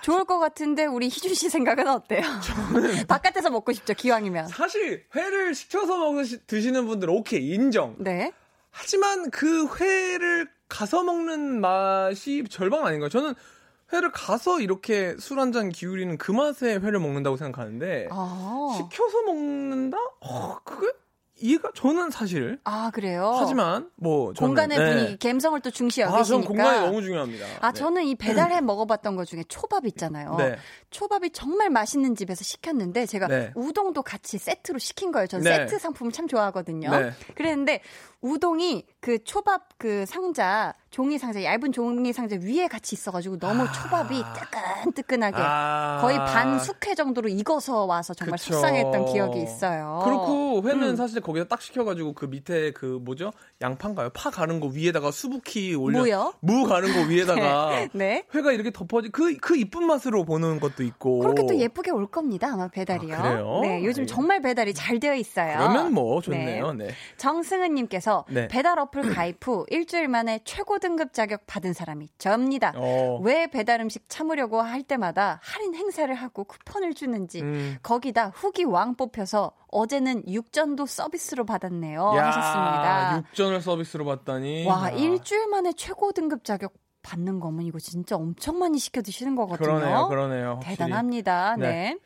좋을 0.02 0.24
것 0.24 0.38
같은데 0.38 0.86
우리 0.86 1.06
희준 1.06 1.34
씨 1.34 1.48
생각은 1.50 1.88
어때요? 1.88 2.22
바깥에서 3.08 3.50
먹고 3.50 3.72
싶죠 3.72 3.94
기왕이면. 3.94 4.48
사실 4.48 5.04
회를 5.14 5.54
시켜서 5.54 5.96
먹으시, 5.96 6.46
드시는 6.46 6.86
분들 6.86 7.10
오케이 7.10 7.52
인정. 7.52 7.96
네. 7.98 8.32
하지만 8.70 9.30
그 9.30 9.66
회를 9.80 10.48
가서 10.68 11.02
먹는 11.02 11.60
맛이 11.60 12.44
절반 12.48 12.86
아닌가요? 12.86 13.08
저는 13.08 13.34
회를 13.92 14.10
가서 14.12 14.60
이렇게 14.60 15.16
술 15.18 15.38
한 15.38 15.52
잔 15.52 15.70
기울이는 15.70 16.18
그 16.18 16.30
맛에 16.32 16.74
회를 16.76 16.98
먹는다고 17.00 17.36
생각하는데 17.36 18.08
아. 18.10 18.74
시켜서 18.76 19.22
먹는다? 19.22 19.96
어, 20.20 20.58
그게 20.64 20.88
이해가 21.40 21.70
저는 21.72 22.10
사실 22.10 22.58
아, 22.64 22.90
그래요? 22.92 23.32
하지만 23.38 23.88
뭐 23.94 24.34
저는, 24.34 24.48
공간의 24.48 24.76
네. 24.78 24.84
분위기, 24.84 25.16
감성을 25.28 25.60
또 25.60 25.70
중시 25.70 26.02
아, 26.02 26.06
저는 26.08 26.18
여기시니까. 26.18 26.48
공간이 26.48 26.80
너무 26.86 27.00
중요합니다. 27.00 27.46
아, 27.60 27.70
네. 27.70 27.78
저는 27.78 28.04
이 28.06 28.16
배달해 28.16 28.60
먹어봤던 28.60 29.14
것 29.14 29.24
중에 29.24 29.44
초밥 29.48 29.86
있잖아요. 29.86 30.34
네. 30.36 30.56
초밥이 30.90 31.30
정말 31.30 31.70
맛있는 31.70 32.16
집에서 32.16 32.42
시켰는데 32.42 33.06
제가 33.06 33.28
네. 33.28 33.52
우동도 33.54 34.02
같이 34.02 34.36
세트로 34.36 34.80
시킨 34.80 35.12
거예요. 35.12 35.28
전 35.28 35.40
네. 35.42 35.54
세트 35.54 35.78
상품을 35.78 36.10
참 36.10 36.26
좋아하거든요. 36.26 36.90
네. 36.90 37.12
그랬는데 37.36 37.82
우동이 38.20 38.84
그 39.00 39.22
초밥 39.24 39.68
그 39.78 40.04
상자 40.06 40.74
종이 40.90 41.18
상자 41.18 41.42
얇은 41.44 41.70
종이 41.72 42.12
상자 42.12 42.36
위에 42.40 42.66
같이 42.66 42.94
있어가지고 42.94 43.38
너무 43.38 43.66
초밥이 43.72 44.22
뜨끈뜨끈하게 44.82 45.36
아. 45.38 45.98
거의 46.00 46.16
반 46.18 46.58
숙회 46.58 46.94
정도로 46.94 47.28
익어서 47.28 47.84
와서 47.84 48.14
정말 48.14 48.38
그쵸. 48.38 48.54
속상했던 48.54 49.12
기억이 49.12 49.42
있어요. 49.42 50.00
그렇고 50.04 50.62
회는 50.66 50.90
음. 50.90 50.96
사실 50.96 51.20
거기다 51.20 51.46
딱 51.46 51.60
시켜가지고 51.62 52.14
그 52.14 52.24
밑에 52.24 52.72
그 52.72 52.98
뭐죠 53.02 53.32
양파인가요? 53.60 54.10
파 54.10 54.30
가는 54.30 54.58
거 54.60 54.68
위에다가 54.68 55.10
수북히 55.10 55.74
올려 55.74 56.00
무요? 56.00 56.32
무 56.40 56.66
가는 56.66 56.92
거 56.92 57.08
위에다가 57.08 57.86
네. 57.92 58.24
회가 58.34 58.52
이렇게 58.52 58.70
덮어지 58.70 59.10
그 59.10 59.38
그 59.40 59.56
이쁜 59.56 59.84
맛으로 59.86 60.24
보는 60.24 60.58
것도 60.60 60.82
있고 60.82 61.20
그렇게 61.20 61.46
또 61.46 61.56
예쁘게 61.56 61.90
올 61.90 62.06
겁니다. 62.06 62.48
아마 62.52 62.68
배달이요. 62.68 63.14
아, 63.14 63.22
그래요? 63.22 63.60
네, 63.62 63.84
요즘 63.84 64.02
네. 64.04 64.06
정말 64.06 64.40
배달이 64.40 64.74
잘 64.74 64.98
되어 65.00 65.14
있어요. 65.14 65.56
그러면 65.58 65.92
뭐 65.92 66.20
좋네요. 66.20 66.72
네. 66.72 66.88
정승은님께서 67.16 68.07
네. 68.28 68.48
배달 68.48 68.78
어플 68.78 69.14
가입 69.14 69.46
후 69.46 69.64
일주일 69.70 70.08
만에 70.08 70.40
최고 70.44 70.78
등급 70.78 71.12
자격 71.12 71.46
받은 71.46 71.72
사람이 71.72 72.08
저입니다. 72.18 72.72
어. 72.76 73.18
왜 73.22 73.46
배달 73.46 73.80
음식 73.80 74.08
참으려고 74.08 74.60
할 74.60 74.82
때마다 74.82 75.40
할인 75.42 75.74
행사를 75.74 76.12
하고 76.14 76.44
쿠폰을 76.44 76.94
주는지 76.94 77.40
음. 77.42 77.76
거기다 77.82 78.28
후기 78.34 78.64
왕 78.64 78.94
뽑혀서 78.94 79.52
어제는 79.70 80.28
육전도 80.28 80.86
서비스로 80.86 81.44
받았네요 81.44 82.14
야, 82.16 82.26
하셨습니다. 82.28 83.16
육전을 83.18 83.60
서비스로 83.60 84.04
받다니. 84.04 84.66
와 84.66 84.84
아. 84.86 84.90
일주일 84.90 85.48
만에 85.48 85.72
최고 85.74 86.12
등급 86.12 86.44
자격 86.44 86.72
받는 87.02 87.40
거면 87.40 87.64
이거 87.64 87.78
진짜 87.78 88.16
엄청 88.16 88.58
많이 88.58 88.78
시켜 88.78 89.00
드시는 89.00 89.34
거거든요. 89.34 89.78
그러네요, 89.78 90.08
그러네요. 90.08 90.48
확실히. 90.56 90.76
대단합니다. 90.76 91.56
네. 91.56 91.68
네. 91.68 91.98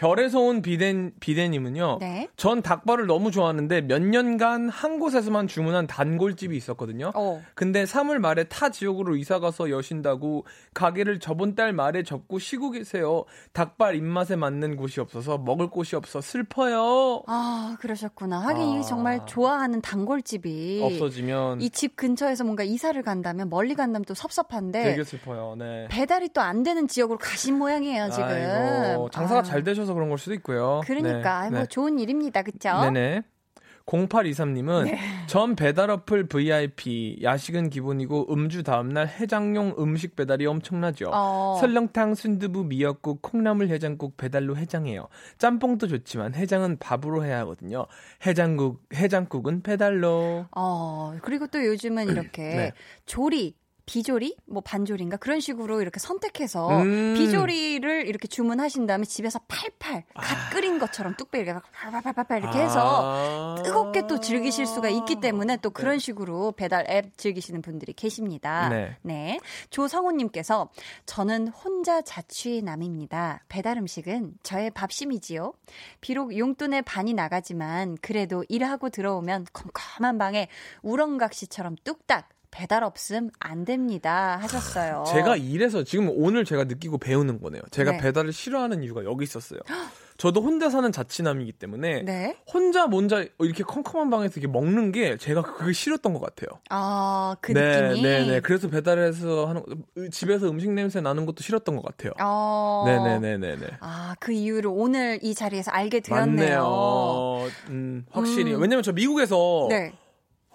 별에서 0.00 0.40
온 0.40 0.62
비덴 0.62 1.12
비덴님은요. 1.20 1.98
네. 2.00 2.26
전 2.34 2.62
닭발을 2.62 3.06
너무 3.06 3.30
좋아하는데 3.30 3.82
몇 3.82 4.00
년간 4.00 4.70
한 4.70 4.98
곳에서만 4.98 5.46
주문한 5.46 5.86
단골집이 5.86 6.56
있었거든요. 6.56 7.12
어. 7.14 7.42
근데 7.54 7.84
3월 7.84 8.16
말에 8.18 8.44
타 8.44 8.70
지역으로 8.70 9.16
이사 9.16 9.40
가서 9.40 9.68
여신다고 9.68 10.46
가게를 10.72 11.20
저번 11.20 11.54
달 11.54 11.74
말에 11.74 12.02
접고 12.02 12.38
쉬고 12.38 12.70
계세요. 12.70 13.24
닭발 13.52 13.94
입맛에 13.94 14.36
맞는 14.36 14.76
곳이 14.76 15.00
없어서 15.00 15.36
먹을 15.36 15.68
곳이 15.68 15.96
없어 15.96 16.22
슬퍼요. 16.22 17.22
아 17.26 17.76
그러셨구나. 17.80 18.38
하긴 18.38 18.78
아. 18.78 18.82
정말 18.82 19.26
좋아하는 19.26 19.82
단골집이 19.82 20.80
없어지면 20.82 21.60
이 21.60 21.68
집 21.70 21.96
근처에서 21.96 22.44
뭔가 22.44 22.62
이사를 22.62 23.00
간다면 23.02 23.48
멀리 23.50 23.74
간다면 23.74 24.04
또 24.06 24.14
섭섭한데 24.14 24.82
되게 24.82 25.04
슬퍼요. 25.04 25.56
네. 25.58 25.88
배달이 25.90 26.30
또 26.30 26.40
안 26.40 26.62
되는 26.62 26.88
지역으로 26.88 27.18
가신 27.18 27.58
모양이에요 27.58 28.08
지금. 28.10 28.24
아이고, 28.24 29.10
장사가 29.10 29.40
아, 29.40 29.42
잘 29.42 29.62
되셔서 29.62 29.89
그런 29.94 30.08
걸 30.08 30.18
수도 30.18 30.34
있고요. 30.34 30.80
그러니까 30.84 31.44
네. 31.44 31.50
뭐 31.50 31.60
네. 31.60 31.66
좋은 31.66 31.98
일입니다, 31.98 32.42
그렇죠? 32.42 32.80
네네. 32.82 33.22
0823님은 33.90 34.84
네. 34.84 34.98
전 35.26 35.56
배달 35.56 35.90
어플 35.90 36.28
VIP 36.28 37.18
야식은 37.22 37.70
기본이고 37.70 38.32
음주 38.32 38.62
다음날 38.62 39.08
해장용 39.08 39.74
음식 39.78 40.14
배달이 40.16 40.46
엄청나죠. 40.46 41.10
어. 41.12 41.56
설렁탕, 41.60 42.14
순두부, 42.14 42.64
미역국, 42.64 43.22
콩나물 43.22 43.68
해장국 43.68 44.16
배달로 44.16 44.56
해장해요. 44.56 45.08
짬뽕도 45.38 45.88
좋지만 45.88 46.34
해장은 46.34 46.78
밥으로 46.78 47.24
해야 47.24 47.40
하거든요. 47.40 47.86
해장국 48.26 48.82
해장국은 48.94 49.62
배달로. 49.62 50.46
어 50.54 51.14
그리고 51.22 51.46
또 51.48 51.64
요즘은 51.64 52.10
이렇게 52.10 52.42
네. 52.54 52.72
조리 53.06 53.56
비조리, 53.90 54.36
뭐 54.46 54.62
반조리인가 54.62 55.16
그런 55.16 55.40
식으로 55.40 55.82
이렇게 55.82 55.98
선택해서 55.98 56.68
음. 56.68 57.14
비조리를 57.14 58.06
이렇게 58.06 58.28
주문하신 58.28 58.86
다음에 58.86 59.04
집에서 59.04 59.40
팔팔 59.48 60.04
갓 60.14 60.50
끓인 60.52 60.78
것처럼 60.78 61.16
뚝배기 61.16 61.50
이렇게 61.50 61.68
팔팔팔팔 61.72 62.38
이렇게 62.38 62.60
해서 62.60 63.56
아. 63.58 63.62
뜨겁게 63.64 64.06
또 64.06 64.20
즐기실 64.20 64.66
수가 64.66 64.90
있기 64.90 65.20
때문에 65.20 65.56
또 65.56 65.70
그런 65.70 65.98
식으로 65.98 66.52
배달 66.52 66.88
앱 66.88 67.18
즐기시는 67.18 67.62
분들이 67.62 67.92
계십니다. 67.92 68.68
네. 69.02 69.40
조성우님께서 69.70 70.70
저는 71.06 71.48
혼자 71.48 72.00
자취 72.00 72.62
남입니다. 72.62 73.42
배달 73.48 73.76
음식은 73.76 74.34
저의 74.44 74.70
밥심이지요. 74.70 75.52
비록 76.00 76.38
용돈의 76.38 76.82
반이 76.82 77.12
나가지만 77.14 77.98
그래도 78.00 78.44
일하고 78.48 78.88
들어오면 78.88 79.46
컴컴한 79.52 80.16
방에 80.16 80.46
우렁각시처럼 80.82 81.74
뚝딱 81.82 82.28
배달 82.50 82.82
없음 82.84 83.30
안 83.38 83.64
됩니다 83.64 84.38
하셨어요. 84.42 85.04
제가 85.06 85.36
이래서 85.36 85.84
지금 85.84 86.10
오늘 86.12 86.44
제가 86.44 86.64
느끼고 86.64 86.98
배우는 86.98 87.40
거네요. 87.40 87.62
제가 87.70 87.92
네. 87.92 87.98
배달을 87.98 88.32
싫어하는 88.32 88.82
이유가 88.82 89.04
여기 89.04 89.24
있었어요. 89.24 89.60
저도 90.16 90.42
혼자 90.42 90.68
사는 90.68 90.92
자취남이기 90.92 91.52
때문에 91.52 92.02
네. 92.02 92.36
혼자 92.52 92.84
혼자 92.84 93.24
이렇게 93.38 93.62
컴컴한 93.62 94.10
방에서 94.10 94.38
이렇게 94.38 94.52
먹는 94.52 94.92
게 94.92 95.16
제가 95.16 95.40
그게 95.40 95.72
싫었던 95.72 96.12
것 96.12 96.20
같아요. 96.20 96.60
아, 96.68 97.36
그 97.40 97.52
네, 97.52 97.80
느낌이. 97.88 98.02
네, 98.02 98.26
네. 98.26 98.40
그래서 98.40 98.68
배달해서 98.68 99.46
하는 99.46 99.62
집에서 100.10 100.50
음식 100.50 100.70
냄새 100.72 101.00
나는 101.00 101.24
것도 101.24 101.42
싫었던 101.42 101.74
것 101.74 101.84
같아요. 101.84 102.12
어. 102.20 102.82
네, 102.84 102.98
네, 102.98 103.18
네, 103.18 103.38
네, 103.38 103.56
네. 103.56 103.66
아, 103.80 104.14
그 104.20 104.32
이유를 104.32 104.70
오늘 104.74 105.18
이 105.22 105.34
자리에서 105.34 105.70
알게 105.70 106.00
되었네요. 106.00 106.60
맞네요. 106.60 107.50
음, 107.70 108.04
확실히. 108.10 108.52
음. 108.52 108.60
왜냐면 108.60 108.82
저 108.82 108.92
미국에서 108.92 109.68
네. 109.70 109.94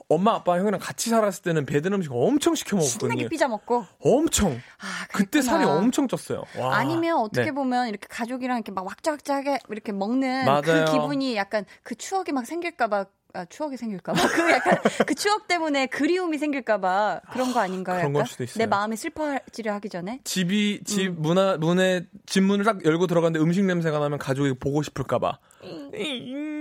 엄마 0.07 0.33
아빠 0.35 0.57
형이랑 0.59 0.79
같이 0.79 1.09
살았을 1.09 1.41
때는 1.43 1.65
배달 1.65 1.93
음식 1.93 2.11
엄청 2.11 2.53
시켜 2.53 2.79
신나게 2.79 3.07
먹었거든요. 3.07 3.29
삐져 3.29 3.47
먹고. 3.47 3.85
엄청. 3.99 4.51
아, 4.79 5.07
그때. 5.11 5.41
살이 5.41 5.63
엄청 5.65 6.07
쪘어요. 6.07 6.43
와. 6.59 6.75
아니면 6.77 7.17
어떻게 7.17 7.45
네. 7.45 7.51
보면 7.51 7.87
이렇게 7.89 8.07
가족이랑 8.09 8.57
이렇게 8.57 8.71
막 8.71 8.85
왁자왁자하게 8.85 9.59
이렇게 9.69 9.91
먹는 9.91 10.45
맞아요. 10.45 10.85
그 10.85 10.91
기분이 10.91 11.35
약간 11.35 11.65
그 11.83 11.95
추억이 11.95 12.31
막 12.31 12.45
생길까봐 12.45 13.05
아, 13.33 13.43
추억이 13.45 13.75
생길까봐 13.75 14.13
그 14.31 14.51
약간 14.51 14.79
그 15.05 15.13
추억 15.13 15.47
때문에 15.47 15.87
그리움이 15.87 16.37
생길까봐 16.37 17.21
그런 17.33 17.51
거 17.53 17.59
아닌가요? 17.59 17.97
그런 17.97 18.13
걸? 18.13 18.25
수도 18.27 18.45
있어요. 18.45 18.57
내 18.57 18.65
마음이 18.65 18.95
슬퍼지려 18.95 19.73
하기 19.73 19.89
전에 19.89 20.21
집이 20.23 20.83
집 20.85 21.07
음. 21.09 21.15
문화 21.19 21.57
문에 21.57 22.05
집 22.25 22.43
문을 22.43 22.63
딱 22.63 22.85
열고 22.85 23.07
들어갔는데 23.07 23.43
음식 23.43 23.65
냄새가 23.65 23.99
나면 23.99 24.19
가족이 24.19 24.53
보고 24.59 24.81
싶을까봐. 24.83 25.37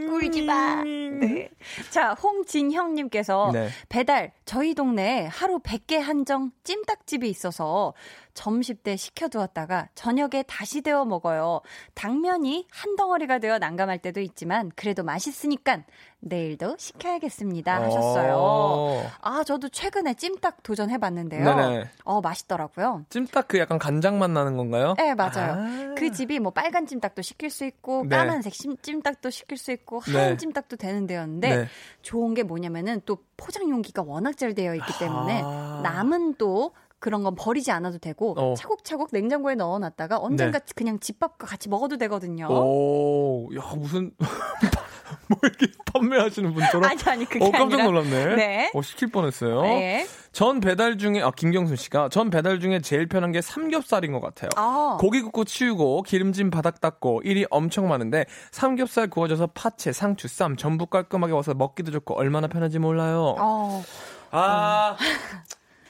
울지 0.09 0.43
마. 0.43 0.83
네. 0.85 1.51
자, 1.91 2.13
홍진형님께서 2.15 3.51
네. 3.53 3.69
배달 3.89 4.33
저희 4.45 4.75
동네에 4.75 5.27
하루 5.27 5.59
100개 5.59 5.99
한정 5.99 6.51
찜닭집이 6.65 7.29
있어서 7.29 7.95
점심 8.35 8.77
때 8.83 8.97
시켜두었다가 8.97 9.89
저녁에 9.95 10.43
다시 10.49 10.81
데워 10.83 11.05
먹어요. 11.05 11.61
당면이 11.95 12.67
한 12.73 12.97
덩어리가 12.97 13.39
되어 13.39 13.59
난감할 13.59 13.99
때도 13.99 14.21
있지만 14.21 14.73
그래도 14.75 15.05
맛있으니까 15.05 15.83
내일도 16.19 16.75
시켜야겠습니다 16.79 17.83
하셨어요. 17.83 18.35
어. 18.37 19.11
아, 19.21 19.45
저도 19.45 19.69
최근에 19.69 20.15
찜닭 20.15 20.63
도전해봤는데요. 20.65 21.45
네네. 21.45 21.85
어, 22.05 22.21
맛있더라고요. 22.23 23.05
찜닭 23.11 23.47
그 23.47 23.59
약간 23.59 23.79
간장 23.79 24.19
맛 24.19 24.31
나는 24.31 24.57
건가요? 24.57 24.95
네, 24.99 25.15
맞아요. 25.15 25.53
아. 25.53 25.95
그 25.97 26.11
집이 26.11 26.41
뭐 26.41 26.51
빨간 26.51 26.87
찜닭도 26.87 27.23
시킬 27.23 27.51
수 27.51 27.65
있고 27.67 28.05
네. 28.09 28.17
까만색 28.17 28.53
심- 28.55 28.77
찜닭도 28.79 29.31
시킬 29.31 29.59
수 29.59 29.71
있고 29.71 29.94
하얀 29.99 30.31
네. 30.31 30.37
찜닭도 30.37 30.77
되는 30.77 31.07
데였는데 31.07 31.57
네. 31.57 31.67
좋은 32.03 32.35
게 32.35 32.43
뭐냐면은 32.43 33.01
또 33.05 33.19
포장 33.37 33.69
용기가 33.69 34.03
워낙 34.03 34.37
잘 34.37 34.55
되어 34.55 34.75
있기 34.75 34.99
때문에 34.99 35.43
아. 35.45 35.81
남은 35.83 36.35
또 36.35 36.73
그런 36.99 37.23
건 37.23 37.35
버리지 37.35 37.71
않아도 37.71 37.99
되고 37.99 38.35
어. 38.39 38.55
차곡차곡 38.55 39.11
냉장고에 39.13 39.57
넣어놨다가 39.57 40.19
언젠가 40.19 40.59
그냥 40.75 40.99
집밥과 40.99 41.47
같이 41.47 41.69
먹어도 41.69 41.99
되거든요. 41.99 42.49
네. 42.49 42.55
오, 42.55 43.51
야 43.55 43.75
무슨 43.77 44.13
뭐 45.29 45.39
이렇게 45.43 45.67
판매하시는 45.93 46.53
분처럼? 46.55 46.85
아니 46.91 47.03
아니 47.07 47.25
그게 47.25 47.45
어 47.45 47.51
깜짝 47.51 47.81
아니라 47.81 47.85
놀랐네. 47.85 48.37
네. 48.37 48.71
어 48.75 48.83
시킬 48.83 49.11
뻔했어요. 49.11 49.63
네. 49.63 50.07
전 50.33 50.61
배달 50.61 50.99
중에 50.99 51.23
아 51.23 51.31
김경순 51.31 51.77
씨가 51.77 52.09
전 52.09 52.31
배달 52.31 52.61
중에 52.61 52.81
제일 52.81 53.07
편한 53.07 53.33
게 53.33 53.41
삼겹살인 53.41 54.13
것 54.13 54.21
같아요. 54.21 54.51
아. 54.57 54.97
고기 55.01 55.21
굽고 55.23 55.45
치우고 55.45 56.03
기름진 56.03 56.51
바닥 56.51 56.81
닦고 56.81 57.23
일이 57.25 57.47
엄청 57.51 57.89
많은데 57.89 58.27
삼겹살 58.51 59.09
구워져서 59.09 59.49
파채, 59.49 59.93
상추, 59.93 60.27
쌈 60.29 60.57
전부 60.57 60.87
깔끔하게 60.87 61.33
와서 61.33 61.55
먹기도 61.55 61.93
좋고 61.93 62.15
얼마나 62.19 62.49
편한지 62.49 62.79
몰라요. 62.79 63.37
어. 63.39 63.85
아 64.31 64.97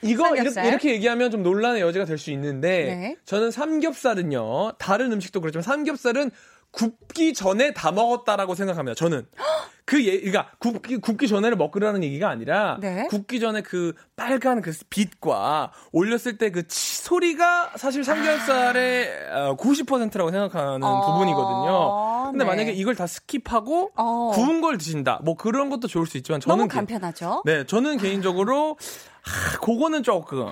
이거 0.02 0.24
이렇게, 0.26 0.50
삼겹살? 0.50 0.66
이렇게 0.66 0.92
얘기하면 0.92 1.30
좀 1.30 1.42
논란의 1.42 1.80
여지가 1.80 2.04
될 2.04 2.18
수 2.18 2.30
있는데 2.32 2.84
네. 2.94 3.16
저는 3.24 3.50
삼겹살은요 3.50 4.72
다른 4.78 5.12
음식도 5.12 5.40
그렇지만 5.40 5.62
삼겹살은 5.62 6.30
굽기 6.74 7.34
전에 7.34 7.72
다 7.72 7.92
먹었다라고 7.92 8.54
생각합니다. 8.54 8.94
저는. 8.94 9.26
그 9.86 10.02
예, 10.06 10.18
그러니까 10.18 10.48
굽기 10.60 10.96
굽기 10.96 11.28
전에를 11.28 11.58
먹으라는 11.58 12.02
얘기가 12.02 12.30
아니라 12.30 12.78
네. 12.80 13.06
굽기 13.10 13.38
전에 13.38 13.60
그 13.60 13.92
빨간 14.16 14.62
그 14.62 14.72
빛과 14.88 15.72
올렸을 15.92 16.38
때 16.38 16.50
그 16.50 16.62
소리가 16.68 17.72
사실 17.76 18.02
삼겹살의 18.02 19.08
어, 19.30 19.56
90%라고 19.56 20.30
생각하는 20.30 20.82
어, 20.82 21.12
부분이거든요. 21.12 22.30
근데 22.30 22.44
네. 22.44 22.50
만약에 22.50 22.72
이걸 22.72 22.94
다 22.94 23.04
skip하고 23.04 23.90
어. 23.96 24.30
구운 24.34 24.62
걸 24.62 24.78
드신다. 24.78 25.20
뭐 25.22 25.36
그런 25.36 25.68
것도 25.68 25.86
좋을 25.86 26.06
수 26.06 26.16
있지만 26.16 26.40
저는 26.40 26.56
너무 26.56 26.68
개- 26.68 26.74
간편하죠? 26.76 27.42
네, 27.44 27.64
저는 27.66 27.98
개인적으로 27.98 28.78
하, 29.24 29.58
그거는 29.58 30.02
조금 30.02 30.44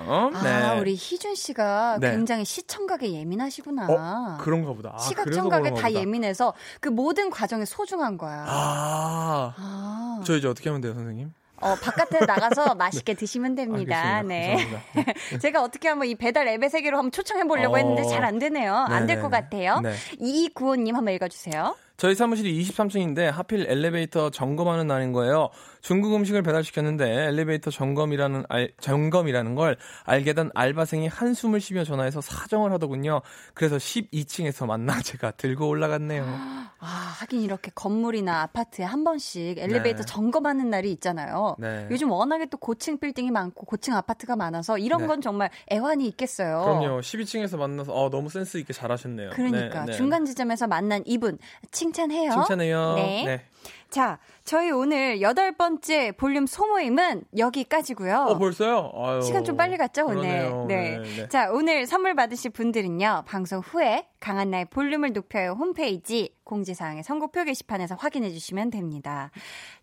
네. 0.43 0.49
아, 0.49 0.73
우리 0.75 0.93
희준 0.93 1.35
씨가 1.35 1.97
네. 2.01 2.11
굉장히 2.11 2.43
시청각에 2.43 3.11
예민하시구나. 3.11 3.87
어, 3.89 4.37
그런가 4.41 4.73
보다. 4.73 4.93
아, 4.95 4.97
시각 4.99 5.31
청각에 5.31 5.69
다 5.69 5.75
보다. 5.75 5.91
예민해서 5.93 6.53
그 6.79 6.89
모든 6.89 7.29
과정이 7.29 7.65
소중한 7.65 8.17
거야. 8.17 8.45
아, 8.47 9.53
아. 9.57 10.21
저 10.25 10.35
이제 10.35 10.47
어떻게 10.47 10.69
하면 10.69 10.81
돼요, 10.81 10.93
선생님? 10.95 11.31
어, 11.61 11.75
바깥에 11.75 12.25
나가서 12.25 12.73
맛있게 12.75 13.13
드시면 13.13 13.55
됩니다. 13.55 14.17
알겠습니다. 14.17 14.27
네. 14.27 14.55
감사합니다. 14.95 15.37
제가 15.39 15.63
어떻게 15.63 15.87
한번 15.87 16.07
이 16.09 16.15
배달 16.15 16.47
앱의 16.47 16.69
세계로 16.69 16.97
한번 16.97 17.11
초청해 17.11 17.43
보려고 17.45 17.75
어. 17.75 17.77
했는데 17.77 18.03
잘 18.03 18.23
안 18.25 18.39
되네요. 18.39 18.73
안 18.75 19.05
될. 19.05 19.21
것 19.21 19.29
같아요. 19.29 19.79
네. 19.81 19.93
이구호님 20.19 20.95
한번 20.95 21.13
읽어주세요. 21.13 21.75
저희 21.95 22.15
사무실이 22.15 22.61
23층인데 22.63 23.31
하필 23.31 23.65
엘리베이터 23.69 24.29
점검하는 24.31 24.87
날인 24.87 25.13
거예요. 25.13 25.49
중국 25.83 26.15
음식을 26.15 26.43
배달시켰는데 26.43 27.27
엘리베이터 27.27 27.69
점검이라는 27.69 28.45
알, 28.47 28.71
점검이라는 28.79 29.53
걸 29.55 29.75
알게 30.05 30.31
된 30.31 30.49
알바생이 30.55 31.09
한숨을 31.09 31.59
쉬며 31.59 31.83
전화해서 31.83 32.21
사정을 32.21 32.71
하더군요. 32.71 33.21
그래서 33.53 33.75
12층에서 33.75 34.65
만나 34.65 35.01
제가 35.01 35.31
들고 35.31 35.67
올라갔네요. 35.67 36.23
아, 36.79 37.15
하긴 37.19 37.41
이렇게 37.41 37.69
건물이나 37.75 38.43
아파트에 38.43 38.85
한 38.85 39.03
번씩 39.03 39.57
엘리베이터 39.57 40.03
네. 40.03 40.05
점검하는 40.05 40.69
날이 40.69 40.89
있잖아요. 40.93 41.57
네. 41.59 41.87
요즘 41.91 42.11
워낙에 42.11 42.45
또 42.45 42.57
고층 42.57 42.97
빌딩이 42.97 43.31
많고 43.31 43.65
고층 43.65 43.93
아파트가 43.95 44.37
많아서 44.37 44.77
이런 44.77 45.01
네. 45.01 45.07
건 45.07 45.19
정말 45.19 45.49
애환이 45.69 46.07
있겠어요. 46.07 46.61
그럼요. 46.63 47.01
12층에서 47.01 47.57
만나서 47.57 47.93
어, 47.93 48.09
너무 48.09 48.29
센스 48.29 48.57
있게 48.57 48.71
잘하셨네요. 48.71 49.31
그러니까 49.31 49.81
네, 49.81 49.91
네. 49.91 49.97
중간 49.97 50.23
지점에서 50.25 50.67
만난 50.67 51.03
이분 51.05 51.37
칭찬해요. 51.71 52.31
칭찬해요. 52.31 52.93
네. 52.95 53.45
자, 53.93 54.17
저희 54.43 54.71
오늘 54.71 55.21
여덟 55.21 55.51
번째 55.51 56.13
볼륨 56.13 56.47
소모임은 56.47 57.25
여기까지고요. 57.37 58.25
어, 58.27 58.37
벌써요? 58.39 58.91
아유. 58.95 59.21
시간 59.21 59.43
좀 59.43 59.55
빨리 59.55 59.77
갔죠, 59.77 60.07
오늘? 60.07 60.15
그러네요. 60.15 60.65
네. 60.67 60.97
네, 60.97 61.15
네. 61.15 61.27
자, 61.29 61.51
오늘 61.51 61.85
선물 61.85 62.15
받으실 62.15 62.49
분들은요, 62.49 63.25
방송 63.27 63.59
후에 63.59 64.07
강한나의 64.19 64.65
볼륨을 64.71 65.13
높여요 65.13 65.51
홈페이지 65.51 66.35
공지사항의 66.43 67.03
선곡표 67.03 67.43
게시판에서 67.43 67.93
확인해 67.93 68.31
주시면 68.31 68.71
됩니다. 68.71 69.29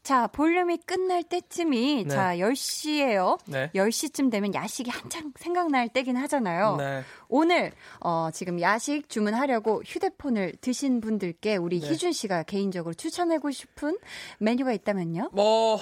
자, 0.03 0.27
볼륨이 0.29 0.79
끝날 0.87 1.23
때쯤이, 1.23 2.05
네. 2.05 2.09
자, 2.09 2.35
10시예요. 2.37 3.39
네. 3.47 3.71
10시쯤 3.75 4.31
되면 4.31 4.55
야식이 4.55 4.91
한창 4.91 5.33
생각날 5.37 5.89
때긴 5.89 6.17
하잖아요. 6.17 6.77
네. 6.77 7.03
오늘, 7.29 7.73
어, 8.01 8.31
지금 8.33 8.61
야식 8.61 9.09
주문하려고 9.09 9.83
휴대폰을 9.85 10.55
드신 10.61 11.01
분들께 11.01 11.57
우리 11.57 11.81
네. 11.81 11.91
희준 11.91 12.13
씨가 12.13 12.45
개인적으로 12.45 12.95
추천하고 12.95 13.51
싶은 13.51 13.99
메뉴가 14.39 14.73
있다면요? 14.73 15.31
뭐 15.33 15.79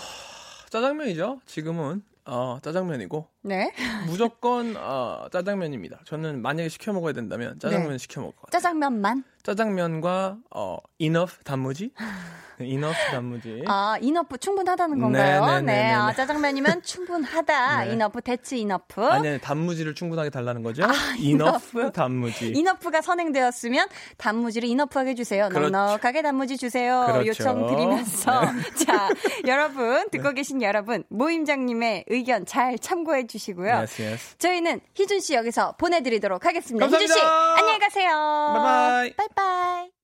짜장면이죠. 0.70 1.40
지금은 1.46 2.02
어, 2.24 2.58
짜장면이고 2.60 3.26
네. 3.42 3.72
무조건 4.06 4.76
어, 4.76 5.26
짜장면입니다. 5.32 6.00
저는 6.04 6.42
만약에 6.42 6.68
시켜 6.68 6.92
먹어야 6.92 7.12
된다면 7.12 7.58
짜장면 7.58 7.92
네. 7.92 7.98
시켜 7.98 8.20
먹을 8.20 8.34
것 8.36 8.42
같아요. 8.42 8.60
짜장면만? 8.60 9.24
짜장면과 9.42 10.36
어, 10.54 10.76
enough 11.00 11.42
단무지, 11.44 11.90
enough 12.60 12.98
단무지. 13.10 13.62
아, 13.66 13.96
enough 14.00 14.36
충분하다는 14.38 14.98
건가요? 14.98 15.46
네, 15.46 15.52
네, 15.52 15.60
네, 15.60 15.72
네, 15.72 15.92
아, 15.92 16.08
네. 16.08 16.16
짜장면이면 16.16 16.82
충분하다. 16.84 17.84
네. 17.84 17.92
enough, 17.94 18.20
that's 18.20 18.56
enough. 18.56 19.02
아니, 19.06 19.28
아니 19.28 19.40
단무지를 19.40 19.94
충분하게 19.94 20.28
달라는 20.30 20.62
거죠. 20.62 20.84
아, 20.84 20.88
enough 21.18 21.78
enough. 21.78 21.92
단무지. 21.94 22.48
enough가 22.48 23.00
선행되었으면 23.00 23.88
단무지를 24.18 24.68
enough하게 24.68 25.14
주세요. 25.14 25.48
그렇죠. 25.48 25.70
넉넉하게 25.70 26.20
단무지 26.22 26.56
주세요. 26.58 27.04
그렇죠. 27.06 27.28
요청 27.28 27.66
드리면서. 27.68 28.40
네. 28.52 28.84
자, 28.84 29.08
여러분, 29.46 30.10
듣고 30.10 30.32
계신 30.32 30.60
여러분, 30.60 31.04
모임장님의 31.08 32.04
의견 32.08 32.44
잘 32.44 32.78
참고해 32.78 33.27
주시고요. 33.28 33.72
Yes, 33.72 34.02
yes. 34.02 34.38
저희는 34.38 34.80
희준 34.94 35.20
씨 35.20 35.34
여기서 35.34 35.76
보내드리도록 35.78 36.44
하겠습니다. 36.44 36.86
희준 36.86 37.06
씨, 37.06 37.06
감사합니다. 37.08 37.54
안녕히 37.60 37.78
가세요. 37.78 38.10
바이바이. 38.56 39.12
바이바이. 39.14 39.97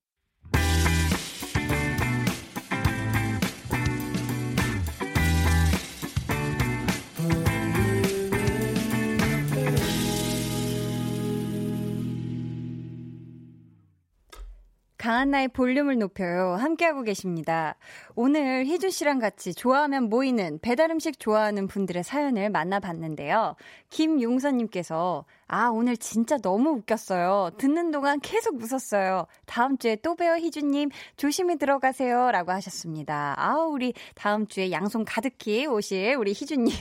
강한나의 15.05 15.49
볼륨을 15.49 15.99
높여요. 15.99 16.55
함께하고 16.55 17.03
계십니다. 17.03 17.75
오늘 18.15 18.65
희준 18.65 18.89
씨랑 18.89 19.19
같이 19.19 19.53
좋아하면 19.53 20.09
모이는 20.09 20.57
배달 20.63 20.89
음식 20.89 21.19
좋아하는 21.19 21.67
분들의 21.67 22.03
사연을 22.03 22.49
만나봤는데요. 22.49 23.55
김용선님께서 23.91 25.25
아 25.47 25.67
오늘 25.67 25.95
진짜 25.95 26.39
너무 26.39 26.71
웃겼어요. 26.71 27.51
듣는 27.59 27.91
동안 27.91 28.19
계속 28.19 28.59
웃었어요. 28.59 29.27
다음 29.45 29.77
주에 29.77 29.95
또 29.97 30.15
봬요 30.15 30.37
희준님 30.37 30.89
조심히 31.17 31.59
들어가세요 31.59 32.31
라고 32.31 32.51
하셨습니다. 32.53 33.35
아 33.37 33.57
우리 33.59 33.93
다음 34.15 34.47
주에 34.47 34.71
양손 34.71 35.05
가득히 35.05 35.67
오실 35.67 36.15
우리 36.15 36.31
희준님. 36.31 36.73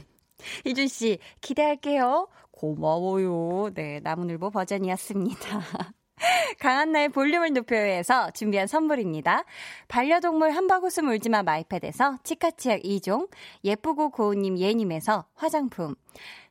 희준 0.64 0.88
씨 0.88 1.18
기대할게요. 1.42 2.28
고마워요. 2.52 3.74
네 3.74 4.00
나무늘보 4.02 4.48
버전이었습니다. 4.48 5.60
강한나의 6.58 7.08
볼륨을 7.10 7.52
높여요에서 7.52 8.30
준비한 8.30 8.66
선물입니다. 8.66 9.44
반려동물 9.88 10.50
한바구음 10.50 11.08
울지마 11.08 11.42
마이패드에서 11.42 12.18
치카치약 12.22 12.82
2종, 12.82 13.28
예쁘고 13.64 14.10
고운님 14.10 14.58
예님에서 14.58 15.26
화장품, 15.34 15.94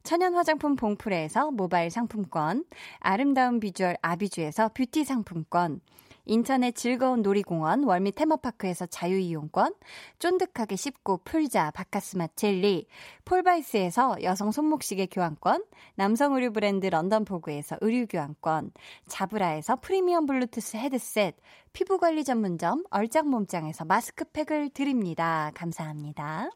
천연 0.04 0.36
화장품 0.36 0.76
봉프레에서 0.76 1.52
모바일 1.52 1.90
상품권, 1.90 2.66
아름다운 3.00 3.60
비주얼 3.60 3.98
아비주에서 4.02 4.70
뷰티 4.74 5.06
상품권, 5.06 5.80
인천의 6.26 6.74
즐거운 6.74 7.22
놀이공원 7.22 7.84
월미 7.84 8.14
테마파크에서 8.14 8.86
자유이용권, 8.86 9.74
쫀득하게 10.20 10.76
씹고 10.76 11.22
풀자 11.26 11.72
바카스맛 11.72 12.36
젤리, 12.38 12.88
폴바이스에서 13.26 14.24
여성 14.24 14.52
손목시계 14.52 15.08
교환권, 15.08 15.66
남성 15.96 16.34
의류 16.36 16.52
브랜드 16.52 16.88
런던포그에서 16.88 17.78
의류 17.82 18.08
교환권, 18.08 18.72
자브라에서 19.08 19.78
프리미엄 19.78 20.26
블루투스 20.26 20.78
헤드셋, 20.78 21.36
피부관리 21.74 22.24
전문점 22.24 22.84
얼짱몸짱에서 22.90 23.86
마스크팩을 23.86 24.70
드립니다. 24.70 25.52
감사합니다. 25.56 26.50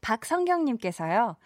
박성경님께서요. 0.00 1.36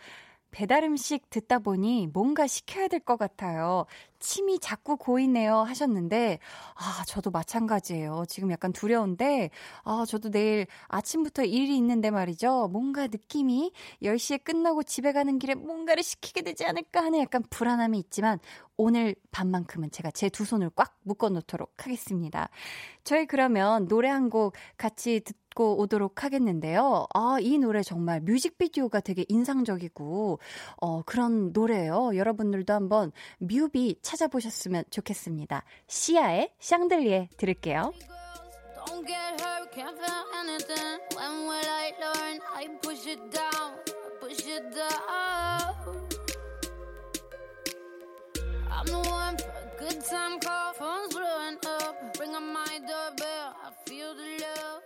배달 0.51 0.85
음식 0.85 1.29
듣다 1.31 1.59
보니 1.61 2.09
뭔가 2.13 2.47
시켜야 2.47 2.89
될 2.89 3.01
것 3.01 3.17
같아요. 3.19 3.87
침이 4.19 4.59
자꾸 4.59 4.97
고이네요 4.99 5.57
하셨는데, 5.63 6.39
아, 6.75 7.03
저도 7.07 7.31
마찬가지예요. 7.31 8.25
지금 8.29 8.51
약간 8.51 8.73
두려운데, 8.73 9.49
아, 9.85 10.05
저도 10.07 10.31
내일 10.31 10.67
아침부터 10.89 11.45
일이 11.45 11.77
있는데 11.79 12.11
말이죠. 12.11 12.69
뭔가 12.71 13.07
느낌이 13.07 13.73
10시에 14.03 14.39
끝나고 14.45 14.83
집에 14.83 15.13
가는 15.13 15.39
길에 15.39 15.55
뭔가를 15.55 16.03
시키게 16.03 16.43
되지 16.43 16.67
않을까 16.67 17.03
하는 17.03 17.21
약간 17.21 17.43
불안함이 17.49 17.99
있지만, 17.99 18.39
오늘 18.77 19.15
밤만큼은 19.31 19.91
제가 19.91 20.11
제 20.11 20.29
두 20.31 20.45
손을 20.45 20.71
꽉 20.75 20.97
묶어 21.03 21.29
놓도록 21.31 21.75
하겠습니다. 21.85 22.49
저희 23.05 23.27
그러면 23.27 23.89
노래 23.89 24.09
한 24.09 24.31
곡 24.31 24.53
같이 24.77 25.21
듣 25.21 25.35
고 25.55 25.79
오도록 25.79 26.25
하겠는데요. 26.25 27.07
아, 27.15 27.39
이 27.41 27.59
노래 27.59 27.83
정말 27.83 28.21
뮤직비디오가 28.21 29.01
되게 29.01 29.25
인상적이고, 29.29 30.39
어, 30.81 31.03
그런 31.03 31.53
노래예요. 31.53 32.17
여러분들도 32.17 32.73
한번 32.73 33.13
뮤비 33.39 33.97
찾아보셨으면 34.03 34.85
좋겠습니다. 34.91 35.65
시아의 35.89 36.53
샹들리에 36.61 37.31
들을게요. 37.37 37.93
Don't 38.87 39.07
get 39.07 39.41
hurt, 39.41 39.71
can't 39.73 39.97
feel 39.99 40.25
anything. 40.41 40.99
When 41.15 41.47
will 41.47 41.69
I 41.69 41.93
learn? 42.01 42.41
I 42.55 42.69
push 42.83 43.07
it 43.07 43.21
down, 43.31 43.77
push 44.21 44.47
it 44.47 44.65
down. 44.75 45.75
I'm 48.71 48.87
the 48.87 48.99
one 49.11 49.37
for 49.37 49.51
a 49.51 49.69
good 49.79 50.01
time 50.07 50.41
call, 50.41 50.73
phone's 50.75 51.15
blowing 51.15 51.59
up. 51.67 52.17
Bring 52.17 52.35
on 52.35 52.53
my 52.53 52.81
doorbell, 52.81 53.55
I 53.61 53.71
feel 53.85 54.15
the 54.15 54.41
love, 54.41 54.83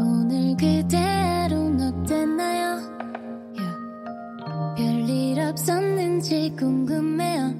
오늘 0.00 0.56
그대로는 0.56 2.02
어땠나요? 2.02 2.80
Yeah. 3.56 4.76
별일 4.76 5.40
없었는지 5.40 6.54
궁금해요. 6.56 7.54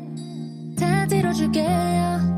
다 0.78 1.06
들어줄게요. 1.06 2.35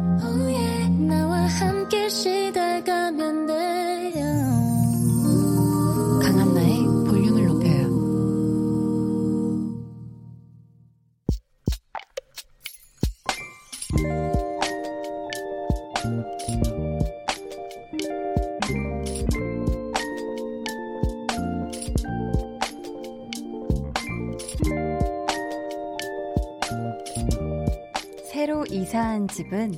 한 29.19 29.27
집은 29.27 29.73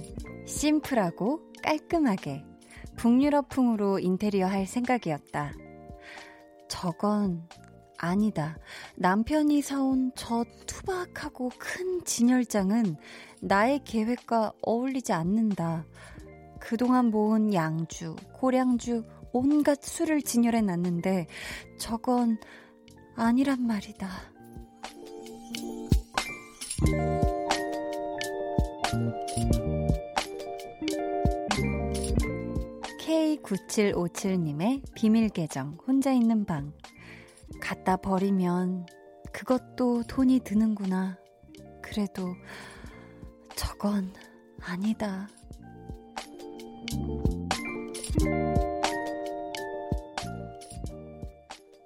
심플하고 0.45 1.41
깔끔하게 1.62 2.45
북유럽풍으로 2.97 3.99
인테리어 3.99 4.47
할 4.47 4.66
생각이었다. 4.66 5.55
저건 6.68 7.49
아니다. 7.97 8.59
남편이 8.97 9.62
사온 9.62 10.12
저 10.14 10.45
투박하고 10.66 11.53
큰 11.59 12.05
진열장은 12.05 12.97
나의 13.41 13.80
계획과 13.82 14.53
어울리지 14.61 15.14
않는다. 15.14 15.86
그동안 16.59 17.07
모은 17.07 17.55
양주, 17.55 18.16
고량주, 18.34 19.05
온갖 19.32 19.82
술을 19.82 20.20
진열해 20.20 20.61
놨는데 20.61 21.28
저건 21.78 22.36
아니란 23.16 23.66
말이다. 23.66 24.11
K9757님의 33.37 34.83
비밀 34.95 35.28
계정 35.28 35.78
혼자 35.87 36.12
있는 36.12 36.45
방 36.45 36.72
갖다 37.61 37.97
버리면 37.97 38.87
그것도 39.33 40.05
돈이 40.09 40.41
드는구나. 40.41 41.16
그래도 41.81 42.35
저건 43.55 44.12
아니다. 44.61 45.28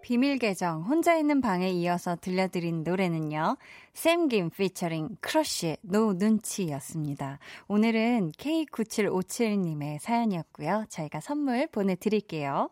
비밀 0.05 0.37
계정 0.37 0.83
혼자 0.83 1.17
있는 1.17 1.41
방에 1.41 1.71
이어서 1.71 2.15
들려드린 2.21 2.85
노래는요. 2.85 3.57
샘김 3.95 4.51
피처링 4.51 5.17
크러쉬의 5.23 5.79
No 5.81 6.13
눈치였습니다. 6.13 7.39
오늘은 7.69 8.33
K9757님의 8.33 9.99
사연이었고요. 10.01 10.85
저희가 10.91 11.21
선물 11.21 11.67
보내드릴게요. 11.69 12.69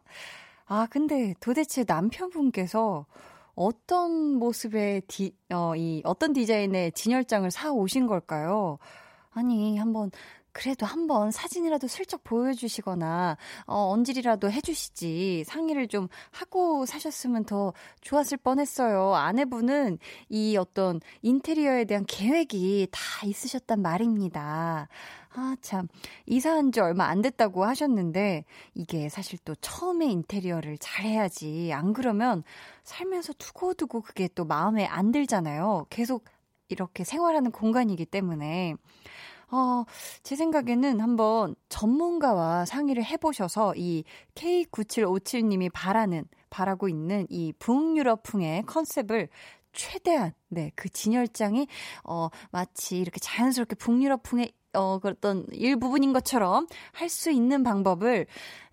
아, 0.67 0.87
근데 0.91 1.33
도대체 1.41 1.87
남편분께서 1.89 3.07
어떤 3.55 4.35
모습의 4.35 5.01
디, 5.09 5.35
어, 5.55 5.75
이, 5.75 6.03
어떤 6.05 6.35
디자인의 6.35 6.93
진열장을 6.93 7.51
사 7.51 7.73
오신 7.73 8.09
걸까요? 8.09 8.79
아니, 9.31 9.79
한번 9.79 10.11
그래도 10.53 10.87
한번 10.87 11.31
사진이라도 11.31 11.89
슬쩍 11.89 12.23
보여주시거나 12.25 13.37
어, 13.67 13.91
언질이라도 13.91 14.51
해주시지 14.51 15.45
상의를 15.47 15.89
좀 15.89 16.09
하고 16.31 16.87
사셨으면 16.87 17.45
더 17.45 17.73
좋았을 18.01 18.39
뻔했어요. 18.39 19.15
아내분은 19.15 19.99
이 20.29 20.57
어떤 20.57 21.01
인테리어에 21.23 21.85
대한 21.85 22.05
계획이 22.07 22.89
다 22.91 23.27
있으셨단 23.27 23.81
말입니다. 23.83 24.89
아, 25.35 25.57
참. 25.63 25.89
이사한 26.27 26.73
지 26.73 26.81
얼마 26.81 27.07
안 27.07 27.23
됐다고 27.23 27.65
하셨는데, 27.65 28.45
이게 28.75 29.09
사실 29.09 29.39
또 29.45 29.55
처음에 29.55 30.07
인테리어를 30.07 30.77
잘 30.79 31.07
해야지. 31.07 31.73
안 31.73 31.95
그러면 31.95 32.43
살면서 32.85 33.33
두고두고 33.39 34.03
그게 34.03 34.29
또 34.35 34.45
마음에 34.45 34.85
안 34.85 35.11
들잖아요. 35.11 35.87
계속 35.89 36.25
이렇게 36.69 37.05
생활하는 37.05 37.51
공간이기 37.51 38.05
때문에. 38.05 38.75
어, 39.53 39.85
제 40.23 40.35
생각에는 40.35 41.01
한번 41.01 41.55
전문가와 41.69 42.65
상의를 42.65 43.05
해보셔서 43.05 43.75
이 43.77 44.05
K9757님이 44.35 45.71
바라는, 45.73 46.25
바라고 46.51 46.89
있는 46.89 47.27
이 47.31 47.53
북유럽풍의 47.59 48.65
컨셉을 48.65 49.29
최대한, 49.75 50.33
네, 50.49 50.73
그 50.75 50.89
진열장이, 50.89 51.67
어, 52.05 52.29
마치 52.51 52.99
이렇게 52.99 53.21
자연스럽게 53.21 53.77
북유럽풍의, 53.77 54.53
어, 54.75 54.99
어떤 55.05 55.47
일부분인 55.53 56.13
것처럼 56.15 56.67
할 56.93 57.09
수 57.11 57.31
있는 57.31 57.63
방법을 57.63 58.27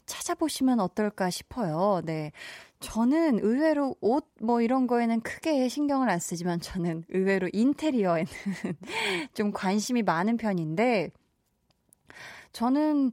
찾아보시면 0.06 0.80
어떨까 0.80 1.30
싶어요. 1.30 2.02
네. 2.06 2.32
저는 2.80 3.40
의외로 3.44 3.96
옷 4.02 4.26
뭐 4.42 4.62
이런 4.62 4.88
거에는 4.88 5.20
크게 5.22 5.68
신경을 5.68 6.10
안 6.10 6.20
쓰지만 6.20 6.62
저는 6.62 7.04
의외로 7.10 7.50
인테리어에는 7.52 8.26
좀 9.34 9.52
관심이 9.52 10.02
많은 10.02 10.38
편인데 10.38 11.12
저는 12.54 13.12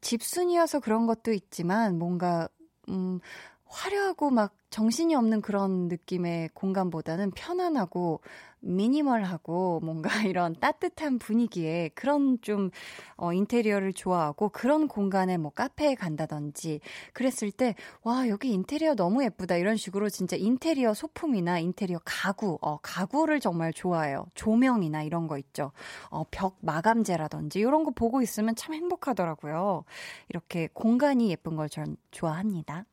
집순이어서 0.00 0.80
그런 0.80 1.06
것도 1.06 1.32
있지만 1.32 1.98
뭔가 1.98 2.48
음 2.88 3.20
화려하고 3.68 4.30
막 4.30 4.54
정신이 4.70 5.14
없는 5.14 5.40
그런 5.40 5.88
느낌의 5.88 6.50
공간보다는 6.54 7.30
편안하고 7.30 8.20
미니멀하고 8.60 9.80
뭔가 9.80 10.10
이런 10.28 10.54
따뜻한 10.58 11.18
분위기에 11.18 11.90
그런 11.94 12.38
좀 12.42 12.70
어, 13.16 13.32
인테리어를 13.32 13.92
좋아하고 13.92 14.48
그런 14.50 14.88
공간에 14.88 15.36
뭐 15.38 15.50
카페에 15.52 15.94
간다든지 15.94 16.80
그랬을 17.12 17.50
때 17.52 17.74
와 18.02 18.28
여기 18.28 18.52
인테리어 18.52 18.94
너무 18.94 19.22
예쁘다. 19.24 19.56
이런 19.56 19.76
식으로 19.76 20.08
진짜 20.08 20.36
인테리어 20.36 20.94
소품이나 20.94 21.58
인테리어 21.58 21.98
가구 22.04 22.58
어 22.60 22.78
가구를 22.82 23.40
정말 23.40 23.72
좋아해요. 23.72 24.26
조명이나 24.34 25.02
이런 25.02 25.26
거 25.28 25.38
있죠. 25.38 25.72
어, 26.10 26.24
벽 26.30 26.56
마감재라든지 26.60 27.60
이런 27.60 27.84
거 27.84 27.90
보고 27.92 28.22
있으면 28.22 28.54
참 28.56 28.74
행복하더라고요. 28.74 29.84
이렇게 30.28 30.68
공간이 30.72 31.30
예쁜 31.30 31.56
걸 31.56 31.68
전 31.68 31.96
좋아합니다 32.10 32.86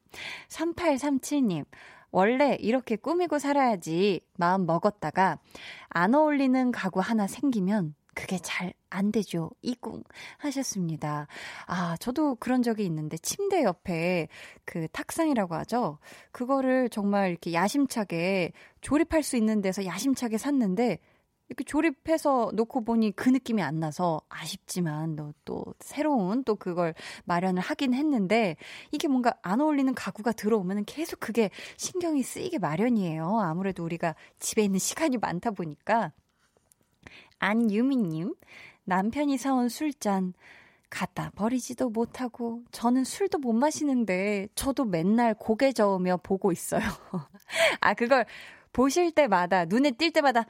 3837님 0.49 1.65
원래 2.11 2.57
이렇게 2.59 2.95
꾸미고 2.95 3.39
살아야지 3.39 4.21
마음 4.37 4.65
먹었다가 4.65 5.39
안 5.89 6.15
어울리는 6.15 6.71
가구 6.71 6.99
하나 6.99 7.27
생기면 7.27 7.95
그게 8.13 8.37
잘 8.37 8.73
안 8.95 9.11
되죠. 9.11 9.51
이꿍 9.61 10.03
하셨습니다. 10.37 11.27
아, 11.67 11.97
저도 11.99 12.35
그런 12.35 12.63
적이 12.63 12.85
있는데 12.85 13.17
침대 13.17 13.63
옆에 13.63 14.29
그 14.63 14.87
탁상이라고 14.91 15.53
하죠. 15.55 15.99
그거를 16.31 16.89
정말 16.89 17.29
이렇게 17.29 17.53
야심차게 17.53 18.53
조립할 18.81 19.21
수 19.21 19.35
있는 19.35 19.61
데서 19.61 19.85
야심차게 19.85 20.37
샀는데 20.37 20.99
이렇게 21.47 21.63
조립해서 21.63 22.51
놓고 22.53 22.83
보니 22.83 23.11
그 23.11 23.29
느낌이 23.29 23.61
안 23.61 23.79
나서 23.79 24.21
아쉽지만 24.29 25.15
또, 25.15 25.33
또 25.45 25.65
새로운 25.79 26.43
또 26.43 26.55
그걸 26.55 26.95
마련을 27.25 27.61
하긴 27.61 27.93
했는데 27.93 28.55
이게 28.91 29.07
뭔가 29.07 29.33
안 29.43 29.61
어울리는 29.61 29.93
가구가 29.93 30.31
들어오면 30.31 30.85
계속 30.85 31.19
그게 31.19 31.51
신경이 31.77 32.23
쓰이게 32.23 32.57
마련이에요. 32.57 33.39
아무래도 33.39 33.83
우리가 33.83 34.15
집에 34.39 34.63
있는 34.63 34.79
시간이 34.79 35.17
많다 35.17 35.51
보니까. 35.51 36.11
안유미님, 37.39 38.33
남편이 38.85 39.37
사온 39.37 39.69
술잔 39.69 40.33
갖다 40.89 41.31
버리지도 41.35 41.89
못하고 41.89 42.63
저는 42.71 43.03
술도 43.03 43.39
못 43.39 43.53
마시는데 43.53 44.47
저도 44.55 44.85
맨날 44.85 45.33
고개 45.33 45.73
저으며 45.73 46.17
보고 46.23 46.51
있어요. 46.51 46.81
아, 47.81 47.93
그걸 47.93 48.25
보실 48.71 49.11
때마다 49.11 49.65
눈에 49.65 49.91
띌 49.91 50.13
때마다 50.13 50.45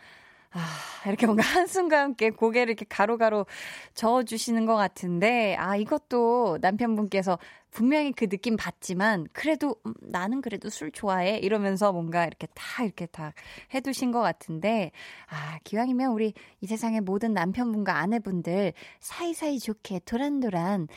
아, 0.58 0.62
이렇게 1.06 1.26
뭔가 1.26 1.44
한숨과 1.44 2.00
함께 2.00 2.30
고개를 2.30 2.72
이렇게 2.72 2.86
가로가로 2.88 3.46
저어주시는 3.94 4.66
것 4.66 4.76
같은데, 4.76 5.56
아, 5.60 5.76
이것도 5.76 6.60
남편분께서 6.62 7.38
분명히 7.72 8.14
그 8.14 8.30
느낌 8.30 8.56
받지만, 8.56 9.28
그래도, 9.34 9.76
음, 9.86 9.94
나는 10.00 10.40
그래도 10.40 10.70
술 10.70 10.92
좋아해. 10.92 11.40
이러면서 11.40 11.92
뭔가 11.92 12.26
이렇게 12.26 12.48
다, 12.54 12.86
이렇게 12.86 13.06
다 13.08 13.34
해두신 13.74 14.14
것 14.14 14.22
같은데, 14.22 14.92
아, 15.28 15.60
기왕이면 15.66 16.12
우리 16.14 16.34
이 16.62 16.68
세상의 16.68 17.02
모든 17.02 17.34
남편분과 17.34 17.98
아내분들 17.98 18.72
사이사이 19.02 19.60
좋게 19.60 20.02
도란도란 20.06 20.88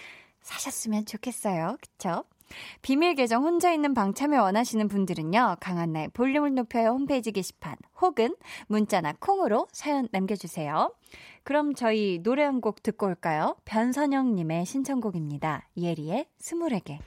사셨으면 0.40 1.04
좋겠어요. 1.04 1.78
그쵸? 1.82 2.22
비밀 2.82 3.14
계정 3.14 3.44
혼자 3.44 3.72
있는 3.72 3.94
방 3.94 4.14
참여 4.14 4.42
원하시는 4.42 4.88
분들은요, 4.88 5.57
강한나의 5.61 6.09
볼륨을 6.09 6.55
높여요 6.55 6.90
홈페이지 6.90 7.32
게시판 7.32 7.76
혹은 8.01 8.34
문자나 8.68 9.14
콩으로 9.20 9.68
사연 9.72 10.09
남겨주세요. 10.11 10.94
그럼 11.44 11.74
저희 11.74 12.20
노래 12.22 12.42
한 12.44 12.61
곡 12.61 12.82
듣고 12.82 13.07
올까요? 13.07 13.57
변선영님의 13.64 14.66
신청곡입니다. 14.66 15.68
예리의 15.76 16.26
스물에게. 16.38 16.99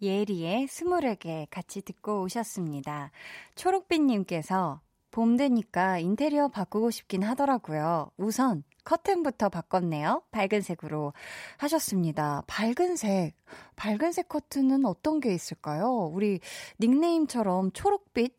예리의 0.00 0.66
스물에게 0.68 1.48
같이 1.50 1.82
듣고 1.82 2.22
오셨습니다. 2.22 3.10
초록빛님께서 3.56 4.80
봄 5.14 5.36
되니까 5.36 6.00
인테리어 6.00 6.48
바꾸고 6.48 6.90
싶긴 6.90 7.22
하더라고요. 7.22 8.10
우선 8.16 8.64
커튼부터 8.82 9.48
바꿨네요. 9.48 10.24
밝은 10.32 10.60
색으로 10.60 11.12
하셨습니다. 11.56 12.42
밝은 12.48 12.96
색. 12.96 13.34
밝은 13.76 14.10
색 14.10 14.28
커튼은 14.28 14.84
어떤 14.84 15.20
게 15.20 15.32
있을까요? 15.32 16.10
우리 16.12 16.40
닉네임처럼 16.80 17.70
초록빛, 17.70 18.36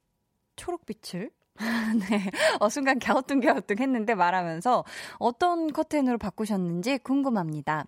초록빛을 0.58 1.32
네. 2.10 2.30
어, 2.60 2.68
순간 2.68 3.00
갸우뚱갸우뚱 3.00 3.78
했는데 3.80 4.14
말하면서 4.14 4.84
어떤 5.18 5.72
커튼으로 5.72 6.18
바꾸셨는지 6.18 6.98
궁금합니다. 6.98 7.86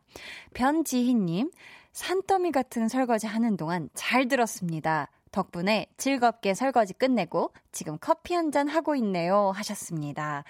변지희님, 0.54 1.52
산더미 1.92 2.52
같은 2.54 2.88
설거지 2.88 3.28
하는 3.28 3.58
동안 3.58 3.90
잘 3.94 4.30
들었습니다. 4.30 5.10
덕분에 5.38 5.86
즐겁게 5.98 6.56
설거지 6.56 6.94
끝내고 6.96 7.54
지금 7.72 7.98
커피 8.02 8.34
한 8.34 8.48
잔 8.52 8.68
하고 8.70 8.96
있네요. 8.96 9.52
하셨습니다. 9.54 10.44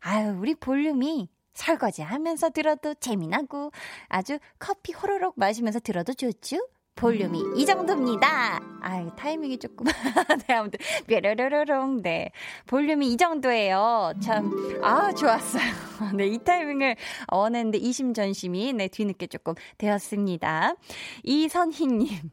아유, 0.00 0.36
우리 0.38 0.54
볼륨이 0.54 1.28
설거지 1.54 2.02
하면서 2.02 2.50
들어도 2.50 2.94
재미나고 2.94 3.70
아주 4.08 4.38
커피 4.58 4.92
호로록 4.92 5.34
마시면서 5.38 5.78
들어도 5.80 6.12
좋죠? 6.12 6.58
볼륨이 6.96 7.42
이 7.56 7.64
정도입니다. 7.64 8.60
아유, 8.82 9.10
타이밍이 9.16 9.58
조금. 9.58 9.86
네, 10.46 10.54
아무튼, 10.54 10.78
뾰로로로롱. 11.06 12.02
네. 12.02 12.30
볼륨이 12.66 13.12
이 13.12 13.16
정도예요. 13.16 14.12
참, 14.22 14.52
아, 14.82 15.12
좋았어요. 15.12 15.62
네, 16.16 16.26
이 16.26 16.38
타이밍을 16.38 16.96
원했는데 17.32 17.78
이심전심이, 17.78 18.72
네, 18.74 18.88
뒤늦게 18.88 19.26
조금 19.28 19.54
되었습니다. 19.78 20.74
이선희님. 21.22 22.30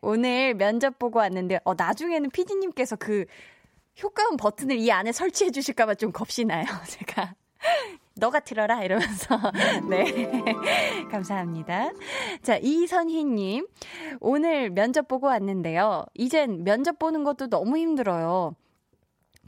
오늘 0.00 0.54
면접 0.54 0.98
보고 0.98 1.18
왔는데, 1.18 1.60
어, 1.64 1.74
나중에는 1.74 2.30
피디님께서 2.30 2.96
그 2.96 3.24
효과음 4.02 4.36
버튼을 4.36 4.76
이 4.78 4.90
안에 4.90 5.12
설치해 5.12 5.50
주실까봐 5.50 5.94
좀 5.94 6.12
겁이 6.12 6.46
나요, 6.46 6.64
제가. 6.88 7.34
너가 8.14 8.40
들어라 8.40 8.82
이러면서 8.84 9.38
네 9.88 10.04
감사합니다. 11.10 11.92
자 12.42 12.56
이선희님 12.56 13.66
오늘 14.20 14.70
면접 14.70 15.08
보고 15.08 15.28
왔는데요. 15.28 16.04
이젠 16.14 16.64
면접 16.64 16.98
보는 16.98 17.24
것도 17.24 17.48
너무 17.48 17.78
힘들어요. 17.78 18.54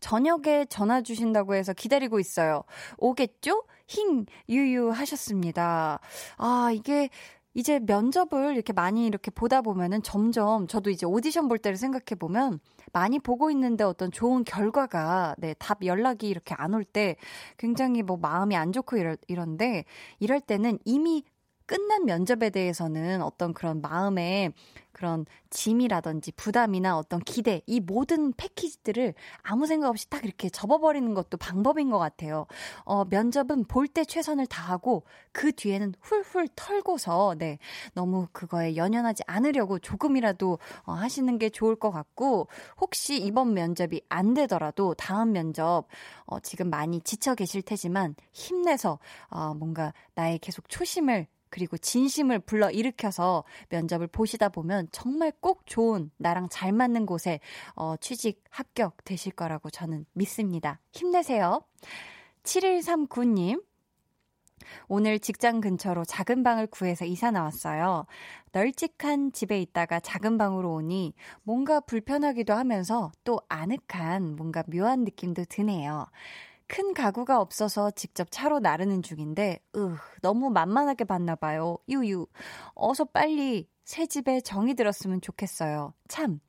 저녁에 0.00 0.66
전화 0.68 1.02
주신다고 1.02 1.54
해서 1.54 1.72
기다리고 1.72 2.18
있어요. 2.20 2.62
오겠죠? 2.98 3.64
힝 3.86 4.26
유유 4.48 4.90
하셨습니다. 4.90 6.00
아 6.36 6.70
이게 6.72 7.10
이제 7.54 7.78
면접을 7.80 8.54
이렇게 8.54 8.72
많이 8.72 9.06
이렇게 9.06 9.30
보다 9.30 9.62
보면은 9.62 10.02
점점 10.02 10.66
저도 10.66 10.90
이제 10.90 11.06
오디션 11.06 11.48
볼 11.48 11.58
때를 11.58 11.76
생각해 11.76 12.18
보면 12.18 12.58
많이 12.92 13.18
보고 13.20 13.50
있는데 13.50 13.84
어떤 13.84 14.10
좋은 14.10 14.44
결과가 14.44 15.36
네, 15.38 15.54
답 15.58 15.84
연락이 15.84 16.28
이렇게 16.28 16.54
안 16.58 16.74
올 16.74 16.84
때 16.84 17.16
굉장히 17.56 18.02
뭐 18.02 18.16
마음이 18.16 18.56
안 18.56 18.72
좋고 18.72 18.96
이럴, 18.96 19.16
이런데 19.28 19.84
이럴 20.18 20.40
때는 20.40 20.78
이미 20.84 21.24
끝난 21.66 22.04
면접에 22.04 22.50
대해서는 22.50 23.22
어떤 23.22 23.54
그런 23.54 23.80
마음에 23.80 24.50
그런 24.92 25.26
짐이라든지 25.50 26.32
부담이나 26.32 26.96
어떤 26.96 27.18
기대, 27.20 27.62
이 27.66 27.80
모든 27.80 28.32
패키지들을 28.32 29.14
아무 29.42 29.66
생각 29.66 29.88
없이 29.88 30.08
딱 30.08 30.24
이렇게 30.24 30.48
접어버리는 30.48 31.14
것도 31.14 31.36
방법인 31.36 31.90
것 31.90 31.98
같아요. 31.98 32.46
어, 32.84 33.04
면접은 33.04 33.64
볼 33.64 33.88
때 33.88 34.04
최선을 34.04 34.46
다하고 34.46 35.04
그 35.32 35.52
뒤에는 35.52 35.94
훌훌 36.00 36.48
털고서, 36.56 37.34
네, 37.38 37.58
너무 37.92 38.26
그거에 38.32 38.76
연연하지 38.76 39.22
않으려고 39.26 39.78
조금이라도 39.78 40.58
어, 40.84 40.92
하시는 40.92 41.38
게 41.38 41.50
좋을 41.50 41.76
것 41.76 41.90
같고, 41.90 42.48
혹시 42.80 43.18
이번 43.18 43.52
면접이 43.54 44.00
안 44.08 44.34
되더라도 44.34 44.94
다음 44.94 45.32
면접, 45.32 45.86
어, 46.26 46.40
지금 46.40 46.70
많이 46.70 47.00
지쳐 47.00 47.34
계실 47.34 47.62
테지만 47.62 48.14
힘내서, 48.32 48.98
어, 49.28 49.54
뭔가 49.54 49.92
나의 50.14 50.38
계속 50.38 50.68
초심을 50.68 51.26
그리고 51.54 51.78
진심을 51.78 52.40
불러 52.40 52.68
일으켜서 52.68 53.44
면접을 53.68 54.08
보시다 54.08 54.48
보면 54.48 54.88
정말 54.90 55.32
꼭 55.38 55.66
좋은 55.66 56.10
나랑 56.16 56.48
잘 56.50 56.72
맞는 56.72 57.06
곳에 57.06 57.38
어, 57.76 57.94
취직 58.00 58.42
합격 58.50 59.04
되실 59.04 59.30
거라고 59.30 59.70
저는 59.70 60.04
믿습니다. 60.14 60.80
힘내세요. 60.90 61.62
7139님. 62.42 63.62
오늘 64.88 65.20
직장 65.20 65.60
근처로 65.60 66.04
작은 66.04 66.42
방을 66.42 66.66
구해서 66.66 67.04
이사 67.04 67.30
나왔어요. 67.30 68.06
널찍한 68.50 69.30
집에 69.30 69.60
있다가 69.60 70.00
작은 70.00 70.36
방으로 70.36 70.72
오니 70.72 71.14
뭔가 71.44 71.78
불편하기도 71.78 72.52
하면서 72.52 73.12
또 73.22 73.38
아늑한 73.48 74.34
뭔가 74.34 74.64
묘한 74.66 75.04
느낌도 75.04 75.44
드네요. 75.44 76.06
큰 76.66 76.94
가구가 76.94 77.40
없어서 77.40 77.90
직접 77.90 78.28
차로 78.30 78.60
나르는 78.60 79.02
중인데, 79.02 79.60
으, 79.76 79.96
너무 80.22 80.50
만만하게 80.50 81.04
봤나 81.04 81.34
봐요. 81.34 81.76
유유. 81.88 82.26
어서 82.74 83.04
빨리 83.04 83.68
새 83.84 84.06
집에 84.06 84.40
정이 84.40 84.74
들었으면 84.74 85.20
좋겠어요. 85.20 85.92
참. 86.08 86.40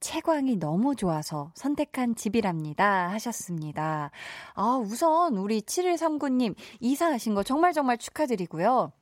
채광이 0.00 0.56
너무 0.58 0.94
좋아서 0.94 1.50
선택한 1.56 2.14
집이랍니다. 2.14 3.08
하셨습니다. 3.10 4.12
아, 4.54 4.76
우선 4.76 5.36
우리 5.36 5.60
7139님 5.60 6.54
이사하신 6.80 7.34
거 7.34 7.42
정말 7.42 7.72
정말 7.72 7.98
축하드리고요. 7.98 8.92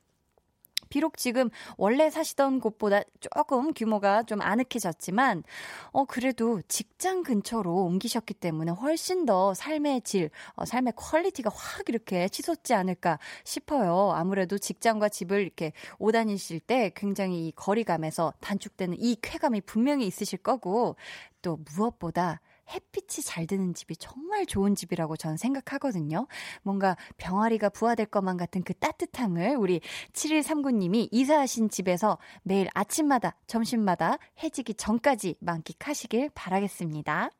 비록 0.88 1.16
지금 1.16 1.50
원래 1.76 2.10
사시던 2.10 2.60
곳보다 2.60 3.02
조금 3.20 3.74
규모가 3.74 4.22
좀 4.22 4.40
아늑해졌지만, 4.40 5.42
어, 5.90 6.04
그래도 6.04 6.62
직장 6.68 7.22
근처로 7.22 7.84
옮기셨기 7.84 8.34
때문에 8.34 8.72
훨씬 8.72 9.26
더 9.26 9.52
삶의 9.54 10.02
질, 10.02 10.30
어, 10.54 10.64
삶의 10.64 10.92
quality가 10.96 11.50
확 11.52 11.88
이렇게 11.88 12.28
치솟지 12.28 12.74
않을까 12.74 13.18
싶어요. 13.44 14.12
아무래도 14.12 14.58
직장과 14.58 15.08
집을 15.08 15.42
이렇게 15.42 15.72
오다니실 15.98 16.60
때 16.60 16.92
굉장히 16.94 17.48
이 17.48 17.52
거리감에서 17.52 18.34
단축되는 18.40 18.96
이 19.00 19.16
쾌감이 19.20 19.62
분명히 19.62 20.06
있으실 20.06 20.38
거고, 20.38 20.96
또 21.42 21.58
무엇보다 21.74 22.40
햇빛이 22.70 23.24
잘 23.24 23.46
드는 23.46 23.74
집이 23.74 23.96
정말 23.96 24.46
좋은 24.46 24.74
집이라고 24.74 25.16
저는 25.16 25.36
생각하거든요. 25.36 26.26
뭔가 26.62 26.96
병아리가 27.16 27.68
부화될 27.70 28.06
것만 28.06 28.36
같은 28.36 28.62
그 28.62 28.74
따뜻함을 28.74 29.56
우리 29.56 29.80
7139님이 30.12 31.08
이사하신 31.10 31.70
집에서 31.70 32.18
매일 32.42 32.68
아침마다, 32.74 33.36
점심마다 33.46 34.18
해지기 34.42 34.74
전까지 34.74 35.36
만끽하시길 35.40 36.30
바라겠습니다. 36.34 37.30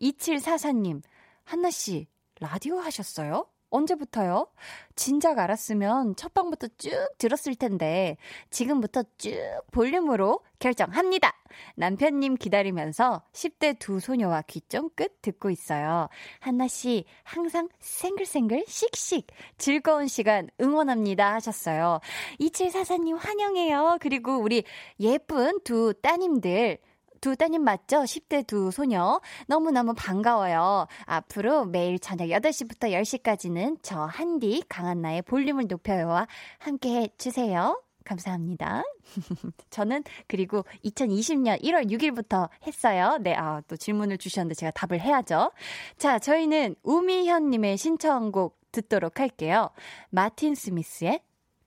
2744님, 0.00 1.02
한나씨, 1.44 2.06
라디오 2.40 2.78
하셨어요? 2.78 3.46
언제부터요? 3.70 4.48
진작 4.96 5.38
알았으면 5.38 6.16
첫 6.16 6.34
방부터 6.34 6.68
쭉 6.78 6.90
들었을 7.18 7.54
텐데 7.54 8.16
지금부터 8.50 9.04
쭉 9.16 9.38
볼륨으로 9.70 10.40
결정합니다. 10.58 11.32
남편님 11.76 12.36
기다리면서 12.36 13.22
10대 13.32 13.78
두 13.78 14.00
소녀와 14.00 14.42
귀 14.48 14.60
쫑긋 14.62 15.22
듣고 15.22 15.50
있어요. 15.50 16.08
한나 16.40 16.68
씨 16.68 17.04
항상 17.22 17.68
생글생글 17.78 18.64
씩씩 18.66 19.26
즐거운 19.56 20.08
시간 20.08 20.48
응원합니다 20.60 21.34
하셨어요. 21.34 22.00
2744님 22.40 23.16
환영해요. 23.18 23.98
그리고 24.00 24.38
우리 24.38 24.64
예쁜 25.00 25.60
두 25.62 25.94
따님들 26.02 26.78
두 27.20 27.36
따님 27.36 27.62
맞죠? 27.62 28.02
10대 28.02 28.46
두 28.46 28.70
소녀. 28.70 29.20
너무너무 29.46 29.94
반가워요. 29.94 30.86
앞으로 31.04 31.64
매일 31.64 31.98
저녁 31.98 32.26
8시부터 32.26 32.90
10시까지는 32.92 33.78
저 33.82 34.02
한디 34.02 34.62
강한나의 34.68 35.22
볼륨을 35.22 35.66
높여요와 35.68 36.26
함께 36.58 37.02
해주세요. 37.02 37.82
감사합니다. 38.04 38.82
저는 39.70 40.02
그리고 40.26 40.64
2020년 40.84 41.62
1월 41.62 41.90
6일부터 41.90 42.48
했어요. 42.66 43.18
네, 43.20 43.34
아, 43.34 43.60
또 43.68 43.76
질문을 43.76 44.16
주셨는데 44.18 44.54
제가 44.54 44.72
답을 44.72 45.00
해야죠. 45.00 45.52
자, 45.98 46.18
저희는 46.18 46.76
우미현님의 46.82 47.76
신청곡 47.76 48.58
듣도록 48.72 49.20
할게요. 49.20 49.70
마틴 50.10 50.54
스미스의 50.54 51.20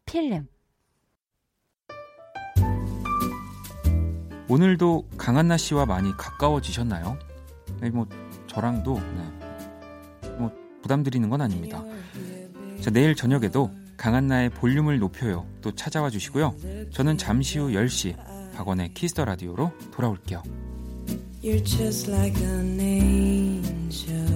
필름. 0.06 0.48
오늘도 4.52 5.08
강한나 5.18 5.56
씨와 5.56 5.86
많이 5.86 6.12
가까워지셨나요? 6.18 7.18
네, 7.80 7.90
뭐 7.90 8.06
저랑도 8.48 9.00
네. 9.00 10.30
뭐 10.38 10.52
부담 10.82 11.04
드리는 11.04 11.30
건 11.30 11.40
아닙니다. 11.40 11.82
자, 12.82 12.92
내일 12.92 13.16
저녁에도 13.16 13.72
강한나의 13.96 14.50
볼륨을 14.50 15.00
높여요. 15.00 15.48
또 15.62 15.74
찾아와 15.74 16.10
주시고요. 16.10 16.54
저는 16.92 17.18
잠시 17.18 17.60
후 17.60 17.70
10시 17.70 18.54
박원의 18.54 18.94
Kiss 18.94 19.11
the 19.11 19.24
Radio로 19.24 19.72
돌아올게요. 19.94 20.44
You're 21.42 21.66
just 21.66 22.12
like 22.12 22.44
an 22.44 22.78
angel. 22.78 24.28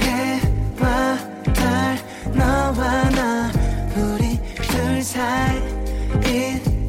해와 0.00 1.18
달 1.52 1.98
너와 2.34 3.10
나 3.10 3.52
우리 3.98 4.40
둘 4.62 5.02
사이 5.02 6.67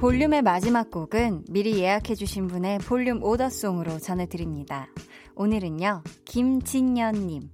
볼륨의 0.00 0.40
마지막 0.40 0.90
곡은 0.90 1.44
미리 1.50 1.78
예약해주신 1.78 2.46
분의 2.46 2.78
볼륨 2.78 3.22
오더송으로 3.22 3.98
전해드립니다. 3.98 4.88
오늘은요, 5.34 6.04
김진년님. 6.24 7.50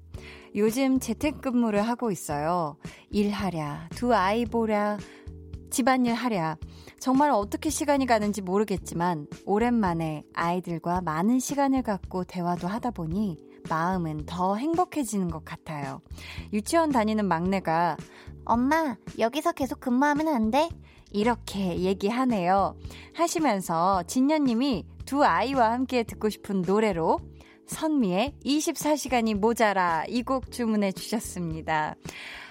요즘 0.55 1.01
재택근무를 1.01 1.82
하고 1.82 2.12
있어요. 2.12 2.76
일하랴, 3.11 3.88
두 3.97 4.14
아이 4.14 4.44
보랴, 4.44 4.97
집안일 5.72 6.14
하랴. 6.14 6.57
정말 7.01 7.30
어떻게 7.30 7.68
시간이 7.68 8.07
가는지 8.07 8.42
모르겠지만, 8.42 9.26
오랜만에 9.44 10.22
아이들과 10.32 11.01
많은 11.01 11.40
시간을 11.40 11.82
갖고 11.82 12.22
대화도 12.22 12.68
하다 12.68 12.92
보니, 12.92 13.38
마음은 13.68 14.24
더 14.26 14.55
행복해지는 14.55 15.32
것 15.32 15.44
같아요. 15.44 16.01
유치원 16.53 16.92
다니는 16.92 17.26
막내가, 17.26 17.97
엄마, 18.44 18.97
여기서 19.18 19.51
계속 19.51 19.80
근무하면 19.80 20.28
안 20.28 20.53
돼? 20.53 20.68
이렇게 21.17 21.79
얘기하네요. 21.81 22.77
하시면서 23.14 24.03
진녀님이 24.05 24.85
두 25.07 25.25
아이와 25.25 25.73
함께 25.73 26.03
듣고 26.03 26.29
싶은 26.29 26.62
노래로 26.62 27.19
선미의 27.67 28.35
24시간이 28.45 29.35
모자라 29.35 30.05
이 30.09 30.23
곡 30.23 30.53
주문해 30.53 30.93
주셨습니다. 30.93 31.95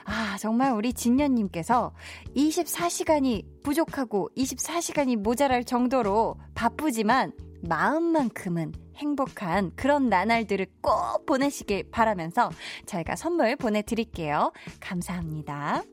아, 0.05 0.37
정말 0.39 0.73
우리 0.73 0.93
진녀님께서 0.93 1.93
24시간이 2.35 3.63
부족하고 3.63 4.29
24시간이 4.35 5.15
모자랄 5.17 5.63
정도로 5.63 6.35
바쁘지만 6.53 7.33
마음만큼은 7.61 8.73
행복한 8.97 9.71
그런 9.75 10.09
나날들을 10.09 10.65
꼭 10.81 11.25
보내시길 11.25 11.89
바라면서 11.91 12.49
저희가 12.85 13.15
선물 13.15 13.55
보내드릴게요. 13.55 14.51
감사합니다. 14.79 15.83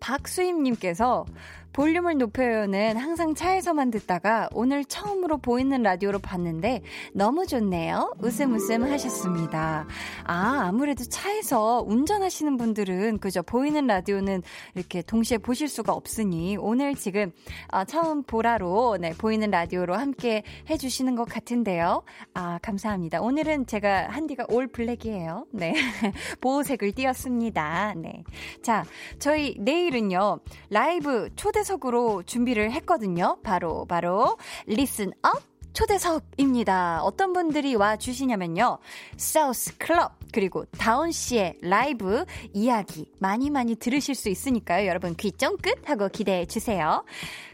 박수임님께서 0.00 1.26
볼륨을 1.74 2.18
높여요는 2.18 2.96
항상 2.96 3.34
차에서만 3.34 3.90
듣다가 3.90 4.48
오늘 4.52 4.84
처음으로 4.84 5.38
보이는 5.38 5.82
라디오로 5.82 6.20
봤는데 6.20 6.82
너무 7.12 7.48
좋네요. 7.48 8.14
웃음 8.20 8.54
웃음 8.54 8.84
하셨습니다. 8.84 9.86
아, 10.22 10.62
아무래도 10.68 11.02
차에서 11.02 11.84
운전하시는 11.84 12.56
분들은 12.56 13.18
그저 13.18 13.42
보이는 13.42 13.88
라디오는 13.88 14.42
이렇게 14.76 15.02
동시에 15.02 15.38
보실 15.38 15.68
수가 15.68 15.92
없으니 15.92 16.56
오늘 16.56 16.94
지금 16.94 17.32
아, 17.68 17.84
처음 17.84 18.22
보라로 18.22 18.98
네, 19.00 19.12
보이는 19.18 19.50
라디오로 19.50 19.96
함께 19.96 20.44
해주시는 20.70 21.16
것 21.16 21.24
같은데요. 21.24 22.04
아, 22.34 22.60
감사합니다. 22.62 23.20
오늘은 23.20 23.66
제가 23.66 24.10
한디가 24.10 24.46
올 24.48 24.68
블랙이에요. 24.68 25.46
네. 25.50 25.74
보호색을 26.40 26.92
띄었습니다. 26.92 27.94
네. 27.96 28.22
자, 28.62 28.84
저희 29.18 29.56
내일은요, 29.58 30.38
라이브 30.70 31.30
초대 31.34 31.63
초대석으로 31.64 32.22
준비를 32.24 32.70
했거든요. 32.72 33.38
바로, 33.42 33.84
바로, 33.86 34.36
Listen 34.66 35.12
Up 35.22 35.42
초대석입니다. 35.72 37.02
어떤 37.02 37.32
분들이 37.32 37.74
와 37.74 37.96
주시냐면요. 37.96 38.78
사우스 39.16 39.76
클럽, 39.76 40.12
그리고 40.32 40.66
다운 40.78 41.10
씨의 41.10 41.58
라이브 41.62 42.24
이야기 42.52 43.10
많이 43.18 43.50
많이 43.50 43.74
들으실 43.74 44.14
수 44.14 44.28
있으니까요. 44.28 44.86
여러분 44.86 45.16
귀 45.16 45.32
쫑긋 45.32 45.88
하고 45.88 46.08
기대해 46.08 46.46
주세요. 46.46 47.04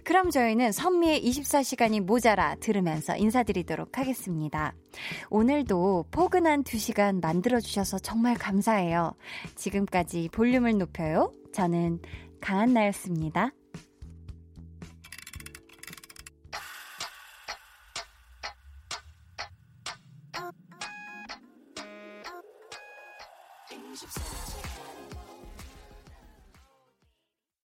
그럼 0.05 0.29
저희는 0.29 0.73
선미의 0.73 1.23
24시간이 1.25 2.01
모자라 2.01 2.57
들으면서 2.57 3.17
인사드리도록 3.17 3.97
하겠습니다. 3.97 4.75
오늘도 5.31 6.07
포근한 6.11 6.65
2시간 6.65 7.23
만들어주셔서 7.23 8.01
정말 8.01 8.35
감사해요. 8.35 9.15
지금까지 9.55 10.29
볼륨을 10.31 10.77
높여요. 10.77 11.33
저는 11.55 12.01
강한나였습니다. 12.43 13.53